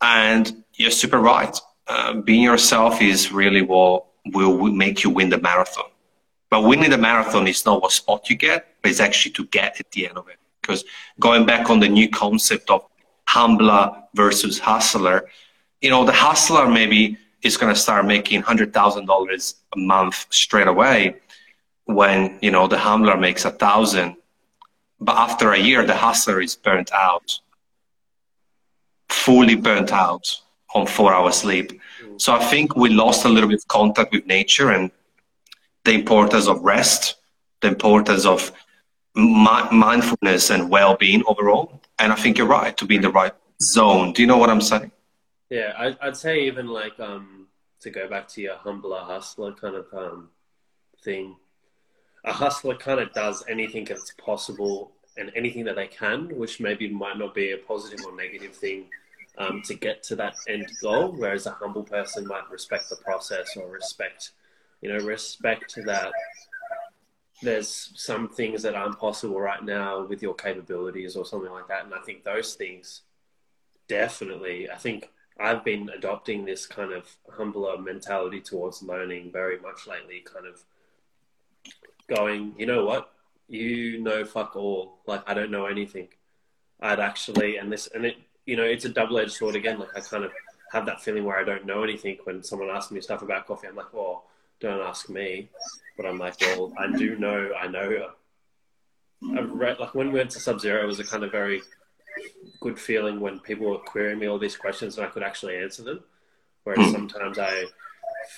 And 0.00 0.64
you're 0.74 0.98
super 1.02 1.18
right. 1.18 1.56
Uh, 1.86 2.12
being 2.28 2.42
yourself 2.42 3.02
is 3.02 3.32
really 3.32 3.62
what 3.62 4.04
will 4.36 4.56
make 4.84 5.02
you 5.02 5.10
win 5.10 5.30
the 5.30 5.40
marathon. 5.40 5.90
But 6.50 6.62
winning 6.62 6.90
the 6.90 6.98
marathon 6.98 7.48
is 7.48 7.64
not 7.66 7.82
what 7.82 7.92
spot 7.92 8.30
you 8.30 8.36
get, 8.36 8.60
but 8.80 8.90
it's 8.90 9.00
actually 9.00 9.32
to 9.32 9.44
get 9.46 9.80
at 9.80 9.90
the 9.90 10.08
end 10.08 10.16
of 10.16 10.28
it. 10.28 10.38
Because 10.60 10.84
going 11.18 11.44
back 11.46 11.70
on 11.70 11.80
the 11.80 11.88
new 11.88 12.08
concept 12.08 12.70
of 12.70 12.80
humbler 13.26 13.90
versus 14.14 14.58
hustler, 14.58 15.28
you 15.84 15.90
know, 15.90 16.02
the 16.02 16.12
hustler 16.12 16.66
maybe 16.66 17.18
is 17.42 17.58
going 17.58 17.72
to 17.72 17.78
start 17.78 18.06
making 18.06 18.42
$100,000 18.42 19.54
a 19.74 19.78
month 19.78 20.26
straight 20.30 20.66
away 20.66 21.16
when, 21.84 22.38
you 22.40 22.50
know, 22.50 22.66
the 22.66 22.78
humbler 22.78 23.18
makes 23.18 23.44
a 23.44 23.50
thousand. 23.50 24.16
But 24.98 25.16
after 25.18 25.52
a 25.52 25.58
year, 25.58 25.84
the 25.84 25.94
hustler 25.94 26.40
is 26.40 26.56
burnt 26.56 26.90
out, 26.94 27.38
fully 29.10 29.56
burnt 29.56 29.92
out 29.92 30.26
on 30.74 30.86
four 30.86 31.12
hours 31.12 31.36
sleep. 31.36 31.78
So 32.16 32.32
I 32.32 32.42
think 32.42 32.76
we 32.76 32.88
lost 32.88 33.26
a 33.26 33.28
little 33.28 33.50
bit 33.50 33.58
of 33.58 33.68
contact 33.68 34.10
with 34.14 34.24
nature 34.24 34.70
and 34.70 34.90
the 35.84 35.92
importance 35.92 36.48
of 36.48 36.62
rest, 36.62 37.16
the 37.60 37.68
importance 37.68 38.24
of 38.24 38.50
mi- 39.14 39.68
mindfulness 39.70 40.48
and 40.48 40.70
well-being 40.70 41.22
overall. 41.26 41.82
And 41.98 42.10
I 42.10 42.16
think 42.16 42.38
you're 42.38 42.46
right 42.46 42.74
to 42.78 42.86
be 42.86 42.96
in 42.96 43.02
the 43.02 43.10
right 43.10 43.34
zone. 43.60 44.14
Do 44.14 44.22
you 44.22 44.28
know 44.28 44.38
what 44.38 44.48
I'm 44.48 44.62
saying? 44.62 44.90
Yeah, 45.54 45.72
I, 45.78 45.96
I'd 46.00 46.16
say 46.16 46.46
even 46.46 46.66
like 46.66 46.98
um, 46.98 47.46
to 47.78 47.88
go 47.88 48.08
back 48.08 48.26
to 48.30 48.40
your 48.40 48.56
humbler 48.56 48.98
hustler 48.98 49.52
kind 49.52 49.76
of 49.76 49.86
um, 49.94 50.30
thing. 51.04 51.36
A 52.24 52.32
hustler 52.32 52.74
kind 52.74 52.98
of 52.98 53.12
does 53.12 53.44
anything 53.48 53.84
that's 53.84 54.12
possible 54.14 54.90
and 55.16 55.30
anything 55.36 55.64
that 55.66 55.76
they 55.76 55.86
can, 55.86 56.36
which 56.36 56.58
maybe 56.58 56.88
might 56.88 57.18
not 57.18 57.36
be 57.36 57.52
a 57.52 57.56
positive 57.56 58.04
or 58.04 58.16
negative 58.16 58.52
thing 58.56 58.86
um, 59.38 59.62
to 59.66 59.74
get 59.74 60.02
to 60.02 60.16
that 60.16 60.34
end 60.48 60.68
goal. 60.82 61.12
Whereas 61.12 61.46
a 61.46 61.52
humble 61.52 61.84
person 61.84 62.26
might 62.26 62.50
respect 62.50 62.90
the 62.90 62.96
process 62.96 63.56
or 63.56 63.70
respect, 63.70 64.32
you 64.80 64.88
know, 64.88 65.04
respect 65.04 65.78
that 65.86 66.10
there's 67.42 67.92
some 67.94 68.28
things 68.28 68.60
that 68.62 68.74
aren't 68.74 68.98
possible 68.98 69.40
right 69.40 69.62
now 69.62 70.04
with 70.04 70.20
your 70.20 70.34
capabilities 70.34 71.14
or 71.14 71.24
something 71.24 71.52
like 71.52 71.68
that. 71.68 71.84
And 71.84 71.94
I 71.94 72.00
think 72.00 72.24
those 72.24 72.54
things 72.56 73.02
definitely, 73.86 74.68
I 74.68 74.78
think 74.78 75.10
I've 75.38 75.64
been 75.64 75.90
adopting 75.90 76.44
this 76.44 76.66
kind 76.66 76.92
of 76.92 77.08
humbler 77.30 77.76
mentality 77.78 78.40
towards 78.40 78.82
learning 78.82 79.32
very 79.32 79.58
much 79.58 79.86
lately, 79.86 80.20
kind 80.20 80.46
of 80.46 80.62
going, 82.08 82.54
you 82.56 82.66
know 82.66 82.84
what, 82.84 83.12
you 83.48 84.00
know, 84.00 84.24
fuck 84.24 84.54
all. 84.56 84.98
Like, 85.06 85.22
I 85.26 85.34
don't 85.34 85.50
know 85.50 85.66
anything. 85.66 86.08
I'd 86.80 87.00
actually, 87.00 87.56
and 87.56 87.72
this, 87.72 87.88
and 87.88 88.04
it, 88.04 88.16
you 88.46 88.56
know, 88.56 88.64
it's 88.64 88.84
a 88.84 88.88
double 88.88 89.18
edged 89.18 89.32
sword 89.32 89.56
again. 89.56 89.78
Like, 89.78 89.96
I 89.96 90.00
kind 90.00 90.24
of 90.24 90.32
have 90.72 90.86
that 90.86 91.02
feeling 91.02 91.24
where 91.24 91.38
I 91.38 91.44
don't 91.44 91.66
know 91.66 91.82
anything 91.82 92.18
when 92.24 92.42
someone 92.42 92.70
asks 92.70 92.92
me 92.92 93.00
stuff 93.00 93.22
about 93.22 93.46
coffee. 93.46 93.66
I'm 93.66 93.76
like, 93.76 93.92
well, 93.92 94.24
don't 94.60 94.80
ask 94.80 95.08
me. 95.08 95.48
But 95.96 96.06
I'm 96.06 96.18
like, 96.18 96.40
well, 96.40 96.72
I 96.78 96.96
do 96.96 97.16
know, 97.16 97.50
I 97.60 97.66
know. 97.68 98.10
I've 99.36 99.50
read, 99.50 99.78
like, 99.78 99.94
when 99.94 100.12
we 100.12 100.18
went 100.18 100.30
to 100.32 100.40
Sub 100.40 100.60
Zero, 100.60 100.82
it 100.82 100.86
was 100.86 101.00
a 101.00 101.04
kind 101.04 101.24
of 101.24 101.32
very 101.32 101.62
good 102.64 102.80
feeling 102.80 103.20
when 103.20 103.38
people 103.38 103.68
were 103.68 103.78
querying 103.78 104.18
me 104.18 104.26
all 104.26 104.38
these 104.38 104.56
questions 104.56 104.96
and 104.96 105.06
I 105.06 105.10
could 105.10 105.22
actually 105.22 105.56
answer 105.58 105.82
them. 105.82 106.00
Whereas 106.64 106.90
sometimes 106.90 107.38
I 107.38 107.64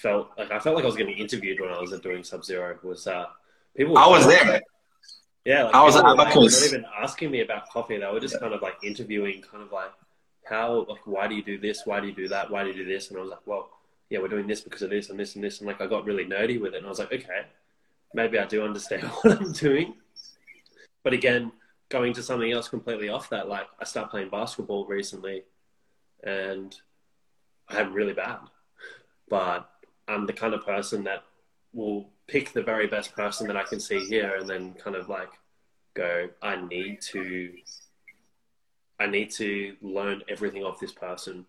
felt 0.03 0.31
like 0.37 0.51
I 0.51 0.59
felt 0.59 0.75
like 0.75 0.85
I 0.85 0.89
was 0.93 0.97
getting 0.97 1.17
interviewed 1.17 1.61
when 1.61 1.71
I 1.71 1.81
was 1.81 1.93
doing 2.01 2.25
Sub 2.25 2.45
Zero. 2.45 2.77
Was 2.83 3.07
uh, 3.07 3.27
people? 3.77 3.97
I 3.97 4.09
was 4.09 4.27
there. 4.27 4.61
Yeah, 5.45 5.63
like 5.63 5.75
I 5.77 5.85
was 5.85 5.95
were, 5.95 6.03
like, 6.03 6.35
not 6.35 6.65
even 6.65 6.85
asking 7.01 7.31
me 7.31 7.41
about 7.41 7.69
coffee. 7.69 7.99
They 7.99 8.07
were 8.07 8.19
just 8.19 8.41
kind 8.41 8.53
of 8.53 8.63
like 8.63 8.75
interviewing, 8.83 9.43
kind 9.43 9.63
of 9.63 9.71
like, 9.71 9.93
how, 10.45 10.87
like, 10.89 11.07
why 11.07 11.29
do 11.29 11.37
you 11.37 11.45
do 11.45 11.57
this? 11.57 11.83
Why 11.85 12.01
do 12.01 12.09
you 12.09 12.13
do 12.13 12.27
that? 12.27 12.51
Why 12.51 12.65
do 12.65 12.71
you 12.71 12.75
do 12.75 12.85
this? 12.85 13.11
And 13.11 13.19
I 13.19 13.21
was 13.21 13.31
like, 13.31 13.47
well, 13.47 13.71
yeah, 14.11 14.19
we're 14.19 14.27
doing 14.27 14.49
this 14.49 14.61
because 14.61 14.83
of 14.83 14.91
this 14.91 15.09
and 15.09 15.21
this 15.21 15.37
and 15.37 15.45
this. 15.45 15.61
And 15.61 15.69
like, 15.69 15.81
I 15.81 15.87
got 15.87 16.05
really 16.05 16.25
nerdy 16.25 16.61
with 16.61 16.75
it, 16.75 16.79
and 16.79 16.87
I 16.87 16.89
was 16.89 16.99
like, 16.99 17.13
okay, 17.13 17.43
maybe 18.13 18.41
I 18.41 18.47
do 18.47 18.65
understand 18.65 19.05
what 19.23 19.41
I'm 19.41 19.53
doing. 19.53 19.95
But 21.05 21.13
again, 21.13 21.53
going 21.89 22.13
to 22.15 22.23
something 22.23 22.51
else 22.51 22.69
completely 22.69 23.09
off 23.09 23.31
that, 23.31 23.49
like, 23.49 23.67
I 23.81 23.85
started 23.85 24.11
playing 24.11 24.31
basketball 24.31 24.87
recently, 24.87 25.45
and 26.23 26.75
I'm 27.69 27.93
really 27.93 28.13
bad. 28.13 28.41
But 29.29 29.69
I'm 30.09 30.27
the 30.27 30.33
kind 30.33 30.55
of 30.55 30.65
person 30.65 31.05
that 31.05 31.25
will 31.73 32.09
pick 32.27 32.53
the 32.53 32.63
very 32.63 32.87
best 32.87 33.15
person 33.15 33.47
that 33.47 33.57
I 33.57 33.63
can 33.63 33.81
see 33.81 34.05
here 34.07 34.37
and 34.39 34.49
then 34.49 34.75
kind 34.75 34.97
of 34.97 35.09
like 35.09 35.31
go, 35.95 36.29
I 36.43 36.57
need 36.57 37.01
to 37.13 37.53
I 38.99 39.07
need 39.07 39.31
to 39.33 39.77
learn 39.83 40.23
everything 40.29 40.65
off 40.65 40.81
this 40.81 40.93
person. 40.93 41.45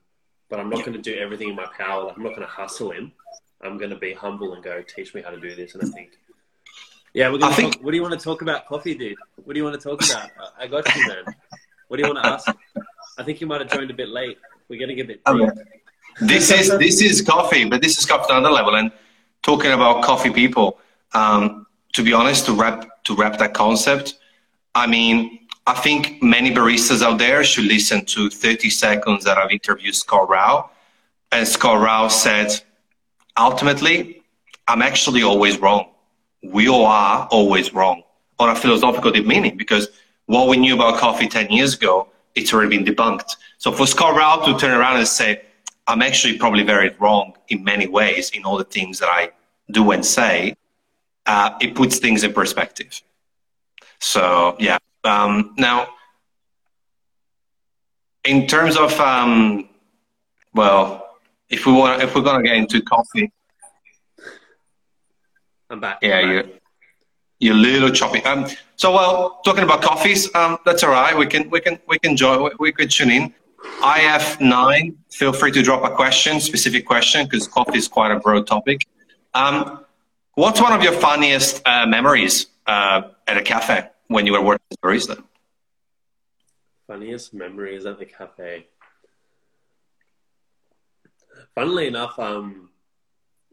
But 0.49 0.59
I'm 0.59 0.69
not 0.69 0.85
going 0.85 0.93
to 0.93 1.01
do 1.01 1.17
everything 1.17 1.49
in 1.49 1.55
my 1.55 1.67
power. 1.77 2.05
Like 2.05 2.17
I'm 2.17 2.23
not 2.23 2.35
going 2.35 2.41
to 2.41 2.47
hustle 2.47 2.91
him. 2.91 3.13
I'm 3.61 3.77
going 3.77 3.89
to 3.89 3.97
be 3.97 4.13
humble 4.13 4.53
and 4.53 4.63
go, 4.63 4.81
teach 4.81 5.13
me 5.13 5.21
how 5.21 5.31
to 5.31 5.39
do 5.39 5.55
this. 5.55 5.73
And 5.73 5.83
I 5.83 5.87
think, 5.87 6.17
yeah, 7.17 7.29
we're 7.31 7.39
going 7.39 7.51
I 7.51 7.55
think- 7.55 7.73
talk, 7.75 7.83
what 7.83 7.91
do 7.91 7.97
you 7.97 8.03
want 8.03 8.13
to 8.19 8.23
talk 8.23 8.41
about 8.43 8.67
coffee, 8.67 8.93
dude? 8.93 9.17
What 9.43 9.53
do 9.53 9.57
you 9.59 9.63
want 9.63 9.79
to 9.81 9.89
talk 9.89 9.99
about? 10.07 10.29
I- 10.59 10.67
got 10.67 10.83
you, 10.95 11.07
man. 11.07 11.23
What 11.87 11.97
do 11.97 12.03
you 12.07 12.13
want 12.13 12.23
to 12.23 12.29
ask? 12.33 12.47
I 13.17 13.23
think 13.23 13.41
you 13.41 13.47
might 13.47 13.61
have 13.61 13.71
joined 13.71 13.89
a 13.89 13.93
bit 13.93 14.09
late. 14.09 14.37
We're 14.69 14.77
getting 14.77 14.99
a 14.99 15.03
bit 15.03 15.21
Okay. 15.25 15.49
this 16.21 16.51
is 16.51 16.69
this 16.77 17.01
is 17.01 17.21
coffee, 17.21 17.63
but 17.71 17.81
this 17.81 17.97
is 17.97 18.05
coffee 18.05 18.31
on 18.31 18.39
another 18.39 18.53
level. 18.53 18.75
And 18.75 18.91
talking 19.41 19.71
about 19.71 20.03
coffee 20.03 20.29
people, 20.29 20.79
um, 21.13 21.65
to 21.93 22.03
be 22.03 22.13
honest, 22.13 22.45
to 22.47 22.53
wrap 22.53 23.03
to 23.05 23.15
wrap 23.15 23.37
that 23.39 23.53
concept, 23.53 24.15
I 24.75 24.85
mean, 24.85 25.39
I 25.65 25.73
think 25.73 26.21
many 26.21 26.51
baristas 26.53 27.01
out 27.01 27.17
there 27.17 27.43
should 27.43 27.65
listen 27.65 28.05
to 28.13 28.29
30 28.29 28.69
seconds 28.69 29.23
that 29.23 29.37
I've 29.37 29.51
interviewed 29.51 29.95
Scott 29.95 30.29
Rao, 30.29 30.69
and 31.31 31.47
Scott 31.47 31.79
Rao 31.81 32.09
said, 32.09 32.49
ultimately, 33.37 34.23
I'm 34.67 34.81
actually 34.81 35.23
always 35.23 35.57
wrong. 35.59 35.85
We 36.43 36.69
all 36.69 36.85
are 36.85 37.27
always 37.31 37.73
wrong 37.73 38.03
on 38.39 38.49
a 38.49 38.55
philosophical 38.55 39.11
meaning 39.23 39.57
because 39.57 39.89
what 40.27 40.47
we 40.47 40.57
knew 40.57 40.75
about 40.75 40.99
coffee 40.99 41.27
10 41.27 41.49
years 41.49 41.75
ago, 41.75 42.09
it's 42.35 42.53
already 42.53 42.77
been 42.77 42.85
debunked. 42.85 43.35
So 43.57 43.71
for 43.71 43.87
Scott 43.87 44.15
Rao 44.15 44.45
to 44.45 44.57
turn 44.59 44.71
around 44.71 44.97
and 44.97 45.07
say, 45.07 45.41
I'm 45.87 46.01
actually 46.01 46.37
probably 46.37 46.63
very 46.63 46.89
wrong 46.99 47.33
in 47.47 47.63
many 47.63 47.87
ways 47.87 48.29
in 48.31 48.43
all 48.43 48.57
the 48.57 48.65
things 48.65 48.99
that 48.99 49.09
I 49.09 49.31
do 49.71 49.91
and 49.91 50.05
say, 50.05 50.55
uh, 51.25 51.51
it 51.61 51.75
puts 51.75 51.99
things 51.99 52.23
in 52.23 52.33
perspective. 52.33 53.01
So 53.99 54.55
yeah. 54.59 54.77
Um, 55.03 55.53
now, 55.57 55.87
in 58.25 58.45
terms 58.47 58.75
of 58.75 58.97
um, 58.99 59.69
well, 60.53 61.17
if 61.49 61.65
we 61.65 61.71
want, 61.71 62.01
if 62.01 62.13
we're 62.15 62.21
gonna 62.21 62.43
get 62.43 62.57
into 62.57 62.81
coffee, 62.81 63.31
I'm 65.69 65.79
back. 65.79 65.99
yeah, 66.01 66.19
I'm 66.19 66.31
you 66.31 66.59
you're 67.39 67.55
a 67.55 67.57
little 67.57 67.91
choppy. 67.91 68.23
Um, 68.23 68.47
so 68.75 68.93
well, 68.93 69.41
talking 69.45 69.63
about 69.63 69.81
coffees, 69.81 70.33
um, 70.35 70.57
that's 70.65 70.83
all 70.83 70.91
right. 70.91 71.15
We 71.15 71.27
can 71.27 71.49
we 71.49 71.59
can 71.59 71.79
we 71.87 71.99
can 71.99 72.15
join. 72.15 72.49
We, 72.59 72.71
could 72.71 72.89
tune 72.89 73.11
in. 73.11 73.33
IF9, 73.81 74.95
feel 75.11 75.33
free 75.33 75.51
to 75.51 75.61
drop 75.61 75.83
a 75.83 75.93
question, 75.93 76.39
specific 76.39 76.85
question, 76.85 77.25
because 77.25 77.47
coffee 77.47 77.77
is 77.77 77.87
quite 77.87 78.11
a 78.11 78.19
broad 78.19 78.47
topic. 78.47 78.87
Um, 79.33 79.83
what's 80.35 80.61
one 80.61 80.73
of 80.73 80.83
your 80.83 80.93
funniest 80.93 81.61
uh, 81.67 81.85
memories 81.85 82.47
uh, 82.65 83.01
at 83.27 83.37
a 83.37 83.41
cafe 83.41 83.89
when 84.07 84.25
you 84.25 84.33
were 84.33 84.41
working 84.41 84.65
as 84.71 84.77
a 84.81 84.87
barista? 84.87 85.23
Funniest 86.87 87.33
memories 87.33 87.85
at 87.85 87.99
the 87.99 88.05
cafe. 88.05 88.67
Funnily 91.55 91.87
enough, 91.87 92.17
um, 92.19 92.69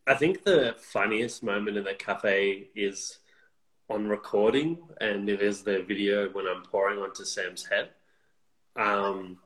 I 0.07 0.15
think 0.15 0.45
the 0.45 0.75
funniest 0.79 1.43
moment 1.43 1.79
in 1.79 1.85
the 1.85 1.95
cafe 1.95 2.69
is 2.75 3.19
on 3.89 4.07
recording, 4.07 4.79
and 5.01 5.29
it 5.31 5.41
is 5.41 5.63
the 5.63 5.83
video 5.83 6.29
when 6.31 6.47
I'm 6.47 6.63
pouring 6.63 6.99
onto 6.99 7.25
Sam's 7.25 7.65
head. 7.65 7.89
Um, 8.77 9.39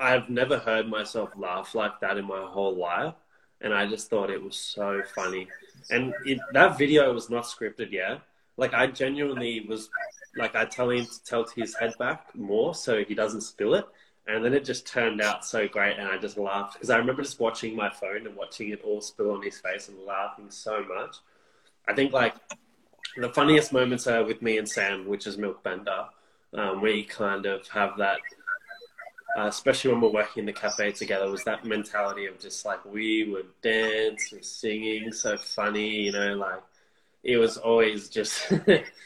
I've 0.00 0.30
never 0.30 0.58
heard 0.58 0.88
myself 0.88 1.30
laugh 1.36 1.74
like 1.74 2.00
that 2.00 2.16
in 2.16 2.24
my 2.24 2.46
whole 2.46 2.76
life, 2.76 3.14
and 3.60 3.74
I 3.74 3.86
just 3.86 4.08
thought 4.08 4.30
it 4.30 4.42
was 4.42 4.56
so 4.56 5.02
funny. 5.14 5.48
And 5.90 6.14
it, 6.24 6.38
that 6.54 6.78
video 6.78 7.12
was 7.12 7.28
not 7.28 7.44
scripted, 7.44 7.90
yeah. 7.90 8.18
Like 8.56 8.72
I 8.72 8.86
genuinely 8.86 9.66
was, 9.68 9.90
like 10.36 10.56
I 10.56 10.64
tell 10.64 10.88
him 10.90 11.04
to 11.04 11.24
tilt 11.24 11.52
his 11.54 11.74
head 11.74 11.94
back 11.98 12.34
more 12.34 12.74
so 12.74 13.04
he 13.04 13.14
doesn't 13.14 13.42
spill 13.42 13.74
it, 13.74 13.86
and 14.28 14.44
then 14.44 14.52
it 14.52 14.64
just 14.64 14.86
turned 14.86 15.20
out 15.20 15.44
so 15.44 15.66
great, 15.66 15.98
and 15.98 16.06
I 16.06 16.18
just 16.18 16.36
laughed 16.36 16.74
because 16.74 16.90
I 16.90 16.98
remember 16.98 17.22
just 17.22 17.40
watching 17.40 17.74
my 17.74 17.88
phone 17.88 18.26
and 18.26 18.36
watching 18.36 18.68
it 18.68 18.82
all 18.84 19.00
spill 19.00 19.32
on 19.32 19.42
his 19.42 19.58
face 19.58 19.88
and 19.88 19.98
laughing 20.06 20.50
so 20.50 20.84
much. 20.84 21.16
I 21.88 21.94
think 21.94 22.12
like 22.12 22.34
the 23.16 23.30
funniest 23.30 23.72
moments 23.72 24.06
are 24.06 24.24
with 24.24 24.42
me 24.42 24.58
and 24.58 24.68
Sam, 24.68 25.08
which 25.08 25.26
is 25.26 25.38
Milk 25.38 25.62
Bender. 25.62 26.06
Um, 26.52 26.82
we 26.82 27.04
kind 27.04 27.46
of 27.46 27.66
have 27.68 27.96
that, 27.98 28.18
uh, 29.38 29.46
especially 29.46 29.92
when 29.92 30.02
we're 30.02 30.10
working 30.10 30.42
in 30.42 30.46
the 30.46 30.52
cafe 30.52 30.92
together, 30.92 31.30
was 31.30 31.44
that 31.44 31.64
mentality 31.64 32.26
of 32.26 32.38
just 32.38 32.66
like 32.66 32.84
we 32.84 33.30
would 33.30 33.48
dance 33.62 34.32
and 34.32 34.44
singing, 34.44 35.10
so 35.12 35.38
funny, 35.38 36.02
you 36.02 36.12
know, 36.12 36.34
like 36.34 36.62
it 37.24 37.38
was 37.38 37.56
always 37.56 38.08
just 38.08 38.52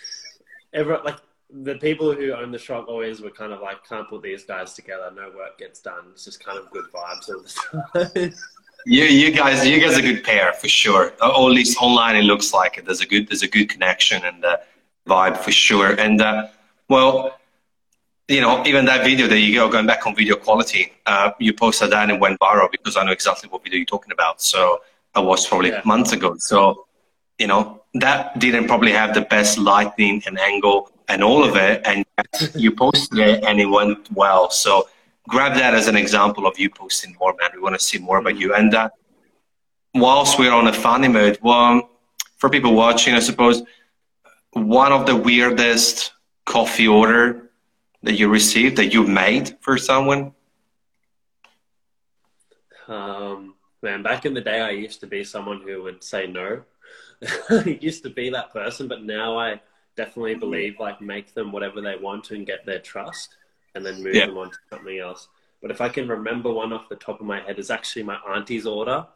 everyone 0.75 1.05
like 1.05 1.19
the 1.53 1.75
people 1.77 2.15
who 2.15 2.33
own 2.33 2.51
the 2.51 2.59
shop 2.59 2.87
always 2.89 3.21
were 3.21 3.31
kind 3.31 3.53
of 3.53 3.61
like 3.61 3.87
can't 3.87 4.09
put 4.09 4.23
these 4.23 4.45
guys 4.45 4.75
together, 4.75 5.11
no 5.15 5.31
work 5.37 5.59
gets 5.59 5.81
done. 5.81 6.05
It's 6.13 6.25
just 6.25 6.45
kind 6.45 6.59
of 6.59 6.71
good 6.71 6.87
vibes 6.93 7.29
all 7.29 7.43
the 7.43 8.11
time. 8.13 8.35
you, 8.87 9.05
you 9.05 9.31
guys, 9.31 9.67
you 9.67 9.81
guys 9.81 9.97
are 9.97 10.01
a 10.01 10.03
good 10.03 10.25
pair 10.25 10.53
for 10.55 10.69
sure. 10.69 11.13
Or 11.21 11.51
at 11.51 11.55
least 11.55 11.81
online, 11.81 12.17
it 12.17 12.23
looks 12.23 12.53
like 12.53 12.79
it. 12.79 12.87
There's 12.87 13.01
a 13.01 13.07
good, 13.07 13.29
there's 13.29 13.43
a 13.43 13.49
good 13.49 13.69
connection 13.69 14.25
and 14.25 14.45
uh, 14.45 14.59
vibe 15.07 15.37
for 15.37 15.53
sure. 15.53 15.93
And 16.01 16.21
uh, 16.23 16.49
well, 16.89 17.39
you 18.29 18.41
know, 18.41 18.65
even 18.65 18.87
that 18.87 19.05
video 19.05 19.27
that 19.27 19.39
you 19.39 19.55
go 19.55 19.69
going 19.69 19.87
back 19.87 20.07
on 20.07 20.17
video 20.17 20.37
quality, 20.37 20.93
uh, 21.07 21.33
you 21.39 21.53
posted 21.53 21.91
that 21.91 22.05
and 22.05 22.13
it 22.13 22.21
went 22.21 22.41
viral 22.41 22.71
because 22.71 22.97
I 22.97 23.05
know 23.05 23.13
exactly 23.13 23.49
what 23.51 23.63
video 23.63 23.79
you're 23.79 23.87
talking 23.87 24.13
about. 24.13 24.41
So 24.41 24.81
I 25.15 25.21
watched 25.21 25.49
probably 25.49 25.71
yeah. 25.71 25.83
months 25.85 26.13
ago. 26.13 26.37
So 26.39 26.87
you 27.39 27.47
know, 27.49 27.83
that 27.95 28.39
didn't 28.39 28.69
probably 28.69 28.93
have 28.93 29.15
the 29.15 29.23
best 29.23 29.59
lighting 29.59 30.23
and 30.27 30.39
angle 30.39 30.92
and 31.09 31.23
all 31.23 31.45
of 31.45 31.57
it, 31.57 31.83
and 31.85 32.05
you 32.55 32.73
posted 32.73 33.19
it 33.19 33.45
and 33.45 33.61
it 33.61 33.67
went 33.67 34.11
well. 34.13 34.51
So 34.51 34.89
grab 35.29 35.55
that 35.55 35.75
as 35.75 35.89
an 35.89 35.97
example 35.97 36.47
of 36.47 36.59
you 36.59 36.71
posting 36.71 37.17
more, 37.21 37.35
man. 37.41 37.51
We 37.55 37.61
want 37.61 37.79
to 37.79 37.85
see 37.85 37.99
more 37.99 38.19
about 38.19 38.37
you. 38.37 38.55
And 38.55 38.75
uh, 38.75 38.91
whilst 39.95 40.39
we're 40.39 40.53
on 40.53 40.67
a 40.69 40.73
funny 40.73 41.09
mode, 41.09 41.39
well, 41.43 41.91
for 42.37 42.51
people 42.51 42.75
watching, 42.75 43.15
I 43.15 43.21
suppose 43.21 43.63
one 44.53 44.93
of 44.93 45.07
the 45.07 45.17
weirdest 45.17 46.13
coffee 46.45 46.89
order 46.89 47.51
that 48.03 48.15
you 48.15 48.29
received 48.29 48.77
that 48.77 48.93
you 48.93 49.07
made 49.07 49.57
for 49.61 49.79
someone? 49.79 50.33
Um, 52.89 53.55
man, 53.83 54.03
back 54.03 54.27
in 54.27 54.35
the 54.35 54.41
day, 54.41 54.61
I 54.61 54.71
used 54.71 55.01
to 55.01 55.07
be 55.07 55.25
someone 55.25 55.63
who 55.63 55.83
would 55.83 56.03
say 56.03 56.27
no. 56.27 56.63
I 57.51 57.79
used 57.81 58.03
to 58.03 58.11
be 58.11 58.31
that 58.31 58.53
person, 58.53 58.89
but 58.89 59.05
now 59.05 59.39
I 59.39 59.61
definitely 59.97 60.35
believe 60.35 60.79
like 60.81 61.01
make 61.01 61.35
them 61.35 61.53
whatever 61.53 61.81
they 61.81 61.97
want 61.97 62.31
and 62.31 62.47
get 62.47 62.65
their 62.65 62.79
trust 62.79 63.37
and 63.75 63.85
then 63.85 64.03
move 64.03 64.15
yeah. 64.15 64.27
them 64.27 64.39
on 64.39 64.51
to 64.51 64.57
something 64.71 64.99
else. 64.99 65.29
But 65.61 65.71
if 65.71 65.81
I 65.81 65.89
can 65.89 66.09
remember 66.09 66.53
one 66.53 66.73
off 66.73 66.89
the 66.89 66.97
top 66.97 67.21
of 67.21 67.27
my 67.27 67.41
head, 67.41 67.59
is 67.59 67.71
actually 67.71 68.03
my 68.03 68.17
auntie's 68.27 68.67
order, 68.67 69.07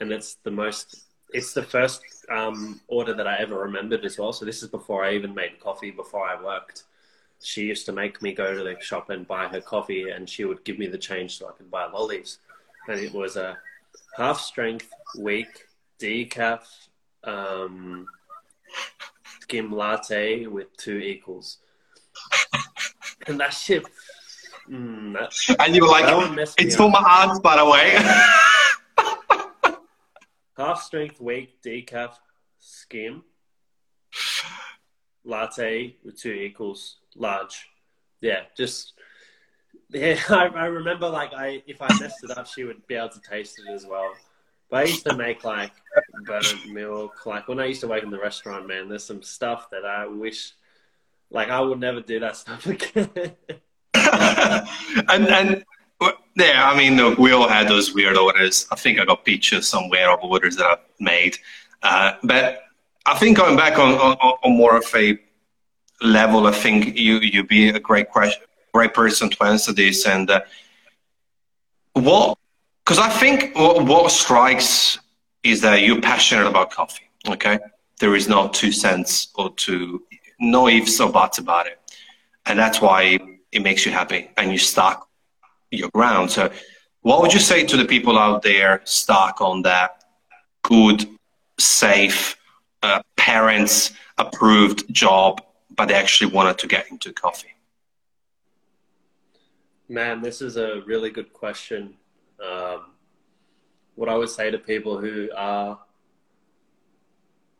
and 0.00 0.10
it's 0.10 0.36
the 0.42 0.50
most. 0.50 1.04
It's 1.34 1.52
the 1.54 1.62
first 1.62 2.02
um, 2.30 2.80
order 2.88 3.14
that 3.14 3.26
I 3.26 3.36
ever 3.38 3.58
remembered 3.58 4.04
as 4.04 4.18
well. 4.18 4.32
So 4.32 4.44
this 4.44 4.62
is 4.62 4.68
before 4.68 5.04
I 5.04 5.14
even 5.14 5.34
made 5.34 5.60
coffee, 5.60 5.90
before 5.90 6.26
I 6.26 6.42
worked. 6.42 6.84
She 7.42 7.62
used 7.62 7.86
to 7.86 7.92
make 7.92 8.22
me 8.22 8.32
go 8.32 8.54
to 8.54 8.62
the 8.62 8.76
shop 8.80 9.10
and 9.10 9.26
buy 9.26 9.48
her 9.48 9.60
coffee, 9.60 10.10
and 10.10 10.28
she 10.28 10.44
would 10.44 10.64
give 10.64 10.78
me 10.78 10.86
the 10.86 10.98
change 10.98 11.38
so 11.38 11.48
I 11.48 11.52
could 11.52 11.70
buy 11.70 11.86
lollies. 11.86 12.38
And 12.88 13.00
it 13.00 13.12
was 13.12 13.36
a 13.36 13.58
half 14.16 14.40
strength, 14.40 14.90
weak, 15.18 15.66
decaf, 15.98 16.60
um, 17.24 18.06
skim 19.42 19.72
latte 19.72 20.46
with 20.46 20.76
two 20.76 20.98
equals. 20.98 21.58
And 23.28 23.38
that 23.38 23.50
shit. 23.50 23.84
Mm, 24.68 25.12
that, 25.12 25.32
and 25.60 25.76
you 25.76 25.82
were 25.82 25.88
like, 25.88 26.06
it's 26.58 26.74
for 26.74 26.90
my 26.90 26.98
aunt, 26.98 27.40
by 27.40 27.56
the 27.56 27.64
way. 27.64 27.92
Half 30.56 30.82
strength, 30.82 31.20
weak, 31.20 31.62
decaf, 31.64 32.14
skim, 32.58 33.22
latte 35.24 35.94
with 36.04 36.20
two 36.20 36.32
equals, 36.32 36.96
large. 37.14 37.68
Yeah, 38.20 38.40
just 38.56 38.94
yeah. 39.90 40.18
I, 40.28 40.46
I 40.46 40.64
remember 40.66 41.08
like 41.08 41.32
I 41.32 41.62
if 41.68 41.80
I 41.80 41.88
messed 42.00 42.24
it 42.24 42.36
up, 42.36 42.48
she 42.48 42.64
would 42.64 42.84
be 42.88 42.96
able 42.96 43.10
to 43.10 43.20
taste 43.20 43.60
it 43.64 43.70
as 43.72 43.86
well. 43.86 44.12
But 44.72 44.84
I 44.84 44.84
used 44.84 45.04
to 45.04 45.14
make 45.14 45.44
like 45.44 45.70
buttermilk. 46.26 47.26
Like 47.26 47.46
when 47.46 47.60
I 47.60 47.66
used 47.66 47.82
to 47.82 47.88
work 47.88 48.02
in 48.02 48.08
the 48.08 48.18
restaurant, 48.18 48.66
man, 48.66 48.88
there's 48.88 49.04
some 49.04 49.22
stuff 49.22 49.68
that 49.68 49.84
I 49.84 50.06
wish, 50.06 50.52
like 51.30 51.50
I 51.50 51.60
would 51.60 51.78
never 51.78 52.00
do 52.00 52.18
that 52.20 52.36
stuff 52.36 52.64
again. 52.74 53.10
and 53.94 55.28
and 55.28 55.64
yeah, 56.36 56.70
I 56.70 56.74
mean, 56.74 57.16
we 57.16 57.32
all 57.32 57.48
had 57.48 57.68
those 57.68 57.92
weird 57.92 58.16
orders. 58.16 58.66
I 58.72 58.76
think 58.76 58.98
I 58.98 59.04
got 59.04 59.26
pictures 59.26 59.68
somewhere 59.68 60.10
of 60.10 60.20
orders 60.22 60.56
that 60.56 60.64
I've 60.64 60.78
made. 60.98 61.36
Uh, 61.82 62.14
but 62.22 62.62
I 63.04 63.18
think 63.18 63.36
going 63.36 63.58
back 63.58 63.78
on, 63.78 63.92
on, 63.96 64.16
on, 64.42 64.56
more 64.56 64.78
of 64.78 64.86
a 64.94 65.18
level, 66.00 66.46
I 66.46 66.52
think 66.52 66.96
you 66.96 67.18
you'd 67.18 67.46
be 67.46 67.68
a 67.68 67.78
great 67.78 68.08
question, 68.08 68.42
great 68.72 68.94
person 68.94 69.28
to 69.28 69.44
answer 69.44 69.74
this. 69.74 70.06
And 70.06 70.30
uh, 70.30 70.40
what 71.92 72.38
because 72.84 72.98
I 72.98 73.08
think 73.08 73.56
what 73.56 74.10
strikes 74.10 74.98
is 75.42 75.60
that 75.60 75.82
you're 75.82 76.00
passionate 76.00 76.46
about 76.46 76.70
coffee. 76.70 77.08
Okay, 77.28 77.58
there 78.00 78.16
is 78.16 78.28
no 78.28 78.48
two 78.48 78.72
cents 78.72 79.28
or 79.36 79.54
two, 79.54 80.02
no 80.40 80.68
ifs 80.68 81.00
or 81.00 81.10
buts 81.10 81.38
about 81.38 81.66
it, 81.66 81.78
and 82.46 82.58
that's 82.58 82.80
why 82.80 83.18
it 83.52 83.62
makes 83.62 83.86
you 83.86 83.92
happy 83.92 84.30
and 84.36 84.50
you 84.50 84.58
stuck 84.58 85.08
your 85.70 85.90
ground. 85.90 86.30
So, 86.30 86.50
what 87.02 87.20
would 87.22 87.32
you 87.32 87.38
say 87.38 87.64
to 87.64 87.76
the 87.76 87.84
people 87.84 88.18
out 88.18 88.42
there 88.42 88.80
stuck 88.84 89.40
on 89.40 89.62
that 89.62 90.04
good, 90.62 91.06
safe, 91.58 92.36
uh, 92.82 93.02
parents 93.16 93.92
approved 94.18 94.92
job, 94.92 95.42
but 95.76 95.86
they 95.86 95.94
actually 95.94 96.32
wanted 96.32 96.58
to 96.58 96.66
get 96.66 96.90
into 96.90 97.12
coffee? 97.12 97.48
Man, 99.88 100.22
this 100.22 100.40
is 100.40 100.56
a 100.56 100.80
really 100.86 101.10
good 101.10 101.32
question. 101.32 101.94
Um, 102.42 102.92
what 103.94 104.08
I 104.08 104.16
would 104.16 104.30
say 104.30 104.50
to 104.50 104.58
people 104.58 104.98
who 104.98 105.30
are 105.36 105.78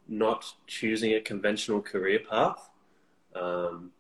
not 0.08 0.44
choosing 0.66 1.14
a 1.14 1.20
conventional 1.20 1.80
career 1.80 2.20
path. 2.28 2.70
Um, 3.34 3.92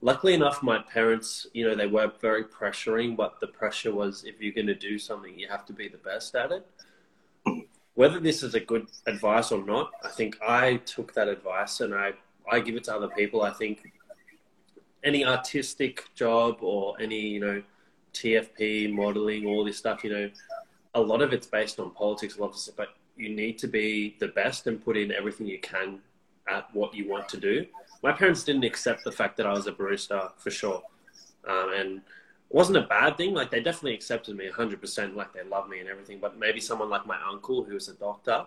luckily 0.00 0.34
enough, 0.34 0.62
my 0.62 0.78
parents, 0.78 1.46
you 1.52 1.66
know, 1.66 1.74
they 1.74 1.86
were 1.86 2.10
very 2.20 2.44
pressuring, 2.44 3.16
but 3.16 3.40
the 3.40 3.46
pressure 3.46 3.94
was 3.94 4.24
if 4.24 4.40
you're 4.40 4.52
going 4.52 4.66
to 4.66 4.74
do 4.74 4.98
something, 4.98 5.38
you 5.38 5.48
have 5.48 5.64
to 5.66 5.72
be 5.72 5.88
the 5.88 5.98
best 5.98 6.34
at 6.34 6.50
it. 6.52 6.66
Whether 7.94 8.20
this 8.20 8.42
is 8.42 8.54
a 8.54 8.60
good 8.60 8.86
advice 9.06 9.50
or 9.50 9.64
not, 9.64 9.90
I 10.04 10.08
think 10.08 10.38
I 10.40 10.76
took 10.78 11.14
that 11.14 11.28
advice 11.28 11.80
and 11.80 11.94
I, 11.94 12.12
I 12.50 12.60
give 12.60 12.76
it 12.76 12.84
to 12.84 12.94
other 12.94 13.08
people. 13.08 13.42
I 13.42 13.50
think 13.50 13.92
any 15.02 15.24
artistic 15.24 16.04
job 16.14 16.58
or 16.60 17.00
any, 17.00 17.20
you 17.20 17.40
know, 17.40 17.62
TFP, 18.14 18.92
modeling, 18.92 19.46
all 19.46 19.64
this 19.64 19.78
stuff, 19.78 20.04
you 20.04 20.10
know, 20.10 20.30
a 20.94 21.00
lot 21.00 21.22
of 21.22 21.32
it's 21.32 21.46
based 21.46 21.78
on 21.80 21.90
politics, 21.90 22.36
a 22.36 22.40
lot 22.40 22.50
of 22.50 22.56
it, 22.56 22.74
but 22.76 22.88
you 23.16 23.28
need 23.28 23.58
to 23.58 23.66
be 23.66 24.16
the 24.20 24.28
best 24.28 24.66
and 24.66 24.82
put 24.82 24.96
in 24.96 25.12
everything 25.12 25.46
you 25.46 25.58
can 25.58 26.00
at 26.48 26.72
what 26.74 26.94
you 26.94 27.08
want 27.08 27.28
to 27.28 27.36
do. 27.36 27.66
My 28.02 28.12
parents 28.12 28.44
didn't 28.44 28.64
accept 28.64 29.04
the 29.04 29.12
fact 29.12 29.36
that 29.36 29.46
I 29.46 29.52
was 29.52 29.66
a 29.66 29.72
barista 29.72 30.32
for 30.36 30.50
sure. 30.50 30.82
Um, 31.46 31.72
and 31.74 31.96
it 31.98 32.02
wasn't 32.54 32.78
a 32.78 32.82
bad 32.82 33.16
thing. 33.16 33.34
Like 33.34 33.50
they 33.50 33.60
definitely 33.60 33.94
accepted 33.94 34.36
me 34.36 34.48
100%, 34.48 35.14
like 35.14 35.32
they 35.32 35.42
love 35.42 35.68
me 35.68 35.80
and 35.80 35.88
everything. 35.88 36.18
But 36.20 36.38
maybe 36.38 36.60
someone 36.60 36.88
like 36.88 37.06
my 37.06 37.18
uncle, 37.28 37.64
who 37.64 37.74
was 37.74 37.88
a 37.88 37.94
doctor, 37.94 38.46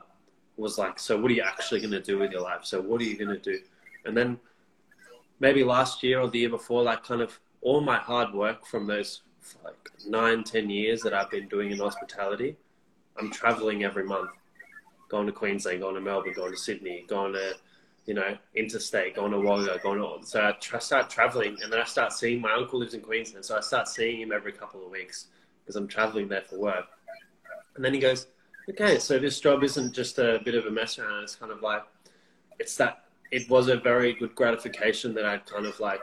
was 0.57 0.77
like, 0.77 0.99
So, 0.99 1.19
what 1.19 1.31
are 1.31 1.33
you 1.33 1.43
actually 1.43 1.81
going 1.81 1.91
to 1.91 2.01
do 2.01 2.17
with 2.17 2.31
your 2.31 2.41
life? 2.41 2.61
So, 2.63 2.81
what 2.81 3.01
are 3.01 3.03
you 3.03 3.17
going 3.17 3.29
to 3.29 3.39
do? 3.39 3.59
And 4.05 4.15
then 4.15 4.39
maybe 5.39 5.63
last 5.63 6.03
year 6.03 6.19
or 6.19 6.29
the 6.29 6.39
year 6.39 6.49
before, 6.49 6.83
like 6.83 7.03
kind 7.03 7.21
of 7.21 7.39
all 7.61 7.81
my 7.81 7.97
hard 7.97 8.33
work 8.33 8.65
from 8.65 8.87
those 8.87 9.21
like 9.63 9.75
nine, 10.07 10.43
ten 10.43 10.69
years 10.69 11.01
that 11.01 11.13
I've 11.13 11.29
been 11.29 11.47
doing 11.47 11.71
in 11.71 11.79
hospitality, 11.79 12.55
I'm 13.17 13.31
traveling 13.31 13.83
every 13.83 14.03
month, 14.03 14.31
going 15.09 15.25
to 15.27 15.33
Queensland, 15.33 15.81
going 15.81 15.95
to 15.95 16.01
Melbourne, 16.01 16.33
going 16.35 16.51
to 16.51 16.57
Sydney, 16.57 17.05
going 17.07 17.33
to, 17.33 17.55
you 18.05 18.13
know, 18.13 18.37
interstate, 18.55 19.15
going 19.15 19.31
to 19.31 19.39
Wagga, 19.39 19.79
going 19.83 19.99
to. 19.99 20.25
So 20.27 20.41
I 20.41 20.53
tra- 20.53 20.81
start 20.81 21.09
traveling, 21.09 21.57
and 21.61 21.71
then 21.71 21.79
I 21.79 21.83
start 21.83 22.13
seeing 22.13 22.41
my 22.41 22.53
uncle 22.53 22.79
lives 22.79 22.93
in 22.93 23.01
Queensland, 23.01 23.45
so 23.45 23.57
I 23.57 23.61
start 23.61 23.87
seeing 23.87 24.21
him 24.21 24.31
every 24.31 24.51
couple 24.51 24.85
of 24.85 24.91
weeks 24.91 25.27
because 25.61 25.75
I'm 25.75 25.87
traveling 25.87 26.27
there 26.27 26.41
for 26.41 26.57
work. 26.57 26.85
And 27.75 27.83
then 27.85 27.93
he 27.93 27.99
goes, 27.99 28.27
okay, 28.69 28.99
so 28.99 29.19
this 29.19 29.39
job 29.39 29.63
isn't 29.63 29.93
just 29.93 30.19
a 30.19 30.39
bit 30.43 30.55
of 30.55 30.65
a 30.65 30.71
mess 30.71 30.97
around. 30.99 31.23
It's 31.23 31.35
kind 31.35 31.51
of 31.51 31.61
like, 31.61 31.83
it's 32.59 32.75
that 32.77 33.05
it 33.31 33.49
was 33.49 33.67
a 33.69 33.77
very 33.77 34.13
good 34.13 34.35
gratification 34.35 35.13
that 35.15 35.25
I'd 35.25 35.45
kind 35.45 35.65
of 35.65 35.79
like, 35.79 36.01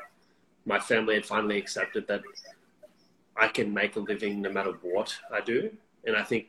my 0.64 0.78
family 0.78 1.14
had 1.14 1.26
finally 1.26 1.58
accepted 1.58 2.06
that 2.08 2.22
I 3.38 3.48
can 3.48 3.72
make 3.72 3.96
a 3.96 4.00
living 4.00 4.42
no 4.42 4.50
matter 4.50 4.72
what 4.82 5.16
I 5.32 5.40
do. 5.40 5.70
And 6.04 6.16
I 6.16 6.22
think 6.24 6.46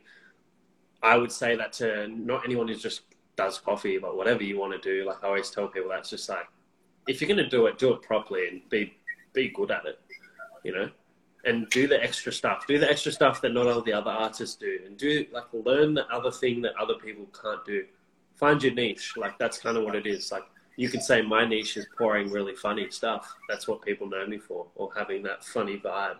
I 1.02 1.16
would 1.16 1.32
say 1.32 1.56
that 1.56 1.72
to 1.74 2.08
not 2.08 2.44
anyone 2.44 2.68
who 2.68 2.74
just 2.74 3.02
does 3.36 3.58
coffee, 3.58 3.98
but 3.98 4.16
whatever 4.16 4.42
you 4.42 4.58
want 4.58 4.72
to 4.72 4.78
do. 4.78 5.06
Like 5.06 5.22
I 5.22 5.28
always 5.28 5.50
tell 5.50 5.68
people, 5.68 5.90
that's 5.90 6.10
just 6.10 6.28
like, 6.28 6.46
if 7.08 7.20
you're 7.20 7.28
going 7.28 7.38
to 7.38 7.48
do 7.48 7.66
it, 7.66 7.78
do 7.78 7.92
it 7.94 8.02
properly 8.02 8.48
and 8.48 8.68
be, 8.68 8.94
be 9.32 9.48
good 9.48 9.70
at 9.70 9.86
it, 9.86 9.98
you 10.64 10.72
know, 10.72 10.90
and 11.44 11.68
do 11.70 11.86
the 11.86 12.02
extra 12.02 12.32
stuff, 12.32 12.66
do 12.66 12.78
the 12.78 12.90
extra 12.90 13.12
stuff 13.12 13.40
that 13.40 13.54
not 13.54 13.66
all 13.66 13.80
the 13.80 13.92
other 13.92 14.10
artists 14.10 14.56
do 14.56 14.80
and 14.84 14.98
do 14.98 15.24
like 15.32 15.44
learn 15.52 15.94
the 15.94 16.06
other 16.08 16.30
thing 16.30 16.60
that 16.62 16.74
other 16.78 16.94
people 16.94 17.26
can't 17.40 17.64
do. 17.64 17.84
Find 18.34 18.62
your 18.62 18.74
niche. 18.74 19.14
Like 19.16 19.38
that's 19.38 19.58
kind 19.58 19.76
of 19.76 19.84
what 19.84 19.94
it 19.94 20.06
is. 20.06 20.30
Like 20.30 20.44
you 20.76 20.88
can 20.88 21.00
say 21.00 21.22
my 21.22 21.46
niche 21.46 21.76
is 21.76 21.86
pouring 21.96 22.30
really 22.30 22.54
funny 22.54 22.90
stuff. 22.90 23.34
That's 23.48 23.66
what 23.66 23.80
people 23.82 24.08
know 24.08 24.26
me 24.26 24.38
for 24.38 24.66
or 24.74 24.90
having 24.94 25.22
that 25.22 25.44
funny 25.44 25.78
vibe 25.78 26.16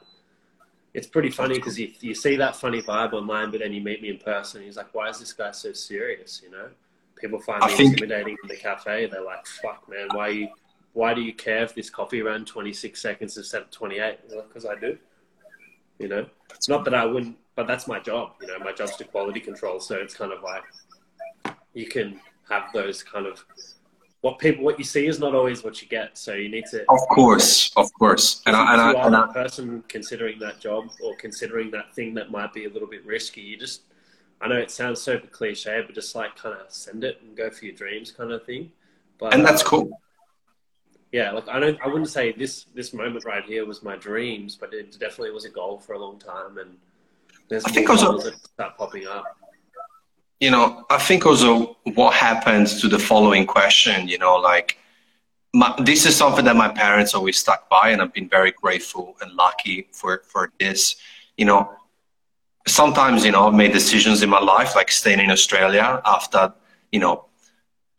it's 0.94 1.06
pretty 1.06 1.30
funny 1.30 1.54
because 1.54 1.78
you, 1.78 1.92
you 2.00 2.14
see 2.14 2.36
that 2.36 2.56
funny 2.56 2.82
vibe 2.82 3.12
online, 3.12 3.50
but 3.50 3.60
then 3.60 3.72
you 3.72 3.80
meet 3.80 4.02
me 4.02 4.10
in 4.10 4.18
person. 4.18 4.62
he's 4.62 4.76
like, 4.76 4.92
"Why 4.94 5.08
is 5.08 5.18
this 5.18 5.32
guy 5.32 5.52
so 5.52 5.72
serious?" 5.72 6.40
You 6.42 6.50
know, 6.50 6.68
people 7.16 7.40
find 7.40 7.62
me 7.64 7.76
think... 7.76 7.92
intimidating 7.92 8.36
in 8.42 8.48
the 8.48 8.56
cafe. 8.56 9.06
They're 9.06 9.24
like, 9.24 9.46
"Fuck, 9.46 9.88
man, 9.88 10.08
why 10.12 10.28
you, 10.28 10.48
why 10.92 11.14
do 11.14 11.20
you 11.20 11.32
care 11.32 11.62
if 11.62 11.74
this 11.74 11.90
coffee 11.90 12.22
ran 12.22 12.44
26 12.44 13.00
seconds 13.00 13.36
instead 13.36 13.62
of 13.62 13.70
28?" 13.70 14.18
Because 14.28 14.64
like, 14.64 14.78
I 14.78 14.80
do. 14.80 14.98
You 15.98 16.08
know, 16.08 16.26
it's 16.54 16.68
not 16.68 16.84
that 16.84 16.94
I 16.94 17.04
wouldn't 17.04 17.36
but 17.60 17.66
that's 17.66 17.86
my 17.86 18.00
job. 18.00 18.32
You 18.40 18.46
know, 18.46 18.58
my 18.60 18.72
job's 18.72 18.96
to 18.96 19.04
quality 19.04 19.38
control. 19.38 19.80
So 19.80 19.96
it's 19.96 20.14
kind 20.14 20.32
of 20.32 20.42
like 20.42 20.62
you 21.74 21.86
can 21.86 22.18
have 22.48 22.72
those 22.72 23.02
kind 23.02 23.26
of 23.26 23.44
what 24.20 24.38
people 24.38 24.64
what 24.64 24.78
you 24.78 24.84
see 24.84 25.06
is 25.06 25.18
not 25.18 25.34
always 25.34 25.64
what 25.64 25.80
you 25.80 25.88
get. 25.88 26.18
So 26.18 26.34
you 26.34 26.48
need 26.48 26.64
to. 26.70 26.82
Of 26.88 27.00
course, 27.08 27.72
of 27.76 27.92
course. 27.94 28.42
And 28.46 28.54
I, 28.54 28.72
and 28.72 28.80
I, 28.80 29.06
and 29.06 29.16
I, 29.16 29.32
person 29.32 29.82
considering 29.88 30.38
that 30.40 30.60
job 30.60 30.90
or 31.02 31.16
considering 31.16 31.70
that 31.70 31.94
thing 31.94 32.14
that 32.14 32.30
might 32.30 32.52
be 32.52 32.66
a 32.66 32.68
little 32.70 32.88
bit 32.88 33.04
risky, 33.04 33.40
you 33.40 33.56
just. 33.56 33.82
I 34.42 34.48
know 34.48 34.56
it 34.56 34.70
sounds 34.70 35.02
super 35.02 35.26
cliche, 35.26 35.82
but 35.84 35.94
just 35.94 36.14
like 36.14 36.34
kind 36.34 36.58
of 36.58 36.72
send 36.72 37.04
it 37.04 37.20
and 37.20 37.36
go 37.36 37.50
for 37.50 37.66
your 37.66 37.74
dreams, 37.74 38.10
kind 38.10 38.32
of 38.32 38.42
thing. 38.46 38.72
But, 39.18 39.34
and 39.34 39.44
that's 39.44 39.60
um, 39.60 39.68
cool. 39.68 40.00
yeah, 41.12 41.30
like 41.32 41.46
I 41.46 41.60
don't, 41.60 41.78
I 41.84 41.88
wouldn't 41.88 42.08
say 42.08 42.32
this 42.32 42.64
this 42.74 42.94
moment 42.94 43.26
right 43.26 43.44
here 43.44 43.66
was 43.66 43.82
my 43.82 43.96
dreams, 43.96 44.56
but 44.56 44.72
it 44.72 44.92
definitely 44.98 45.32
was 45.32 45.44
a 45.44 45.50
goal 45.50 45.78
for 45.78 45.92
a 45.92 45.98
long 45.98 46.18
time, 46.18 46.56
and 46.56 46.76
there's 47.50 47.66
I 47.66 47.70
think 47.70 47.90
also 47.90 48.18
that 48.18 48.42
start 48.42 48.78
popping 48.78 49.06
up 49.06 49.24
you 50.40 50.50
know, 50.50 50.84
I 50.88 50.98
think 50.98 51.26
also 51.26 51.76
what 51.94 52.14
happens 52.14 52.80
to 52.80 52.88
the 52.88 52.98
following 52.98 53.46
question, 53.46 54.08
you 54.08 54.18
know, 54.18 54.36
like 54.36 54.78
my, 55.52 55.74
this 55.78 56.06
is 56.06 56.16
something 56.16 56.44
that 56.46 56.56
my 56.56 56.68
parents 56.68 57.14
always 57.14 57.38
stuck 57.38 57.68
by, 57.68 57.90
and 57.90 58.00
I've 58.00 58.12
been 58.12 58.28
very 58.28 58.52
grateful 58.52 59.16
and 59.20 59.32
lucky 59.32 59.88
for 59.92 60.22
for 60.24 60.52
this. 60.58 60.96
You 61.36 61.44
know, 61.44 61.72
sometimes 62.66 63.24
you 63.24 63.32
know 63.32 63.48
I've 63.48 63.54
made 63.54 63.72
decisions 63.72 64.22
in 64.22 64.30
my 64.30 64.40
life, 64.40 64.74
like 64.76 64.90
staying 64.90 65.20
in 65.20 65.30
Australia 65.30 66.00
after 66.04 66.52
you 66.92 67.00
know 67.00 67.26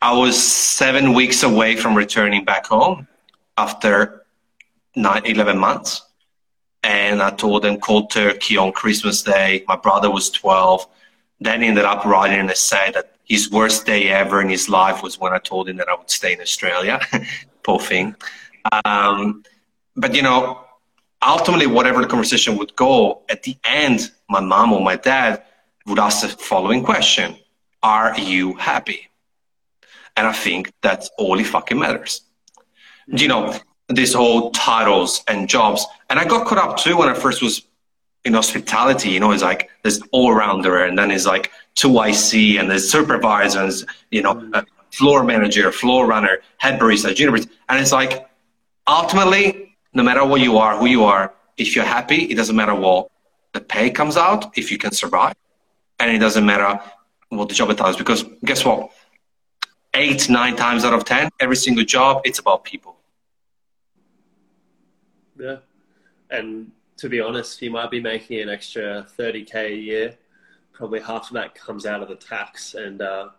I 0.01 0.13
was 0.13 0.41
seven 0.41 1.13
weeks 1.13 1.43
away 1.43 1.75
from 1.75 1.93
returning 1.93 2.43
back 2.43 2.65
home 2.65 3.07
after 3.57 4.25
nine, 4.95 5.23
11 5.25 5.57
months. 5.57 6.01
And 6.83 7.21
I 7.21 7.29
told 7.29 7.61
them 7.61 7.79
cold 7.79 8.09
turkey 8.09 8.57
on 8.57 8.71
Christmas 8.71 9.21
Day. 9.21 9.63
My 9.67 9.75
brother 9.75 10.09
was 10.09 10.31
12 10.31 10.87
then 11.41 11.63
ended 11.63 11.83
up 11.83 12.05
writing 12.05 12.39
an 12.39 12.49
essay 12.49 12.91
that 12.93 13.15
his 13.25 13.51
worst 13.51 13.85
day 13.85 14.09
ever 14.09 14.41
in 14.41 14.49
his 14.49 14.69
life 14.69 15.01
was 15.01 15.19
when 15.19 15.33
I 15.33 15.39
told 15.39 15.67
him 15.67 15.77
that 15.77 15.89
I 15.89 15.95
would 15.95 16.09
stay 16.09 16.33
in 16.33 16.39
Australia. 16.39 16.99
Poor 17.63 17.79
thing. 17.79 18.15
Um, 18.85 19.43
but 19.95 20.13
you 20.15 20.21
know, 20.21 20.63
ultimately, 21.25 21.65
whatever 21.65 22.01
the 22.01 22.07
conversation 22.07 22.57
would 22.57 22.75
go, 22.75 23.23
at 23.27 23.43
the 23.43 23.57
end, 23.63 24.11
my 24.29 24.39
mom 24.39 24.71
or 24.71 24.81
my 24.81 24.95
dad 24.95 25.43
would 25.87 25.99
ask 25.99 26.21
the 26.21 26.29
following 26.29 26.83
question: 26.83 27.35
Are 27.81 28.17
you 28.19 28.53
happy? 28.53 29.09
And 30.15 30.27
I 30.27 30.33
think 30.33 30.71
that's 30.81 31.09
all 31.17 31.39
it 31.39 31.47
fucking 31.47 31.79
matters. 31.79 32.21
You 33.07 33.27
know, 33.27 33.57
these 33.89 34.13
whole 34.13 34.51
titles 34.51 35.23
and 35.27 35.49
jobs. 35.49 35.85
And 36.09 36.19
I 36.19 36.25
got 36.25 36.45
caught 36.45 36.59
up 36.59 36.77
too 36.77 36.97
when 36.97 37.09
I 37.09 37.13
first 37.13 37.41
was 37.41 37.65
in 38.23 38.33
hospitality, 38.33 39.09
you 39.09 39.19
know, 39.19 39.31
it's 39.31 39.43
like 39.43 39.69
there's 39.81 40.01
all 40.11 40.33
rounder 40.33 40.83
and 40.83 40.97
then 40.97 41.11
it's 41.11 41.25
like 41.25 41.51
two 41.75 42.01
IC 42.01 42.59
and 42.59 42.69
there's 42.69 42.89
supervisors, 42.91 43.85
you 44.11 44.21
know, 44.21 44.51
floor 44.91 45.23
manager, 45.23 45.71
floor 45.71 46.05
runner, 46.05 46.39
head 46.57 46.79
barista, 46.79 47.15
junior 47.15 47.37
barista. 47.37 47.49
And 47.69 47.81
it's 47.81 47.91
like 47.91 48.27
ultimately, 48.87 49.75
no 49.93 50.03
matter 50.03 50.25
what 50.25 50.41
you 50.41 50.57
are, 50.57 50.77
who 50.77 50.85
you 50.85 51.03
are, 51.03 51.33
if 51.57 51.75
you're 51.75 51.85
happy, 51.85 52.23
it 52.23 52.35
doesn't 52.35 52.55
matter 52.55 52.75
what 52.75 53.09
the 53.53 53.61
pay 53.61 53.89
comes 53.89 54.17
out, 54.17 54.57
if 54.57 54.71
you 54.71 54.77
can 54.77 54.91
survive. 54.91 55.35
And 55.99 56.11
it 56.11 56.19
doesn't 56.19 56.45
matter 56.45 56.79
what 57.29 57.49
the 57.49 57.55
job 57.55 57.69
entails 57.69 57.97
because 57.97 58.23
guess 58.43 58.63
what? 58.65 58.91
Eight, 59.93 60.29
nine 60.29 60.55
times 60.55 60.85
out 60.85 60.93
of 60.93 61.03
10, 61.05 61.29
every 61.39 61.55
single 61.55 61.83
job, 61.83 62.21
it's 62.23 62.39
about 62.39 62.63
people. 62.63 62.97
Yeah. 65.37 65.57
And 66.29 66.71
to 67.01 67.09
be 67.09 67.19
honest, 67.19 67.59
you 67.63 67.71
might 67.71 67.89
be 67.89 67.99
making 67.99 68.41
an 68.41 68.49
extra 68.49 69.07
30k 69.17 69.55
a 69.55 69.75
year. 69.75 70.17
Probably 70.71 70.99
half 70.99 71.29
of 71.29 71.33
that 71.33 71.55
comes 71.55 71.87
out 71.87 72.03
of 72.03 72.09
the 72.09 72.15
tax. 72.15 72.75
And 72.75 73.01
uh, 73.01 73.29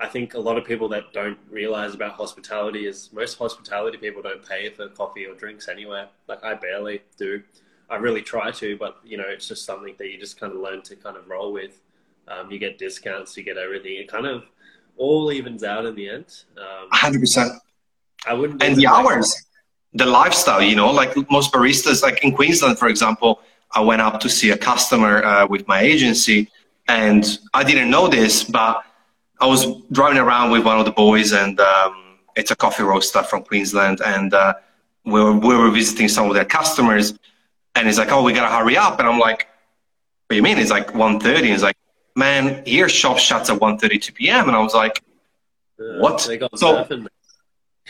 I 0.00 0.08
think 0.08 0.34
a 0.34 0.40
lot 0.40 0.58
of 0.58 0.64
people 0.64 0.88
that 0.88 1.12
don't 1.12 1.38
realize 1.48 1.94
about 1.94 2.14
hospitality 2.14 2.88
is 2.88 3.10
most 3.12 3.38
hospitality 3.38 3.98
people 3.98 4.20
don't 4.20 4.44
pay 4.44 4.68
for 4.70 4.88
coffee 4.88 5.26
or 5.26 5.34
drinks 5.36 5.68
anywhere. 5.68 6.08
Like 6.26 6.42
I 6.42 6.54
barely 6.54 7.02
do. 7.16 7.44
I 7.88 7.96
really 7.96 8.20
try 8.20 8.50
to, 8.50 8.76
but 8.76 8.96
you 9.04 9.16
know, 9.16 9.28
it's 9.28 9.46
just 9.46 9.64
something 9.64 9.94
that 9.98 10.10
you 10.10 10.18
just 10.18 10.40
kind 10.40 10.52
of 10.52 10.58
learn 10.58 10.82
to 10.82 10.96
kind 10.96 11.16
of 11.16 11.28
roll 11.28 11.52
with. 11.52 11.80
Um, 12.26 12.50
you 12.50 12.58
get 12.58 12.78
discounts, 12.78 13.36
you 13.36 13.44
get 13.44 13.58
everything. 13.58 13.94
It 13.94 14.08
kind 14.08 14.26
of 14.26 14.42
all 14.96 15.30
evens 15.30 15.62
out 15.62 15.86
in 15.86 15.94
the 15.94 16.08
end. 16.08 16.26
Um, 16.56 16.90
100%. 16.92 17.58
I 18.26 18.34
wouldn't. 18.34 18.60
And 18.60 18.74
the 18.74 18.88
hours 18.88 19.36
the 19.94 20.06
lifestyle, 20.06 20.62
you 20.62 20.76
know, 20.76 20.90
like 20.90 21.14
most 21.30 21.52
baristas, 21.52 22.02
like 22.02 22.24
in 22.24 22.32
Queensland, 22.32 22.78
for 22.78 22.88
example, 22.88 23.40
I 23.72 23.80
went 23.80 24.00
up 24.00 24.20
to 24.20 24.28
see 24.28 24.50
a 24.50 24.56
customer 24.56 25.22
uh, 25.24 25.46
with 25.46 25.66
my 25.68 25.80
agency 25.80 26.50
and 26.88 27.38
I 27.54 27.64
didn't 27.64 27.90
know 27.90 28.08
this, 28.08 28.44
but 28.44 28.84
I 29.40 29.46
was 29.46 29.66
driving 29.90 30.18
around 30.18 30.50
with 30.50 30.64
one 30.64 30.78
of 30.78 30.84
the 30.84 30.92
boys 30.92 31.32
and 31.32 31.58
um, 31.60 32.18
it's 32.36 32.50
a 32.50 32.56
coffee 32.56 32.82
roaster 32.82 33.22
from 33.22 33.42
Queensland 33.44 34.00
and 34.04 34.32
uh, 34.32 34.54
we, 35.04 35.22
were, 35.22 35.36
we 35.36 35.54
were 35.56 35.70
visiting 35.70 36.08
some 36.08 36.28
of 36.28 36.34
their 36.34 36.44
customers 36.44 37.18
and 37.74 37.86
he's 37.86 37.98
like, 37.98 38.12
oh, 38.12 38.22
we 38.22 38.32
got 38.32 38.48
to 38.48 38.54
hurry 38.54 38.76
up. 38.76 38.98
And 38.98 39.08
I'm 39.08 39.18
like, 39.18 39.48
what 40.26 40.30
do 40.30 40.36
you 40.36 40.42
mean? 40.42 40.58
It's 40.58 40.70
like 40.70 40.88
1.30. 40.88 41.36
And 41.36 41.46
he's 41.46 41.62
like, 41.62 41.76
man, 42.14 42.62
your 42.66 42.88
shop 42.88 43.18
shuts 43.18 43.50
at 43.50 43.58
1.32 43.58 44.14
p.m. 44.14 44.48
And 44.48 44.56
I 44.56 44.60
was 44.60 44.74
like, 44.74 45.02
what? 45.76 46.20
so, 46.54 46.86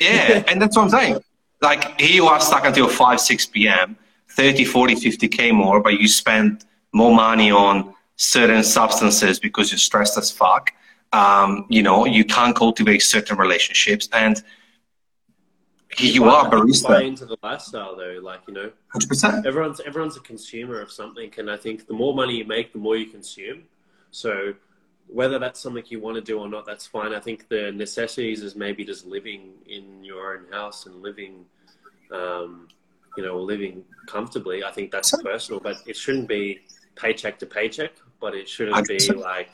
yeah, 0.01 0.43
and 0.47 0.63
that's 0.63 0.77
what 0.77 0.85
I'm 0.85 0.91
saying 0.91 1.23
like 1.63 2.01
here 2.01 2.11
you 2.11 2.27
are 2.27 2.41
stuck 2.41 2.65
until 2.65 2.89
5 2.89 3.21
6 3.21 3.47
p.m 3.47 3.97
30 4.31 4.65
40 4.65 4.95
50k 4.97 5.55
more 5.55 5.81
but 5.81 6.01
you 6.01 6.09
spend 6.09 6.65
more 6.93 7.15
money 7.15 7.51
on 7.51 7.95
certain 8.17 8.63
substances 8.63 9.41
because 9.41 9.71
you're 9.73 9.79
stressed 9.79 10.19
as 10.19 10.31
fuck. 10.31 10.73
Um, 11.13 11.67
you 11.69 11.83
know 11.83 12.07
you 12.07 12.25
can't 12.25 12.57
cultivate 12.57 13.03
certain 13.03 13.37
relationships 13.37 14.09
and 14.13 14.43
here 15.95 16.11
you 16.11 16.25
are 16.25 16.51
barista. 16.51 16.89
buy 16.89 17.03
into 17.03 17.27
the 17.27 17.37
lifestyle 17.43 17.95
though 17.95 18.19
like 18.23 18.41
you 18.49 18.55
know 18.55 18.73
100% 18.95 19.45
everyone's 19.45 19.81
everyone's 19.81 20.17
a 20.17 20.21
consumer 20.21 20.81
of 20.81 20.91
something 20.91 21.31
and 21.37 21.51
i 21.51 21.57
think 21.65 21.87
the 21.87 21.93
more 21.93 22.15
money 22.15 22.39
you 22.39 22.47
make 22.47 22.73
the 22.73 22.79
more 22.79 22.97
you 22.97 23.07
consume. 23.07 23.65
So 24.11 24.55
whether 25.13 25.39
that's 25.39 25.61
something 25.61 25.85
you 25.89 26.01
want 26.01 26.17
to 26.17 26.23
do 26.23 26.39
or 26.39 26.49
not, 26.49 26.65
that's 26.65 26.87
fine. 26.87 27.15
I 27.15 27.21
think 27.21 27.49
the 27.49 27.71
necessities 27.73 28.43
is 28.43 28.57
maybe 28.57 28.85
just 28.85 29.07
living 29.07 29.53
in 29.67 30.03
your 30.03 30.37
own 30.37 30.51
house 30.51 30.87
and 30.87 31.03
living, 31.03 31.45
um, 32.11 32.69
you 33.17 33.23
know, 33.23 33.39
living 33.39 33.85
comfortably. 34.07 34.65
I 34.65 34.71
think 34.71 34.91
that's 34.91 35.11
personal, 35.23 35.61
but 35.61 35.77
it 35.87 35.97
shouldn't 35.97 36.29
be 36.29 36.61
paycheck 36.97 37.39
to 37.41 37.47
paycheck. 37.47 37.93
But 38.21 38.35
it 38.35 38.49
shouldn't 38.49 38.87
be 38.87 38.99
like, 39.13 39.51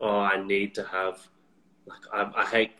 oh, 0.00 0.18
I 0.18 0.42
need 0.42 0.74
to 0.74 0.84
have. 0.84 1.26
Like 1.86 2.00
I, 2.12 2.42
I 2.42 2.46
hate. 2.46 2.72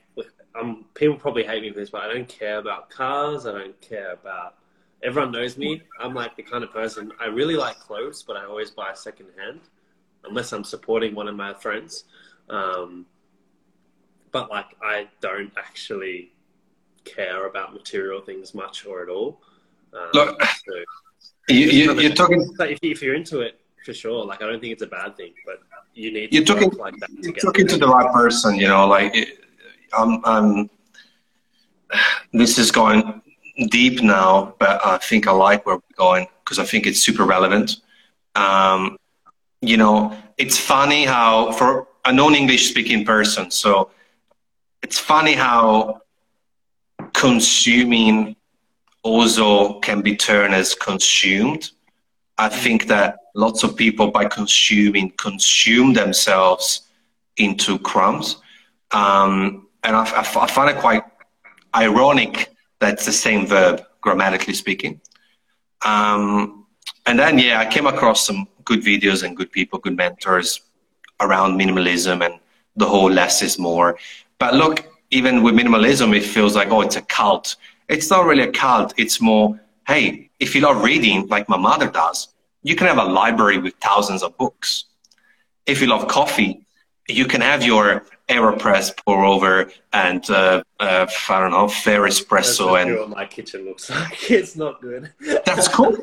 I'm, 0.54 0.84
people 0.94 1.16
probably 1.16 1.44
hate 1.44 1.62
me 1.62 1.70
for 1.70 1.76
this, 1.76 1.88
but 1.88 2.02
I 2.02 2.12
don't 2.12 2.28
care 2.28 2.58
about 2.58 2.90
cars. 2.90 3.46
I 3.46 3.52
don't 3.52 3.80
care 3.80 4.12
about. 4.12 4.56
Everyone 5.02 5.32
knows 5.32 5.56
me. 5.56 5.82
I'm 5.98 6.12
like 6.12 6.36
the 6.36 6.42
kind 6.42 6.62
of 6.62 6.72
person. 6.72 7.12
I 7.18 7.26
really 7.26 7.56
like 7.56 7.78
clothes, 7.78 8.22
but 8.22 8.36
I 8.36 8.44
always 8.44 8.70
buy 8.70 8.92
second 8.92 9.28
hand 9.38 9.60
unless 10.24 10.52
I'm 10.52 10.64
supporting 10.64 11.14
one 11.14 11.28
of 11.28 11.36
my 11.36 11.54
friends. 11.54 12.04
Um, 12.48 13.06
but 14.30 14.50
like, 14.50 14.76
I 14.82 15.08
don't 15.20 15.52
actually 15.56 16.32
care 17.04 17.46
about 17.46 17.72
material 17.72 18.20
things 18.20 18.54
much 18.54 18.86
or 18.86 19.02
at 19.02 19.08
all. 19.08 19.40
Um, 19.92 20.08
Look, 20.14 20.42
so 20.42 20.74
you, 21.48 21.90
are 21.90 22.00
you, 22.00 22.14
talking. 22.14 22.54
If, 22.60 22.78
if 22.82 23.02
you're 23.02 23.14
into 23.14 23.40
it, 23.40 23.60
for 23.84 23.92
sure. 23.92 24.24
Like, 24.24 24.42
I 24.42 24.46
don't 24.46 24.60
think 24.60 24.72
it's 24.72 24.82
a 24.82 24.86
bad 24.86 25.16
thing, 25.16 25.34
but 25.44 25.60
you 25.94 26.12
need. 26.12 26.32
You're 26.32 26.44
talking 26.44 26.70
like 26.70 26.96
that. 26.98 27.10
You're 27.10 27.34
talking 27.34 27.66
to 27.66 27.76
the 27.76 27.88
right 27.88 28.12
person. 28.12 28.56
You 28.56 28.68
know, 28.68 28.86
like 28.86 29.14
I'm. 29.96 30.24
I'm 30.24 30.70
this 32.32 32.58
is 32.58 32.70
going 32.70 33.20
deep 33.68 34.02
now, 34.02 34.54
but 34.58 34.84
I 34.84 34.98
think 34.98 35.26
I 35.26 35.32
like 35.32 35.66
where 35.66 35.76
we're 35.76 35.96
going 35.96 36.26
because 36.44 36.58
I 36.58 36.64
think 36.64 36.86
it's 36.86 37.00
super 37.00 37.24
relevant. 37.24 37.76
Um, 38.34 38.96
you 39.62 39.76
know, 39.76 40.14
it's 40.36 40.58
funny 40.58 41.04
how 41.04 41.52
for 41.52 41.86
a 42.04 42.12
non-English 42.12 42.68
speaking 42.68 43.04
person, 43.04 43.50
so 43.50 43.90
it's 44.82 44.98
funny 44.98 45.32
how 45.32 46.02
consuming 47.12 48.36
also 49.02 49.78
can 49.80 50.02
be 50.02 50.16
turned 50.16 50.54
as 50.54 50.74
consumed. 50.74 51.70
I 52.38 52.48
think 52.48 52.86
that 52.88 53.18
lots 53.34 53.62
of 53.62 53.76
people 53.76 54.10
by 54.10 54.26
consuming 54.26 55.10
consume 55.12 55.92
themselves 55.92 56.82
into 57.36 57.78
crumbs. 57.78 58.36
Um, 58.90 59.68
and 59.84 59.96
I, 59.96 60.02
I, 60.02 60.46
find 60.46 60.70
it 60.70 60.76
quite 60.76 61.02
ironic 61.74 62.50
that 62.80 62.94
it's 62.94 63.06
the 63.06 63.12
same 63.12 63.46
verb, 63.46 63.82
grammatically 64.00 64.54
speaking. 64.54 65.00
Um, 65.84 66.66
and 67.06 67.18
then, 67.18 67.38
yeah, 67.38 67.60
I 67.60 67.66
came 67.66 67.86
across 67.86 68.26
some 68.26 68.46
good 68.64 68.80
videos 68.80 69.22
and 69.22 69.36
good 69.36 69.50
people, 69.50 69.78
good 69.78 69.96
mentors 69.96 70.60
around 71.20 71.58
minimalism 71.58 72.24
and 72.24 72.38
the 72.76 72.86
whole 72.86 73.10
less 73.10 73.42
is 73.42 73.58
more. 73.58 73.98
But 74.38 74.54
look, 74.54 74.86
even 75.10 75.42
with 75.42 75.54
minimalism, 75.54 76.16
it 76.16 76.24
feels 76.24 76.56
like, 76.56 76.68
oh, 76.70 76.80
it's 76.80 76.96
a 76.96 77.02
cult. 77.02 77.56
It's 77.88 78.10
not 78.10 78.24
really 78.24 78.44
a 78.44 78.50
cult. 78.50 78.94
It's 78.96 79.20
more, 79.20 79.60
hey, 79.86 80.30
if 80.40 80.54
you 80.54 80.62
love 80.62 80.82
reading 80.82 81.28
like 81.28 81.48
my 81.48 81.56
mother 81.58 81.88
does, 81.88 82.28
you 82.62 82.74
can 82.74 82.86
have 82.86 82.98
a 82.98 83.04
library 83.04 83.58
with 83.58 83.74
thousands 83.74 84.22
of 84.22 84.36
books. 84.38 84.84
If 85.66 85.80
you 85.80 85.86
love 85.88 86.08
coffee, 86.08 86.64
you 87.08 87.26
can 87.26 87.40
have 87.40 87.62
your 87.62 88.04
Aeropress 88.28 88.96
pour 89.04 89.24
over 89.24 89.70
and 89.92 90.28
uh, 90.30 90.62
uh, 90.80 91.06
I 91.28 91.40
don't 91.40 91.50
know, 91.50 91.68
Flair 91.68 92.02
espresso 92.02 92.80
and 92.80 92.96
what 92.96 93.10
my 93.10 93.26
kitchen 93.26 93.64
looks 93.64 93.90
like. 93.96 94.30
It's 94.30 94.56
not 94.56 94.80
good. 94.80 95.12
that's 95.44 95.68
cool. 95.68 95.96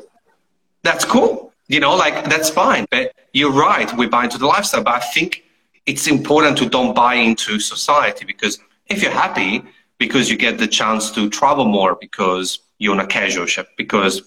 That's 0.82 1.04
cool. 1.04 1.49
You 1.70 1.78
know, 1.78 1.94
like 1.94 2.24
that's 2.24 2.50
fine. 2.50 2.84
But 2.90 3.12
you're 3.32 3.52
right, 3.52 3.88
we 3.96 4.08
buy 4.08 4.24
into 4.24 4.38
the 4.38 4.46
lifestyle. 4.46 4.82
But 4.82 4.94
I 4.94 5.00
think 5.14 5.44
it's 5.86 6.08
important 6.08 6.58
to 6.58 6.68
don't 6.68 6.94
buy 6.94 7.14
into 7.14 7.60
society 7.60 8.24
because 8.24 8.58
if 8.86 9.02
you're 9.02 9.12
happy 9.12 9.62
because 9.96 10.28
you 10.28 10.36
get 10.36 10.58
the 10.58 10.66
chance 10.66 11.12
to 11.12 11.30
travel 11.30 11.66
more 11.66 11.94
because 11.94 12.58
you're 12.78 12.92
on 12.92 12.98
a 12.98 13.06
casual 13.06 13.46
ship, 13.46 13.68
because 13.76 14.22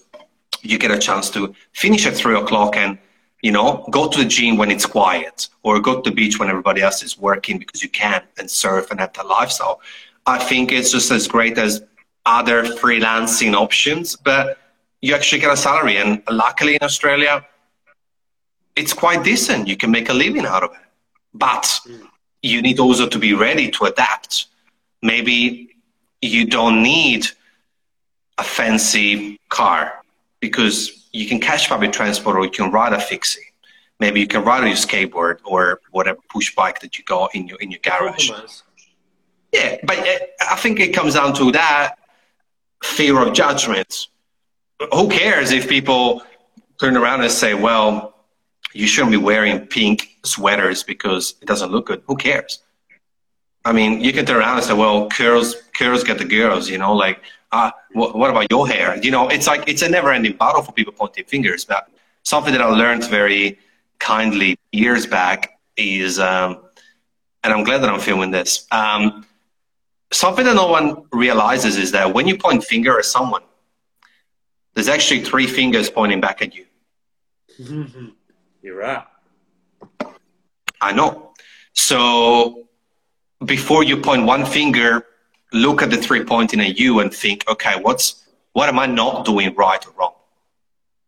you 0.62 0.78
get 0.78 0.90
a 0.90 0.98
chance 0.98 1.28
to 1.30 1.54
finish 1.72 2.06
at 2.06 2.14
three 2.14 2.34
o'clock 2.34 2.76
and 2.76 2.96
you 3.42 3.52
know 3.52 3.86
go 3.90 4.08
to 4.08 4.22
the 4.22 4.28
gym 4.36 4.56
when 4.56 4.70
it's 4.70 4.86
quiet 4.86 5.48
or 5.62 5.78
go 5.80 6.00
to 6.00 6.08
the 6.08 6.16
beach 6.16 6.38
when 6.38 6.48
everybody 6.48 6.80
else 6.80 7.02
is 7.02 7.18
working 7.18 7.58
because 7.58 7.82
you 7.82 7.90
can 7.90 8.22
and 8.38 8.50
surf 8.50 8.90
and 8.90 9.00
have 9.00 9.12
that 9.12 9.26
lifestyle 9.26 9.80
i 10.26 10.38
think 10.38 10.72
it's 10.72 10.90
just 10.90 11.10
as 11.10 11.28
great 11.28 11.58
as 11.58 11.82
other 12.24 12.64
freelancing 12.64 13.54
options 13.54 14.16
but 14.16 14.56
you 15.04 15.14
actually 15.18 15.40
get 15.44 15.52
a 15.52 15.56
salary 15.68 15.96
and 16.02 16.22
luckily 16.44 16.74
in 16.78 16.82
australia 16.90 17.34
it's 18.80 18.94
quite 19.04 19.20
decent 19.32 19.68
you 19.72 19.76
can 19.82 19.90
make 19.98 20.08
a 20.14 20.16
living 20.24 20.46
out 20.52 20.62
of 20.66 20.70
it 20.72 20.86
but 21.46 21.66
you 22.42 22.58
need 22.66 22.78
also 22.78 23.04
to 23.14 23.18
be 23.18 23.32
ready 23.46 23.66
to 23.76 23.84
adapt 23.84 24.46
maybe 25.02 25.68
you 26.20 26.46
don't 26.46 26.82
need 26.82 27.26
a 28.38 28.44
fancy 28.44 29.38
car 29.48 30.02
because 30.40 31.08
you 31.12 31.26
can 31.26 31.40
catch 31.40 31.68
public 31.68 31.92
transport 31.92 32.36
or 32.36 32.44
you 32.44 32.50
can 32.50 32.70
ride 32.70 32.92
a 32.92 33.00
fixie. 33.00 33.40
Maybe 34.00 34.20
you 34.20 34.26
can 34.26 34.42
ride 34.44 34.62
on 34.62 34.66
your 34.66 34.76
skateboard 34.76 35.38
or 35.44 35.80
whatever 35.90 36.18
push 36.28 36.54
bike 36.54 36.80
that 36.80 36.98
you 36.98 37.04
got 37.04 37.34
in 37.34 37.46
your 37.46 37.58
in 37.60 37.70
your 37.70 37.80
garage. 37.82 38.30
Yeah, 39.52 39.76
but 39.84 39.98
uh, 39.98 40.18
I 40.50 40.56
think 40.56 40.80
it 40.80 40.92
comes 40.92 41.14
down 41.14 41.32
to 41.34 41.52
that 41.52 41.94
fear 42.82 43.20
of 43.20 43.32
judgment. 43.32 44.08
Who 44.92 45.08
cares 45.08 45.52
if 45.52 45.68
people 45.68 46.22
turn 46.80 46.96
around 46.96 47.22
and 47.22 47.30
say, 47.30 47.54
"Well, 47.54 48.14
you 48.72 48.86
shouldn't 48.86 49.12
be 49.12 49.18
wearing 49.18 49.66
pink 49.66 50.18
sweaters 50.24 50.82
because 50.82 51.34
it 51.40 51.46
doesn't 51.46 51.70
look 51.70 51.86
good." 51.86 52.02
Who 52.06 52.16
cares? 52.16 52.60
I 53.64 53.72
mean, 53.72 54.00
you 54.00 54.12
can 54.12 54.26
turn 54.26 54.36
around 54.36 54.56
and 54.56 54.66
say, 54.66 54.74
"Well, 54.74 55.08
curls, 55.08 55.54
girls 55.78 56.04
get 56.04 56.18
the 56.18 56.24
girls," 56.24 56.68
you 56.68 56.78
know, 56.78 56.94
like 56.94 57.20
uh, 57.52 57.70
what, 57.92 58.16
what, 58.16 58.30
about 58.30 58.46
your 58.50 58.66
hair? 58.66 58.98
You 59.02 59.10
know, 59.10 59.28
it's 59.28 59.46
like 59.46 59.62
it's 59.68 59.82
a 59.82 59.88
never-ending 59.88 60.36
battle 60.36 60.62
for 60.62 60.72
people 60.72 60.92
pointing 60.92 61.24
fingers. 61.24 61.64
But 61.64 61.88
something 62.24 62.52
that 62.52 62.60
I 62.60 62.66
learned 62.66 63.04
very 63.04 63.58
kindly 64.00 64.58
years 64.72 65.06
back 65.06 65.60
is, 65.76 66.18
um, 66.18 66.64
and 67.42 67.52
I'm 67.52 67.62
glad 67.62 67.78
that 67.82 67.90
I'm 67.90 68.00
filming 68.00 68.32
this. 68.32 68.66
Um, 68.72 69.24
something 70.12 70.44
that 70.44 70.56
no 70.56 70.66
one 70.66 71.04
realizes 71.12 71.76
is 71.76 71.92
that 71.92 72.12
when 72.12 72.26
you 72.26 72.36
point 72.36 72.64
finger 72.64 72.98
at 72.98 73.04
someone, 73.04 73.42
there's 74.74 74.88
actually 74.88 75.22
three 75.22 75.46
fingers 75.46 75.88
pointing 75.88 76.20
back 76.20 76.42
at 76.42 76.54
you. 76.54 76.66
You're 78.62 78.76
right. 78.76 79.04
I 80.80 80.92
know. 80.92 81.32
So 81.72 82.66
before 83.44 83.82
you 83.84 83.96
point 83.98 84.24
one 84.24 84.44
finger 84.44 85.06
look 85.52 85.82
at 85.82 85.90
the 85.90 85.96
three 85.96 86.24
pointing 86.24 86.60
at 86.60 86.78
you 86.78 87.00
and 87.00 87.14
think, 87.14 87.48
okay, 87.48 87.80
what's 87.80 88.26
what 88.52 88.68
am 88.68 88.78
I 88.78 88.86
not 88.86 89.24
doing 89.24 89.54
right 89.54 89.84
or 89.86 89.92
wrong? 89.98 90.14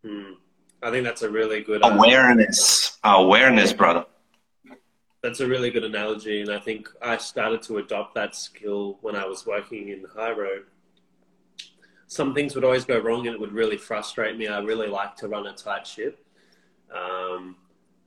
Hmm. 0.05 0.33
I 0.83 0.91
think 0.91 1.05
that's 1.05 1.23
a 1.23 1.31
really 1.31 1.63
good 1.63 1.83
uh, 1.83 1.89
awareness. 1.89 2.99
Awareness, 3.05 3.73
brother. 3.73 4.07
That's 5.23 5.41
a 5.41 5.47
really 5.47 5.71
good 5.71 5.83
analogy, 5.85 6.41
and 6.41 6.53
I 6.53 6.61
think 6.61 6.89
I 7.03 7.17
started 7.17 7.63
to 7.63 7.79
adopt 7.79 8.15
that 8.15 8.37
skill 8.37 8.99
when 9.01 9.17
I 9.17 9.27
was 9.27 9.45
working 9.45 9.89
in 9.89 10.05
high 10.15 10.31
road. 10.31 10.67
Some 12.09 12.35
things 12.35 12.55
would 12.55 12.65
always 12.65 12.85
go 12.85 12.99
wrong, 12.99 13.27
and 13.27 13.35
it 13.35 13.41
would 13.41 13.53
really 13.53 13.77
frustrate 13.77 14.37
me. 14.37 14.47
I 14.47 14.61
really 14.61 14.87
like 14.87 15.17
to 15.17 15.29
run 15.29 15.47
a 15.47 15.53
tight 15.53 15.87
ship, 15.87 16.25
um, 16.95 17.57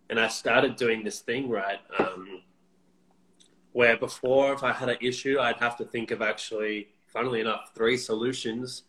and 0.09 0.19
I 0.19 0.27
started 0.27 0.75
doing 0.75 1.03
this 1.03 1.19
thing 1.19 1.49
right. 1.49 1.79
Um, 1.97 2.41
where 3.71 3.97
before, 3.97 4.53
if 4.53 4.63
I 4.63 4.73
had 4.73 4.89
an 4.89 4.97
issue, 5.01 5.39
I'd 5.39 5.57
have 5.57 5.77
to 5.77 5.85
think 5.85 6.11
of 6.11 6.21
actually, 6.21 6.89
funnily 7.07 7.39
enough, 7.39 7.71
three 7.75 7.97
solutions 7.97 8.83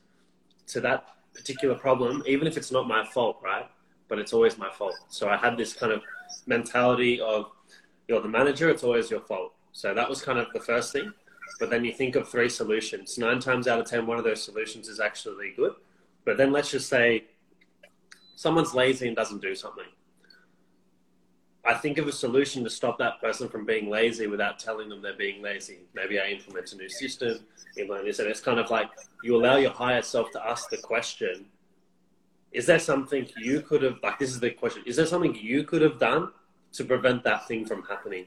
to 0.68 0.80
that 0.80 1.08
particular 1.34 1.74
problem, 1.74 2.22
even 2.26 2.46
if 2.46 2.56
it's 2.56 2.72
not 2.72 2.88
my 2.88 3.04
fault, 3.04 3.38
right? 3.42 3.68
But 4.08 4.18
it's 4.18 4.32
always 4.32 4.58
my 4.58 4.70
fault. 4.70 4.98
So 5.08 5.28
I 5.28 5.36
had 5.36 5.56
this 5.56 5.74
kind 5.74 5.92
of 5.92 6.02
mentality 6.46 7.20
of 7.20 7.50
you're 8.08 8.20
the 8.20 8.28
manager, 8.28 8.70
it's 8.70 8.82
always 8.82 9.10
your 9.10 9.20
fault. 9.20 9.52
So 9.72 9.94
that 9.94 10.08
was 10.08 10.22
kind 10.22 10.38
of 10.38 10.46
the 10.52 10.60
first 10.60 10.92
thing. 10.92 11.12
But 11.58 11.70
then 11.70 11.84
you 11.84 11.92
think 11.92 12.16
of 12.16 12.28
three 12.28 12.48
solutions. 12.48 13.18
Nine 13.18 13.40
times 13.40 13.68
out 13.68 13.80
of 13.80 13.86
10, 13.86 14.06
one 14.06 14.18
of 14.18 14.24
those 14.24 14.42
solutions 14.42 14.88
is 14.88 15.00
actually 15.00 15.52
good. 15.56 15.74
But 16.24 16.36
then 16.36 16.52
let's 16.52 16.70
just 16.70 16.88
say 16.88 17.24
someone's 18.36 18.74
lazy 18.74 19.06
and 19.06 19.16
doesn't 19.16 19.42
do 19.42 19.54
something. 19.54 19.84
I 21.64 21.74
think 21.74 21.98
of 21.98 22.08
a 22.08 22.12
solution 22.12 22.64
to 22.64 22.70
stop 22.70 22.98
that 22.98 23.20
person 23.20 23.48
from 23.48 23.66
being 23.66 23.90
lazy 23.90 24.26
without 24.26 24.58
telling 24.58 24.88
them 24.88 25.02
they're 25.02 25.12
being 25.12 25.42
lazy. 25.42 25.80
Maybe 25.94 26.18
I 26.18 26.28
implement 26.28 26.72
a 26.72 26.76
new 26.76 26.88
system, 26.88 27.40
implement 27.76 28.06
this, 28.06 28.18
and 28.18 28.28
it's 28.28 28.40
kind 28.40 28.58
of 28.58 28.70
like 28.70 28.88
you 29.22 29.36
allow 29.36 29.56
your 29.56 29.70
higher 29.70 30.00
self 30.00 30.30
to 30.32 30.46
ask 30.46 30.70
the 30.70 30.78
question: 30.78 31.46
Is 32.52 32.64
there 32.64 32.78
something 32.78 33.28
you 33.36 33.60
could 33.60 33.82
have? 33.82 33.98
Like 34.02 34.18
this 34.18 34.30
is 34.30 34.40
the 34.40 34.50
question: 34.50 34.82
Is 34.86 34.96
there 34.96 35.06
something 35.06 35.34
you 35.34 35.64
could 35.64 35.82
have 35.82 35.98
done 35.98 36.32
to 36.72 36.84
prevent 36.84 37.24
that 37.24 37.46
thing 37.46 37.66
from 37.66 37.82
happening? 37.82 38.26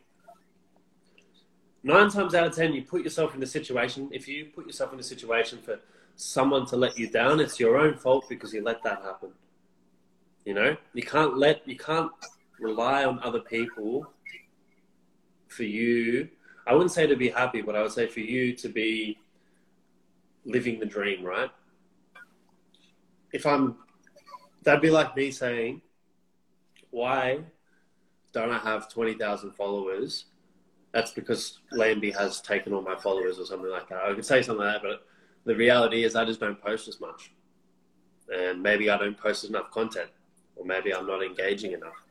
Nine 1.83 2.09
times 2.09 2.33
out 2.33 2.47
of 2.47 2.55
ten, 2.55 2.73
you 2.73 2.83
put 2.83 3.03
yourself 3.03 3.35
in 3.35 3.43
a 3.43 3.45
situation. 3.45 4.09
If 4.11 4.27
you 4.27 4.45
put 4.45 4.65
yourself 4.65 4.93
in 4.93 4.99
a 4.99 5.03
situation 5.03 5.59
for 5.59 5.79
someone 6.15 6.65
to 6.67 6.77
let 6.77 6.97
you 6.97 7.09
down, 7.09 7.41
it's 7.41 7.59
your 7.59 7.77
own 7.77 7.95
fault 7.95 8.25
because 8.29 8.53
you 8.53 8.63
let 8.63 8.81
that 8.83 9.01
happen. 9.01 9.29
You 10.45 10.53
know, 10.53 10.77
you 10.93 11.03
can't 11.03 11.37
let 11.37 11.67
you 11.67 11.77
can't 11.77 12.11
rely 12.59 13.03
on 13.03 13.19
other 13.19 13.39
people 13.39 14.09
for 15.47 15.63
you. 15.63 16.29
I 16.65 16.73
wouldn't 16.73 16.91
say 16.91 17.05
to 17.05 17.15
be 17.15 17.29
happy, 17.29 17.61
but 17.61 17.75
I 17.75 17.81
would 17.81 17.91
say 17.91 18.07
for 18.07 18.21
you 18.21 18.53
to 18.55 18.69
be 18.69 19.17
living 20.45 20.79
the 20.79 20.85
dream, 20.85 21.23
right? 21.23 21.49
If 23.33 23.45
I'm, 23.45 23.77
that'd 24.63 24.81
be 24.81 24.89
like 24.89 25.15
me 25.15 25.31
saying, 25.31 25.81
why 26.91 27.39
don't 28.31 28.51
I 28.51 28.59
have 28.59 28.89
20,000 28.89 29.51
followers? 29.51 30.25
That's 30.93 31.11
because 31.11 31.59
Lambie 31.71 32.11
has 32.11 32.39
taken 32.41 32.73
all 32.73 32.81
my 32.81 32.95
followers 32.95 33.39
or 33.39 33.45
something 33.45 33.71
like 33.71 33.89
that. 33.89 34.03
I 34.03 34.13
could 34.13 34.25
say 34.25 34.41
something 34.41 34.65
like 34.65 34.81
that, 34.81 34.87
but 34.87 35.05
the 35.45 35.55
reality 35.55 36.03
is 36.03 36.15
I 36.15 36.23
just 36.23 36.39
don't 36.39 36.61
post 36.61 36.87
as 36.87 36.99
much. 37.01 37.31
And 38.33 38.61
maybe 38.61 38.89
I 38.89 38.97
don't 38.97 39.17
post 39.17 39.43
enough 39.43 39.71
content, 39.71 40.09
or 40.55 40.65
maybe 40.65 40.93
I'm 40.93 41.07
not 41.07 41.23
engaging 41.23 41.73
enough 41.73 42.03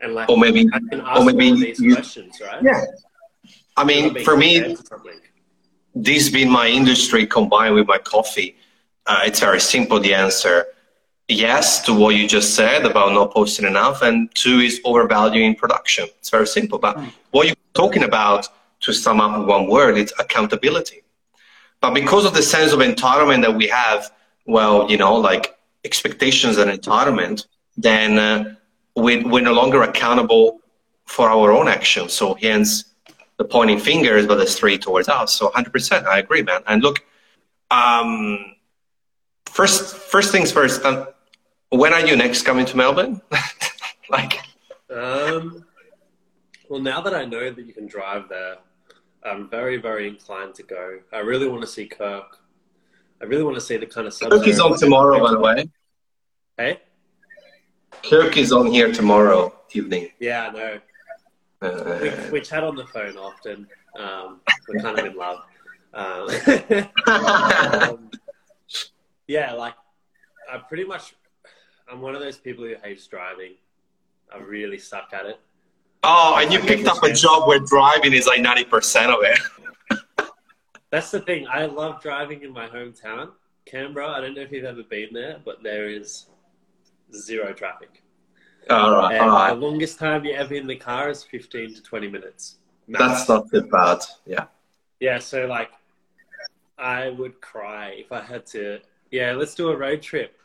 and 0.00 0.14
like 0.14 0.28
or 0.28 0.38
maybe 0.38 0.68
I 0.72 0.78
can 0.90 1.00
ask 1.00 1.20
or 1.20 1.24
maybe 1.24 1.52
these 1.52 1.80
you, 1.80 1.94
questions, 1.94 2.40
right? 2.40 2.62
Yeah. 2.62 2.82
I 3.76 3.84
mean, 3.84 4.22
for 4.24 4.36
me, 4.36 4.76
this 5.94 6.28
being 6.28 6.50
my 6.50 6.68
industry 6.68 7.26
combined 7.26 7.74
with 7.74 7.86
my 7.86 7.98
coffee, 7.98 8.56
uh, 9.06 9.22
it's 9.24 9.40
very 9.40 9.60
simple. 9.60 10.00
The 10.00 10.14
answer, 10.14 10.66
yes, 11.28 11.82
to 11.86 11.94
what 11.94 12.14
you 12.14 12.28
just 12.28 12.54
said 12.54 12.84
about 12.84 13.12
not 13.12 13.32
posting 13.32 13.66
enough, 13.66 14.02
and 14.02 14.32
two 14.34 14.58
is 14.58 14.80
overvaluing 14.84 15.54
production. 15.54 16.06
It's 16.18 16.30
very 16.30 16.46
simple. 16.46 16.78
But 16.78 16.96
mm. 16.96 17.12
what 17.30 17.46
you're 17.46 17.56
talking 17.74 18.02
about, 18.02 18.48
to 18.80 18.92
sum 18.92 19.20
up 19.20 19.46
one 19.46 19.68
word, 19.68 19.98
it's 19.98 20.12
accountability. 20.18 21.02
But 21.80 21.94
because 21.94 22.24
of 22.24 22.34
the 22.34 22.42
sense 22.42 22.72
of 22.72 22.80
entitlement 22.80 23.42
that 23.42 23.54
we 23.54 23.68
have, 23.68 24.10
well, 24.46 24.90
you 24.90 24.96
know, 24.96 25.16
like 25.16 25.56
expectations 25.84 26.58
and 26.58 26.70
entitlement, 26.70 27.46
then 27.76 28.18
uh, 28.18 28.54
we, 28.96 29.22
we're 29.22 29.42
no 29.42 29.52
longer 29.52 29.82
accountable 29.82 30.60
for 31.06 31.28
our 31.28 31.52
own 31.52 31.68
actions. 31.68 32.12
So 32.12 32.34
hence 32.34 32.84
the 33.38 33.44
pointing 33.44 33.78
fingers, 33.78 34.26
but 34.26 34.36
the 34.36 34.46
straight 34.46 34.82
towards 34.82 35.08
us. 35.08 35.32
So 35.34 35.48
100%, 35.50 36.04
I 36.04 36.18
agree, 36.18 36.42
man. 36.42 36.62
And 36.66 36.82
look, 36.82 37.04
um, 37.70 38.56
first, 39.46 39.96
first 39.96 40.30
things 40.32 40.52
first. 40.52 40.84
Um, 40.84 41.06
when 41.70 41.92
are 41.94 42.06
you 42.06 42.16
next 42.16 42.42
coming 42.42 42.66
to 42.66 42.76
Melbourne? 42.76 43.22
like, 44.10 44.40
um, 44.94 45.64
well, 46.70 46.80
now 46.80 47.00
that 47.00 47.12
I 47.12 47.24
know 47.24 47.50
that 47.50 47.66
you 47.66 47.74
can 47.74 47.88
drive 47.88 48.28
there, 48.28 48.58
I'm 49.24 49.50
very, 49.50 49.76
very 49.76 50.08
inclined 50.08 50.54
to 50.54 50.62
go. 50.62 51.00
I 51.12 51.18
really 51.18 51.48
want 51.48 51.62
to 51.62 51.66
see 51.66 51.86
Kirk. 51.86 52.38
I 53.20 53.24
really 53.24 53.42
want 53.42 53.56
to 53.56 53.60
see 53.60 53.76
the 53.76 53.86
kind 53.86 54.06
of. 54.06 54.18
Kirk 54.18 54.46
is 54.46 54.60
on 54.60 54.78
tomorrow, 54.78 55.20
by 55.20 55.32
the 55.32 55.40
way. 55.40 55.68
Hey. 56.56 56.80
Kirk 58.08 58.36
is 58.36 58.52
on 58.52 58.68
here 58.68 58.92
tomorrow 58.92 59.52
evening. 59.72 60.10
Yeah, 60.20 60.46
I 60.46 60.50
know. 60.52 60.80
Uh, 61.60 61.98
we, 62.00 62.30
we, 62.30 62.40
chat 62.40 62.62
on 62.62 62.76
the 62.76 62.86
phone 62.86 63.16
often. 63.16 63.66
Um, 63.98 64.40
we're 64.68 64.80
kind 64.80 64.98
of 64.98 65.04
in 65.04 65.16
love. 65.16 65.40
Um, 65.92 66.28
um, 67.08 68.10
yeah, 69.26 69.52
like 69.54 69.74
I 70.50 70.58
pretty 70.58 70.84
much, 70.84 71.14
I'm 71.90 72.00
one 72.00 72.14
of 72.14 72.20
those 72.20 72.38
people 72.38 72.64
who 72.64 72.76
hates 72.82 73.08
driving. 73.08 73.54
I 74.32 74.38
really 74.38 74.78
suck 74.78 75.10
at 75.12 75.26
it. 75.26 75.40
Oh, 76.02 76.36
and 76.38 76.52
you 76.52 76.58
picked 76.60 76.86
up 76.86 77.02
a 77.02 77.12
job 77.12 77.46
where 77.46 77.58
driving 77.60 78.12
is 78.12 78.26
like 78.26 78.40
90% 78.40 79.14
of 79.14 79.22
it. 79.22 80.30
That's 80.90 81.10
the 81.10 81.20
thing. 81.20 81.46
I 81.48 81.66
love 81.66 82.02
driving 82.02 82.42
in 82.42 82.52
my 82.52 82.66
hometown, 82.68 83.30
Canberra. 83.66 84.08
I 84.08 84.20
don't 84.20 84.34
know 84.34 84.40
if 84.40 84.50
you've 84.50 84.64
ever 84.64 84.82
been 84.82 85.08
there, 85.12 85.38
but 85.44 85.62
there 85.62 85.88
is 85.88 86.26
zero 87.14 87.52
traffic. 87.52 88.02
All 88.68 88.92
right, 88.92 89.14
And 89.14 89.22
all 89.22 89.28
right. 89.30 89.50
the 89.54 89.60
longest 89.60 89.98
time 89.98 90.24
you're 90.24 90.36
ever 90.36 90.54
in 90.54 90.66
the 90.66 90.76
car 90.76 91.10
is 91.10 91.22
15 91.22 91.74
to 91.74 91.82
20 91.82 92.08
minutes. 92.08 92.56
That's 92.88 93.28
not 93.28 93.50
too 93.50 93.62
bad. 93.62 93.98
Yeah. 94.26 94.46
Yeah, 95.00 95.18
so 95.18 95.46
like, 95.46 95.70
I 96.78 97.10
would 97.10 97.40
cry 97.40 97.90
if 97.98 98.10
I 98.10 98.20
had 98.20 98.46
to. 98.46 98.80
Yeah, 99.10 99.32
let's 99.32 99.54
do 99.54 99.68
a 99.70 99.76
road 99.76 100.02
trip, 100.02 100.36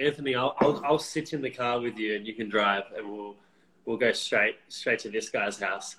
Anthony. 0.00 0.34
I'll 0.34 0.54
I'll, 0.60 0.82
I'll 0.84 0.98
sit 0.98 1.32
in 1.32 1.42
the 1.42 1.50
car 1.50 1.80
with 1.80 1.96
you, 1.98 2.14
and 2.16 2.26
you 2.26 2.34
can 2.34 2.48
drive, 2.48 2.84
and 2.96 3.10
we'll 3.10 3.36
we'll 3.84 3.96
go 3.96 4.12
straight 4.12 4.56
straight 4.68 4.98
to 5.00 5.10
this 5.10 5.28
guy's 5.28 5.58
house. 5.58 5.96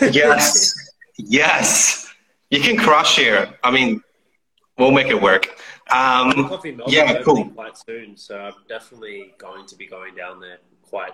Yes. 0.00 0.74
yes. 1.16 2.12
You 2.50 2.60
can 2.60 2.76
crush 2.76 3.16
here. 3.16 3.54
I 3.64 3.70
mean, 3.70 4.02
we'll 4.78 4.90
make 4.90 5.08
it 5.08 5.20
work. 5.20 5.46
Um, 5.90 6.48
Coffee 6.48 6.72
Melbourne 6.72 6.94
yeah, 6.94 7.22
cool. 7.22 7.48
quite 7.50 7.76
soon, 7.76 8.16
so 8.16 8.38
I'm 8.38 8.54
definitely 8.68 9.34
going 9.38 9.66
to 9.66 9.76
be 9.76 9.86
going 9.86 10.14
down 10.14 10.40
there 10.40 10.58
quite 10.82 11.12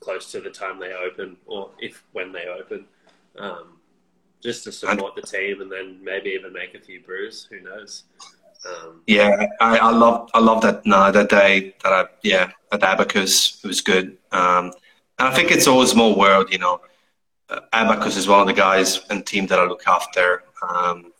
close 0.00 0.30
to 0.32 0.40
the 0.40 0.50
time 0.50 0.78
they 0.78 0.92
open, 0.92 1.36
or 1.46 1.70
if 1.78 2.04
when 2.12 2.32
they 2.32 2.46
open, 2.46 2.86
um, 3.38 3.78
just 4.42 4.64
to 4.64 4.72
support 4.72 5.14
the 5.14 5.22
team, 5.22 5.60
and 5.60 5.70
then 5.70 5.98
maybe 6.02 6.30
even 6.30 6.52
make 6.52 6.74
a 6.74 6.80
few 6.80 7.00
brews. 7.00 7.46
Who 7.50 7.60
knows? 7.60 8.04
Um, 8.66 9.02
Yeah, 9.06 9.46
I, 9.60 9.78
I 9.78 9.90
love 9.90 10.30
I 10.34 10.40
love 10.40 10.62
that 10.62 10.84
no, 10.84 11.10
that 11.12 11.28
day 11.28 11.74
that 11.82 11.92
I 11.92 12.04
yeah 12.22 12.50
at 12.72 12.82
Abacus 12.82 13.62
it 13.64 13.68
was 13.68 13.80
good. 13.80 14.16
Um, 14.32 14.72
and 15.18 15.28
I 15.28 15.34
think 15.34 15.50
it's 15.50 15.66
all 15.66 15.82
a 15.82 15.86
small 15.86 16.16
world, 16.16 16.52
you 16.52 16.58
know. 16.58 16.80
Uh, 17.48 17.60
Abacus 17.72 18.16
is 18.16 18.26
one 18.26 18.40
of 18.40 18.46
the 18.46 18.52
guys 18.52 19.00
and 19.08 19.24
team 19.24 19.46
that 19.46 19.58
I 19.58 19.64
look 19.64 19.86
after. 19.86 20.42
Um, 20.68 21.12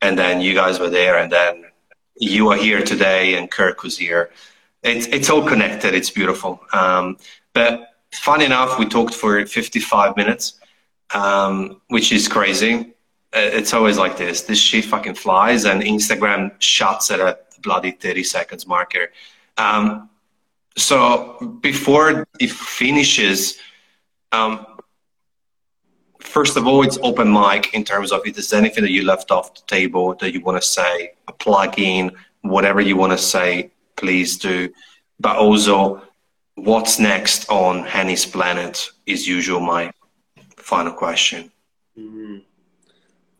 and 0.00 0.18
then 0.18 0.40
you 0.40 0.54
guys 0.54 0.78
were 0.78 0.90
there, 0.90 1.18
and 1.18 1.30
then 1.30 1.64
you 2.16 2.50
are 2.50 2.56
here 2.56 2.82
today, 2.82 3.34
and 3.34 3.50
Kirk 3.50 3.82
was 3.82 3.98
here. 3.98 4.30
It's 4.82 5.06
it's 5.06 5.28
all 5.28 5.46
connected. 5.46 5.94
It's 5.94 6.10
beautiful. 6.10 6.60
Um, 6.72 7.18
but 7.52 7.88
fun 8.12 8.40
enough, 8.40 8.78
we 8.78 8.86
talked 8.86 9.14
for 9.14 9.44
55 9.44 10.16
minutes, 10.16 10.60
um, 11.12 11.80
which 11.88 12.12
is 12.12 12.28
crazy 12.28 12.94
uh, 13.32 13.38
it's 13.38 13.72
always 13.72 13.96
like 13.96 14.16
this. 14.16 14.42
This 14.42 14.58
shit 14.58 14.84
fucking 14.84 15.14
flies, 15.14 15.64
and 15.64 15.82
Instagram 15.82 16.52
shuts 16.58 17.10
at 17.10 17.20
a 17.20 17.38
bloody 17.62 17.92
30 17.92 18.24
seconds 18.24 18.66
marker. 18.66 19.12
Um, 19.56 20.09
so 20.76 21.58
before 21.60 22.26
it 22.38 22.50
finishes, 22.50 23.58
um, 24.32 24.66
first 26.20 26.56
of 26.56 26.66
all, 26.66 26.82
it's 26.82 26.98
open 27.02 27.32
mic 27.32 27.74
in 27.74 27.84
terms 27.84 28.12
of 28.12 28.22
if 28.24 28.34
there's 28.34 28.52
anything 28.52 28.82
that 28.84 28.90
you 28.92 29.04
left 29.04 29.30
off 29.30 29.54
the 29.54 29.62
table 29.66 30.14
that 30.20 30.32
you 30.32 30.40
want 30.40 30.60
to 30.60 30.66
say, 30.66 31.12
a 31.28 31.32
plug 31.32 31.78
in, 31.78 32.12
whatever 32.42 32.80
you 32.80 32.96
want 32.96 33.12
to 33.12 33.18
say, 33.18 33.70
please 33.96 34.38
do. 34.38 34.72
But 35.18 35.36
also, 35.36 36.02
what's 36.54 36.98
next 36.98 37.48
on 37.50 37.84
Hani's 37.84 38.24
Planet 38.24 38.90
is 39.06 39.26
usual 39.26 39.60
my 39.60 39.92
final 40.56 40.92
question. 40.92 41.50
mm, 41.98 42.42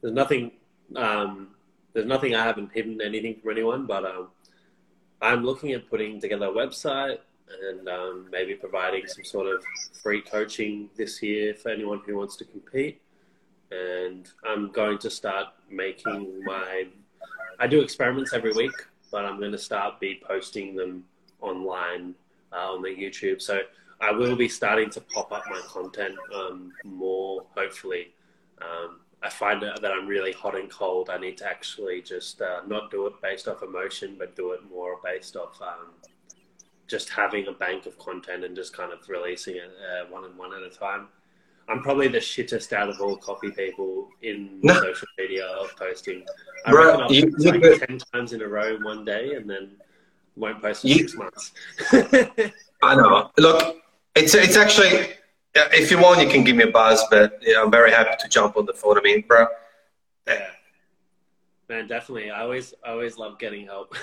there's 0.01 0.15
nothing. 0.15 0.53
Um, 0.97 1.49
there's 1.93 2.07
nothing 2.07 2.35
I 2.35 2.45
haven't 2.45 2.71
hidden 2.73 3.01
anything 3.01 3.37
from 3.41 3.51
anyone, 3.53 3.87
but 3.87 4.05
um, 4.05 4.29
I'm 5.23 5.45
looking 5.45 5.73
at 5.73 5.89
putting 5.89 6.21
together 6.21 6.47
a 6.47 6.53
website 6.53 7.19
and 7.69 7.89
um, 7.89 8.29
maybe 8.31 8.55
providing 8.55 9.07
some 9.07 9.25
sort 9.25 9.47
of 9.47 9.63
free 10.03 10.23
coaching 10.23 10.89
this 10.97 11.23
year 11.23 11.55
for 11.55 11.71
anyone 11.71 12.01
who 12.07 12.17
wants 12.17 12.37
to 12.37 12.45
compete. 12.45 13.01
And 13.71 14.29
I'm 14.45 14.71
going 14.73 14.99
to 14.99 15.11
start 15.11 15.49
making 15.69 16.43
my. 16.45 16.87
I 17.59 17.67
do 17.67 17.81
experiments 17.81 18.33
every 18.33 18.53
week, 18.53 18.73
but 19.13 19.25
I'm 19.25 19.39
going 19.39 19.53
to 19.53 19.59
start 19.59 20.01
be 20.01 20.21
posting 20.27 20.75
them 20.75 21.05
online 21.41 22.15
uh, 22.53 22.73
on 22.73 22.83
the 22.83 22.89
YouTube. 22.89 23.43
So 23.43 23.61
I 24.01 24.11
will 24.13 24.35
be 24.35 24.49
starting 24.49 24.91
to 24.91 25.01
pop 25.01 25.31
up 25.31 25.45
my 25.51 25.61
content 25.69 26.17
um, 26.35 26.73
more, 26.85 27.45
hopefully. 27.55 28.13
Um, 28.63 29.01
I 29.23 29.29
find 29.29 29.63
that 29.63 29.83
that 29.83 29.93
I'm 29.93 30.07
really 30.07 30.33
hot 30.33 30.57
and 30.59 30.71
cold. 30.71 31.11
I 31.11 31.19
need 31.19 31.37
to 31.39 31.47
actually 31.47 32.01
just 32.03 32.41
uh, 32.41 32.61
not 32.67 32.91
do 32.91 33.07
it 33.07 33.15
based 33.23 33.49
off 33.49 33.63
emotion, 33.63 34.17
but 34.19 34.35
do 34.37 34.53
it 34.53 34.61
more 34.71 34.99
based 35.05 35.37
off 35.37 35.61
um, 35.61 35.89
just 36.87 37.11
having 37.11 37.47
a 37.47 37.53
bank 37.53 37.87
of 37.87 37.99
content 37.99 38.45
and 38.45 38.57
just 38.57 38.75
kind 38.77 38.93
of 38.93 39.07
releasing 39.09 39.57
it 39.57 39.71
uh, 39.93 40.07
one 40.11 40.25
and 40.25 40.37
one 40.37 40.53
at 40.55 40.63
a 40.63 40.71
time. 40.71 41.09
I'm 41.69 41.83
probably 41.83 42.09
the 42.09 42.19
shittest 42.19 42.73
out 42.73 42.89
of 42.89 43.01
all 43.01 43.17
copy 43.17 43.51
people 43.51 44.09
in 44.23 44.59
No. 44.63 44.75
social 44.81 45.07
media 45.19 45.47
of 45.47 45.77
posting. 45.77 46.25
I 46.67 46.71
Bro, 46.73 46.87
reckon 46.87 47.01
I'll 47.03 47.13
you- 47.13 47.31
post 47.31 47.47
like 47.47 47.63
could- 47.63 47.81
ten 47.89 47.99
times 48.13 48.33
in 48.33 48.43
a 48.43 48.49
row 48.49 48.75
in 48.75 48.83
one 48.83 49.05
day, 49.05 49.35
and 49.35 49.49
then 49.49 49.73
won't 50.37 50.61
post 50.63 50.81
for 50.83 50.89
You- 50.89 50.95
six 50.95 51.15
months. 51.15 51.53
I 52.83 52.95
know. 52.97 53.31
Look, 53.39 53.77
it's 54.17 54.35
it's 54.35 54.57
actually 54.57 55.11
yeah, 55.55 55.69
if 55.73 55.91
you 55.91 55.99
want, 55.99 56.21
you 56.21 56.29
can 56.29 56.45
give 56.45 56.57
me 56.57 56.65
a 56.65 56.71
buzz, 56.71 57.05
but 57.11 57.39
yeah, 57.43 57.61
I'm 57.63 57.71
very 57.71 57.91
happy 57.91 58.17
to 58.21 58.29
jump 58.29 58.57
on 58.57 58.67
the 58.67 58.73
phone. 58.73 58.99
I 58.99 59.03
mean, 59.03 59.25
bro, 59.27 59.47
yeah, 60.27 60.51
man, 61.69 61.89
definitely. 61.89 62.31
I 62.31 62.43
always, 62.43 62.75
I 62.85 62.91
always 62.91 63.19
love 63.19 63.39
getting 63.39 63.67
help. 63.67 63.95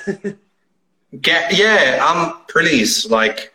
get 1.21 1.53
yeah, 1.57 1.99
I'm 2.01 2.45
please 2.49 3.09
like, 3.09 3.53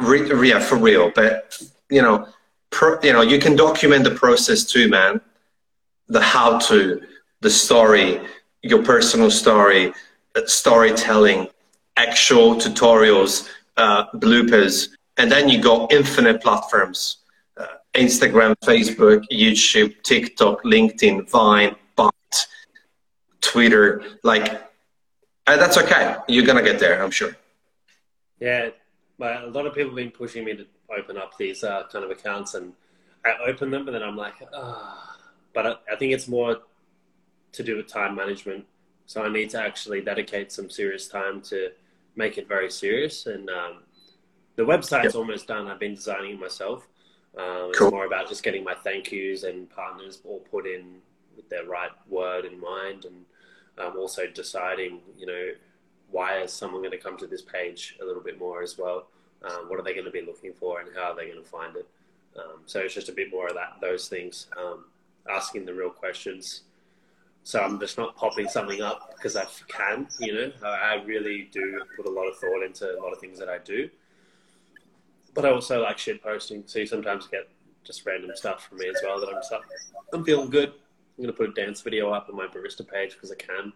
re, 0.00 0.48
yeah, 0.48 0.60
for 0.60 0.76
real. 0.76 1.10
But 1.14 1.60
you 1.90 2.00
know, 2.00 2.28
pro, 2.70 2.98
you 3.02 3.12
know, 3.12 3.22
you 3.22 3.38
can 3.38 3.56
document 3.56 4.04
the 4.04 4.12
process 4.12 4.64
too, 4.64 4.88
man. 4.88 5.20
The 6.08 6.22
how 6.22 6.58
to, 6.58 7.02
the 7.42 7.50
story, 7.50 8.20
your 8.62 8.82
personal 8.82 9.30
story, 9.30 9.92
uh, 10.34 10.46
storytelling, 10.46 11.48
actual 11.98 12.54
tutorials, 12.54 13.48
uh, 13.76 14.06
bloopers, 14.12 14.88
and 15.18 15.30
then 15.30 15.48
you 15.48 15.60
got 15.60 15.92
infinite 15.92 16.42
platforms: 16.42 17.18
uh, 17.56 17.66
Instagram, 17.94 18.54
Facebook, 18.64 19.24
YouTube, 19.30 20.02
TikTok, 20.02 20.62
LinkedIn, 20.62 21.28
Vine, 21.28 21.76
Byte, 21.96 22.46
Twitter. 23.40 24.02
Like, 24.22 24.52
uh, 25.46 25.56
that's 25.56 25.76
okay. 25.76 26.16
You're 26.28 26.46
gonna 26.46 26.62
get 26.62 26.78
there, 26.78 27.02
I'm 27.02 27.10
sure. 27.10 27.36
Yeah, 28.40 28.70
but 29.18 29.42
a 29.42 29.48
lot 29.48 29.66
of 29.66 29.74
people 29.74 29.90
have 29.90 29.96
been 29.96 30.10
pushing 30.10 30.44
me 30.44 30.56
to 30.56 30.66
open 30.96 31.18
up 31.18 31.36
these 31.36 31.64
uh, 31.64 31.82
kind 31.92 32.04
of 32.04 32.10
accounts, 32.10 32.54
and 32.54 32.72
I 33.24 33.34
open 33.46 33.70
them, 33.70 33.86
and 33.86 33.94
then 33.94 34.02
I'm 34.02 34.16
like, 34.16 34.34
ah. 34.54 35.16
But 35.54 35.66
I, 35.66 35.74
I 35.92 35.96
think 35.96 36.12
it's 36.12 36.28
more 36.28 36.58
to 37.52 37.62
do 37.62 37.76
with 37.76 37.88
time 37.88 38.14
management. 38.14 38.64
So 39.06 39.24
I 39.24 39.28
need 39.28 39.50
to 39.50 39.60
actually 39.60 40.02
dedicate 40.02 40.52
some 40.52 40.68
serious 40.68 41.08
time 41.08 41.40
to 41.42 41.70
make 42.14 42.36
it 42.36 42.46
very 42.46 42.70
serious. 42.70 43.26
And 43.26 43.48
um, 43.48 43.78
the 44.58 44.64
website's 44.64 45.04
Yep. 45.04 45.14
almost 45.14 45.46
done. 45.46 45.68
I've 45.68 45.78
been 45.78 45.94
designing 45.94 46.32
it 46.32 46.40
myself. 46.40 46.88
Um, 47.36 47.70
Cool. 47.72 47.86
It's 47.86 47.92
more 47.92 48.06
about 48.06 48.28
just 48.28 48.42
getting 48.42 48.64
my 48.64 48.74
thank 48.74 49.12
yous 49.12 49.44
and 49.44 49.70
partners 49.70 50.20
all 50.24 50.40
put 50.40 50.66
in 50.66 51.00
with 51.36 51.48
their 51.48 51.64
right 51.64 51.92
word 52.08 52.44
in 52.44 52.58
mind, 52.58 53.04
and 53.04 53.24
um, 53.78 53.96
also 53.96 54.26
deciding, 54.26 55.00
you 55.16 55.26
know, 55.26 55.52
why 56.10 56.40
is 56.40 56.52
someone 56.52 56.80
going 56.80 56.90
to 56.90 56.98
come 56.98 57.16
to 57.18 57.26
this 57.28 57.42
page 57.42 57.96
a 58.02 58.04
little 58.04 58.20
bit 58.22 58.36
more 58.36 58.60
as 58.60 58.76
well? 58.76 59.06
Um, 59.44 59.68
what 59.68 59.78
are 59.78 59.82
they 59.84 59.92
going 59.92 60.06
to 60.06 60.10
be 60.10 60.22
looking 60.22 60.52
for, 60.52 60.80
and 60.80 60.88
how 60.96 61.12
are 61.12 61.14
they 61.14 61.26
going 61.30 61.40
to 61.40 61.48
find 61.48 61.76
it? 61.76 61.86
Um, 62.36 62.62
so 62.66 62.80
it's 62.80 62.94
just 62.94 63.08
a 63.08 63.12
bit 63.12 63.30
more 63.30 63.46
of 63.46 63.54
that, 63.54 63.76
those 63.80 64.08
things, 64.08 64.48
um, 64.56 64.86
asking 65.30 65.66
the 65.66 65.74
real 65.74 65.90
questions. 65.90 66.62
So 67.44 67.60
I'm 67.60 67.78
just 67.78 67.96
not 67.96 68.16
popping 68.16 68.48
something 68.48 68.82
up 68.82 69.14
because 69.14 69.36
I 69.36 69.46
can, 69.68 70.08
you 70.18 70.32
know. 70.34 70.52
I 70.64 70.94
really 71.06 71.48
do 71.52 71.80
put 71.96 72.06
a 72.06 72.10
lot 72.10 72.26
of 72.26 72.36
thought 72.38 72.64
into 72.64 72.98
a 72.98 73.00
lot 73.00 73.12
of 73.12 73.20
things 73.20 73.38
that 73.38 73.48
I 73.48 73.58
do, 73.58 73.88
but 75.38 75.46
I 75.46 75.52
also 75.52 75.80
like 75.82 75.98
shit 75.98 76.20
posting. 76.20 76.64
So 76.66 76.80
you 76.80 76.86
sometimes 76.86 77.28
get 77.28 77.48
just 77.84 78.04
random 78.04 78.32
stuff 78.34 78.66
from 78.66 78.78
me 78.78 78.88
as 78.88 78.96
well 79.04 79.20
that 79.20 79.28
I'm 79.28 79.36
just 79.36 79.52
like, 79.52 79.62
I'm 80.12 80.24
feeling 80.24 80.50
good. 80.50 80.70
I'm 81.16 81.22
gonna 81.22 81.32
put 81.32 81.50
a 81.50 81.52
dance 81.52 81.80
video 81.80 82.10
up 82.10 82.28
on 82.28 82.34
my 82.34 82.48
barista 82.48 82.84
page 82.84 83.12
because 83.12 83.30
I 83.30 83.36
can. 83.36 83.72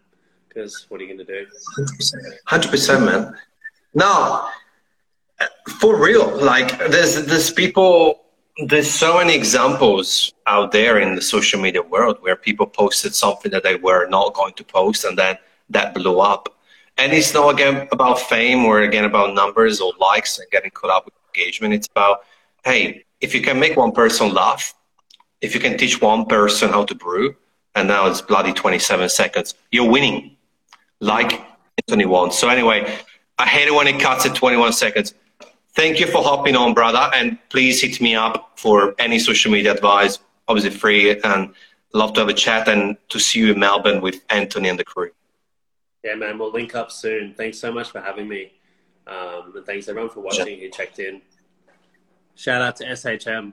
Because 0.49 0.87
what 0.89 1.01
are 1.01 1.05
you 1.05 1.13
gonna 1.15 1.25
do? 1.25 1.47
Hundred 2.47 2.69
percent, 2.69 3.05
man. 3.05 3.37
No, 3.95 4.49
for 5.79 5.95
real. 5.97 6.37
Like, 6.37 6.77
there's 6.91 7.27
there's 7.27 7.53
people. 7.53 8.25
There's 8.67 8.91
so 8.91 9.19
many 9.19 9.37
examples 9.37 10.35
out 10.49 10.73
there 10.73 10.99
in 10.99 11.15
the 11.15 11.23
social 11.23 11.61
media 11.61 11.83
world 11.83 12.19
where 12.23 12.35
people 12.35 12.67
posted 12.67 13.15
something 13.15 13.53
that 13.53 13.63
they 13.63 13.77
were 13.77 14.09
not 14.09 14.35
going 14.35 14.55
to 14.55 14.65
post, 14.65 15.05
and 15.05 15.17
then 15.17 15.39
that 15.71 15.95
blew 15.95 16.19
up. 16.19 16.49
And 16.99 17.13
it's 17.13 17.33
not 17.33 17.55
again 17.55 17.87
about 17.93 18.19
fame 18.19 18.65
or 18.65 18.81
again 18.81 19.05
about 19.05 19.35
numbers 19.35 19.81
or 19.81 19.93
likes 20.01 20.41
and 20.41 20.51
getting 20.51 20.73
caught 20.73 20.91
up 20.91 21.05
with 21.05 21.22
engagement. 21.35 21.74
It's 21.74 21.89
about 21.89 22.24
hey, 22.64 23.05
if 23.20 23.35
you 23.35 23.43
can 23.43 23.59
make 23.59 23.76
one 23.76 23.93
person 23.93 24.33
laugh, 24.33 24.74
if 25.41 25.55
you 25.55 25.61
can 25.61 25.76
teach 25.76 26.01
one 26.01 26.26
person 26.26 26.70
how 26.70 26.85
to 26.85 26.95
brew, 26.95 27.35
and 27.74 27.89
now 27.89 28.07
it's 28.07 28.20
bloody 28.20 28.53
27 28.53 29.09
seconds, 29.09 29.55
you're 29.70 29.89
winning. 29.89 30.37
Like 31.01 31.43
Anthony 31.78 32.07
wants. 32.07 32.39
So 32.39 32.49
anyway, 32.49 32.97
I 33.39 33.47
hate 33.47 33.66
it 33.66 33.74
when 33.74 33.89
it 33.89 34.01
cuts 34.01 34.24
at 34.24 34.37
21 34.37 34.72
seconds. 34.72 35.14
Thank 35.74 35.99
you 35.99 36.07
for 36.07 36.22
hopping 36.22 36.55
on, 36.55 36.74
brother, 36.74 37.11
and 37.14 37.39
please 37.49 37.80
hit 37.80 38.01
me 38.01 38.14
up 38.14 38.53
for 38.57 38.95
any 38.99 39.18
social 39.18 39.51
media 39.51 39.72
advice. 39.72 40.18
Obviously 40.47 40.70
free, 40.70 41.20
and 41.22 41.55
love 41.95 42.12
to 42.12 42.20
have 42.20 42.28
a 42.28 42.35
chat 42.35 42.68
and 42.68 42.97
to 43.09 43.18
see 43.18 43.41
you 43.41 43.53
in 43.53 43.59
Melbourne 43.59 44.01
with 44.01 44.22
Anthony 44.28 44.68
and 44.68 44.78
the 44.78 44.85
crew. 44.85 45.11
Yeah, 46.05 46.14
man, 46.14 46.39
we'll 46.39 46.53
link 46.53 46.74
up 46.74 46.91
soon. 46.91 47.35
Thanks 47.35 47.59
so 47.59 47.72
much 47.72 47.91
for 47.91 48.01
having 48.01 48.28
me, 48.28 48.53
um, 49.07 49.53
and 49.57 49.66
thanks 49.66 49.88
everyone 49.88 50.11
for 50.11 50.20
watching 50.20 50.59
who 50.59 50.68
checked 50.70 50.98
in. 50.98 51.22
Shout 52.34 52.62
out 52.62 52.76
to 52.76 52.84
SHM. 52.84 53.53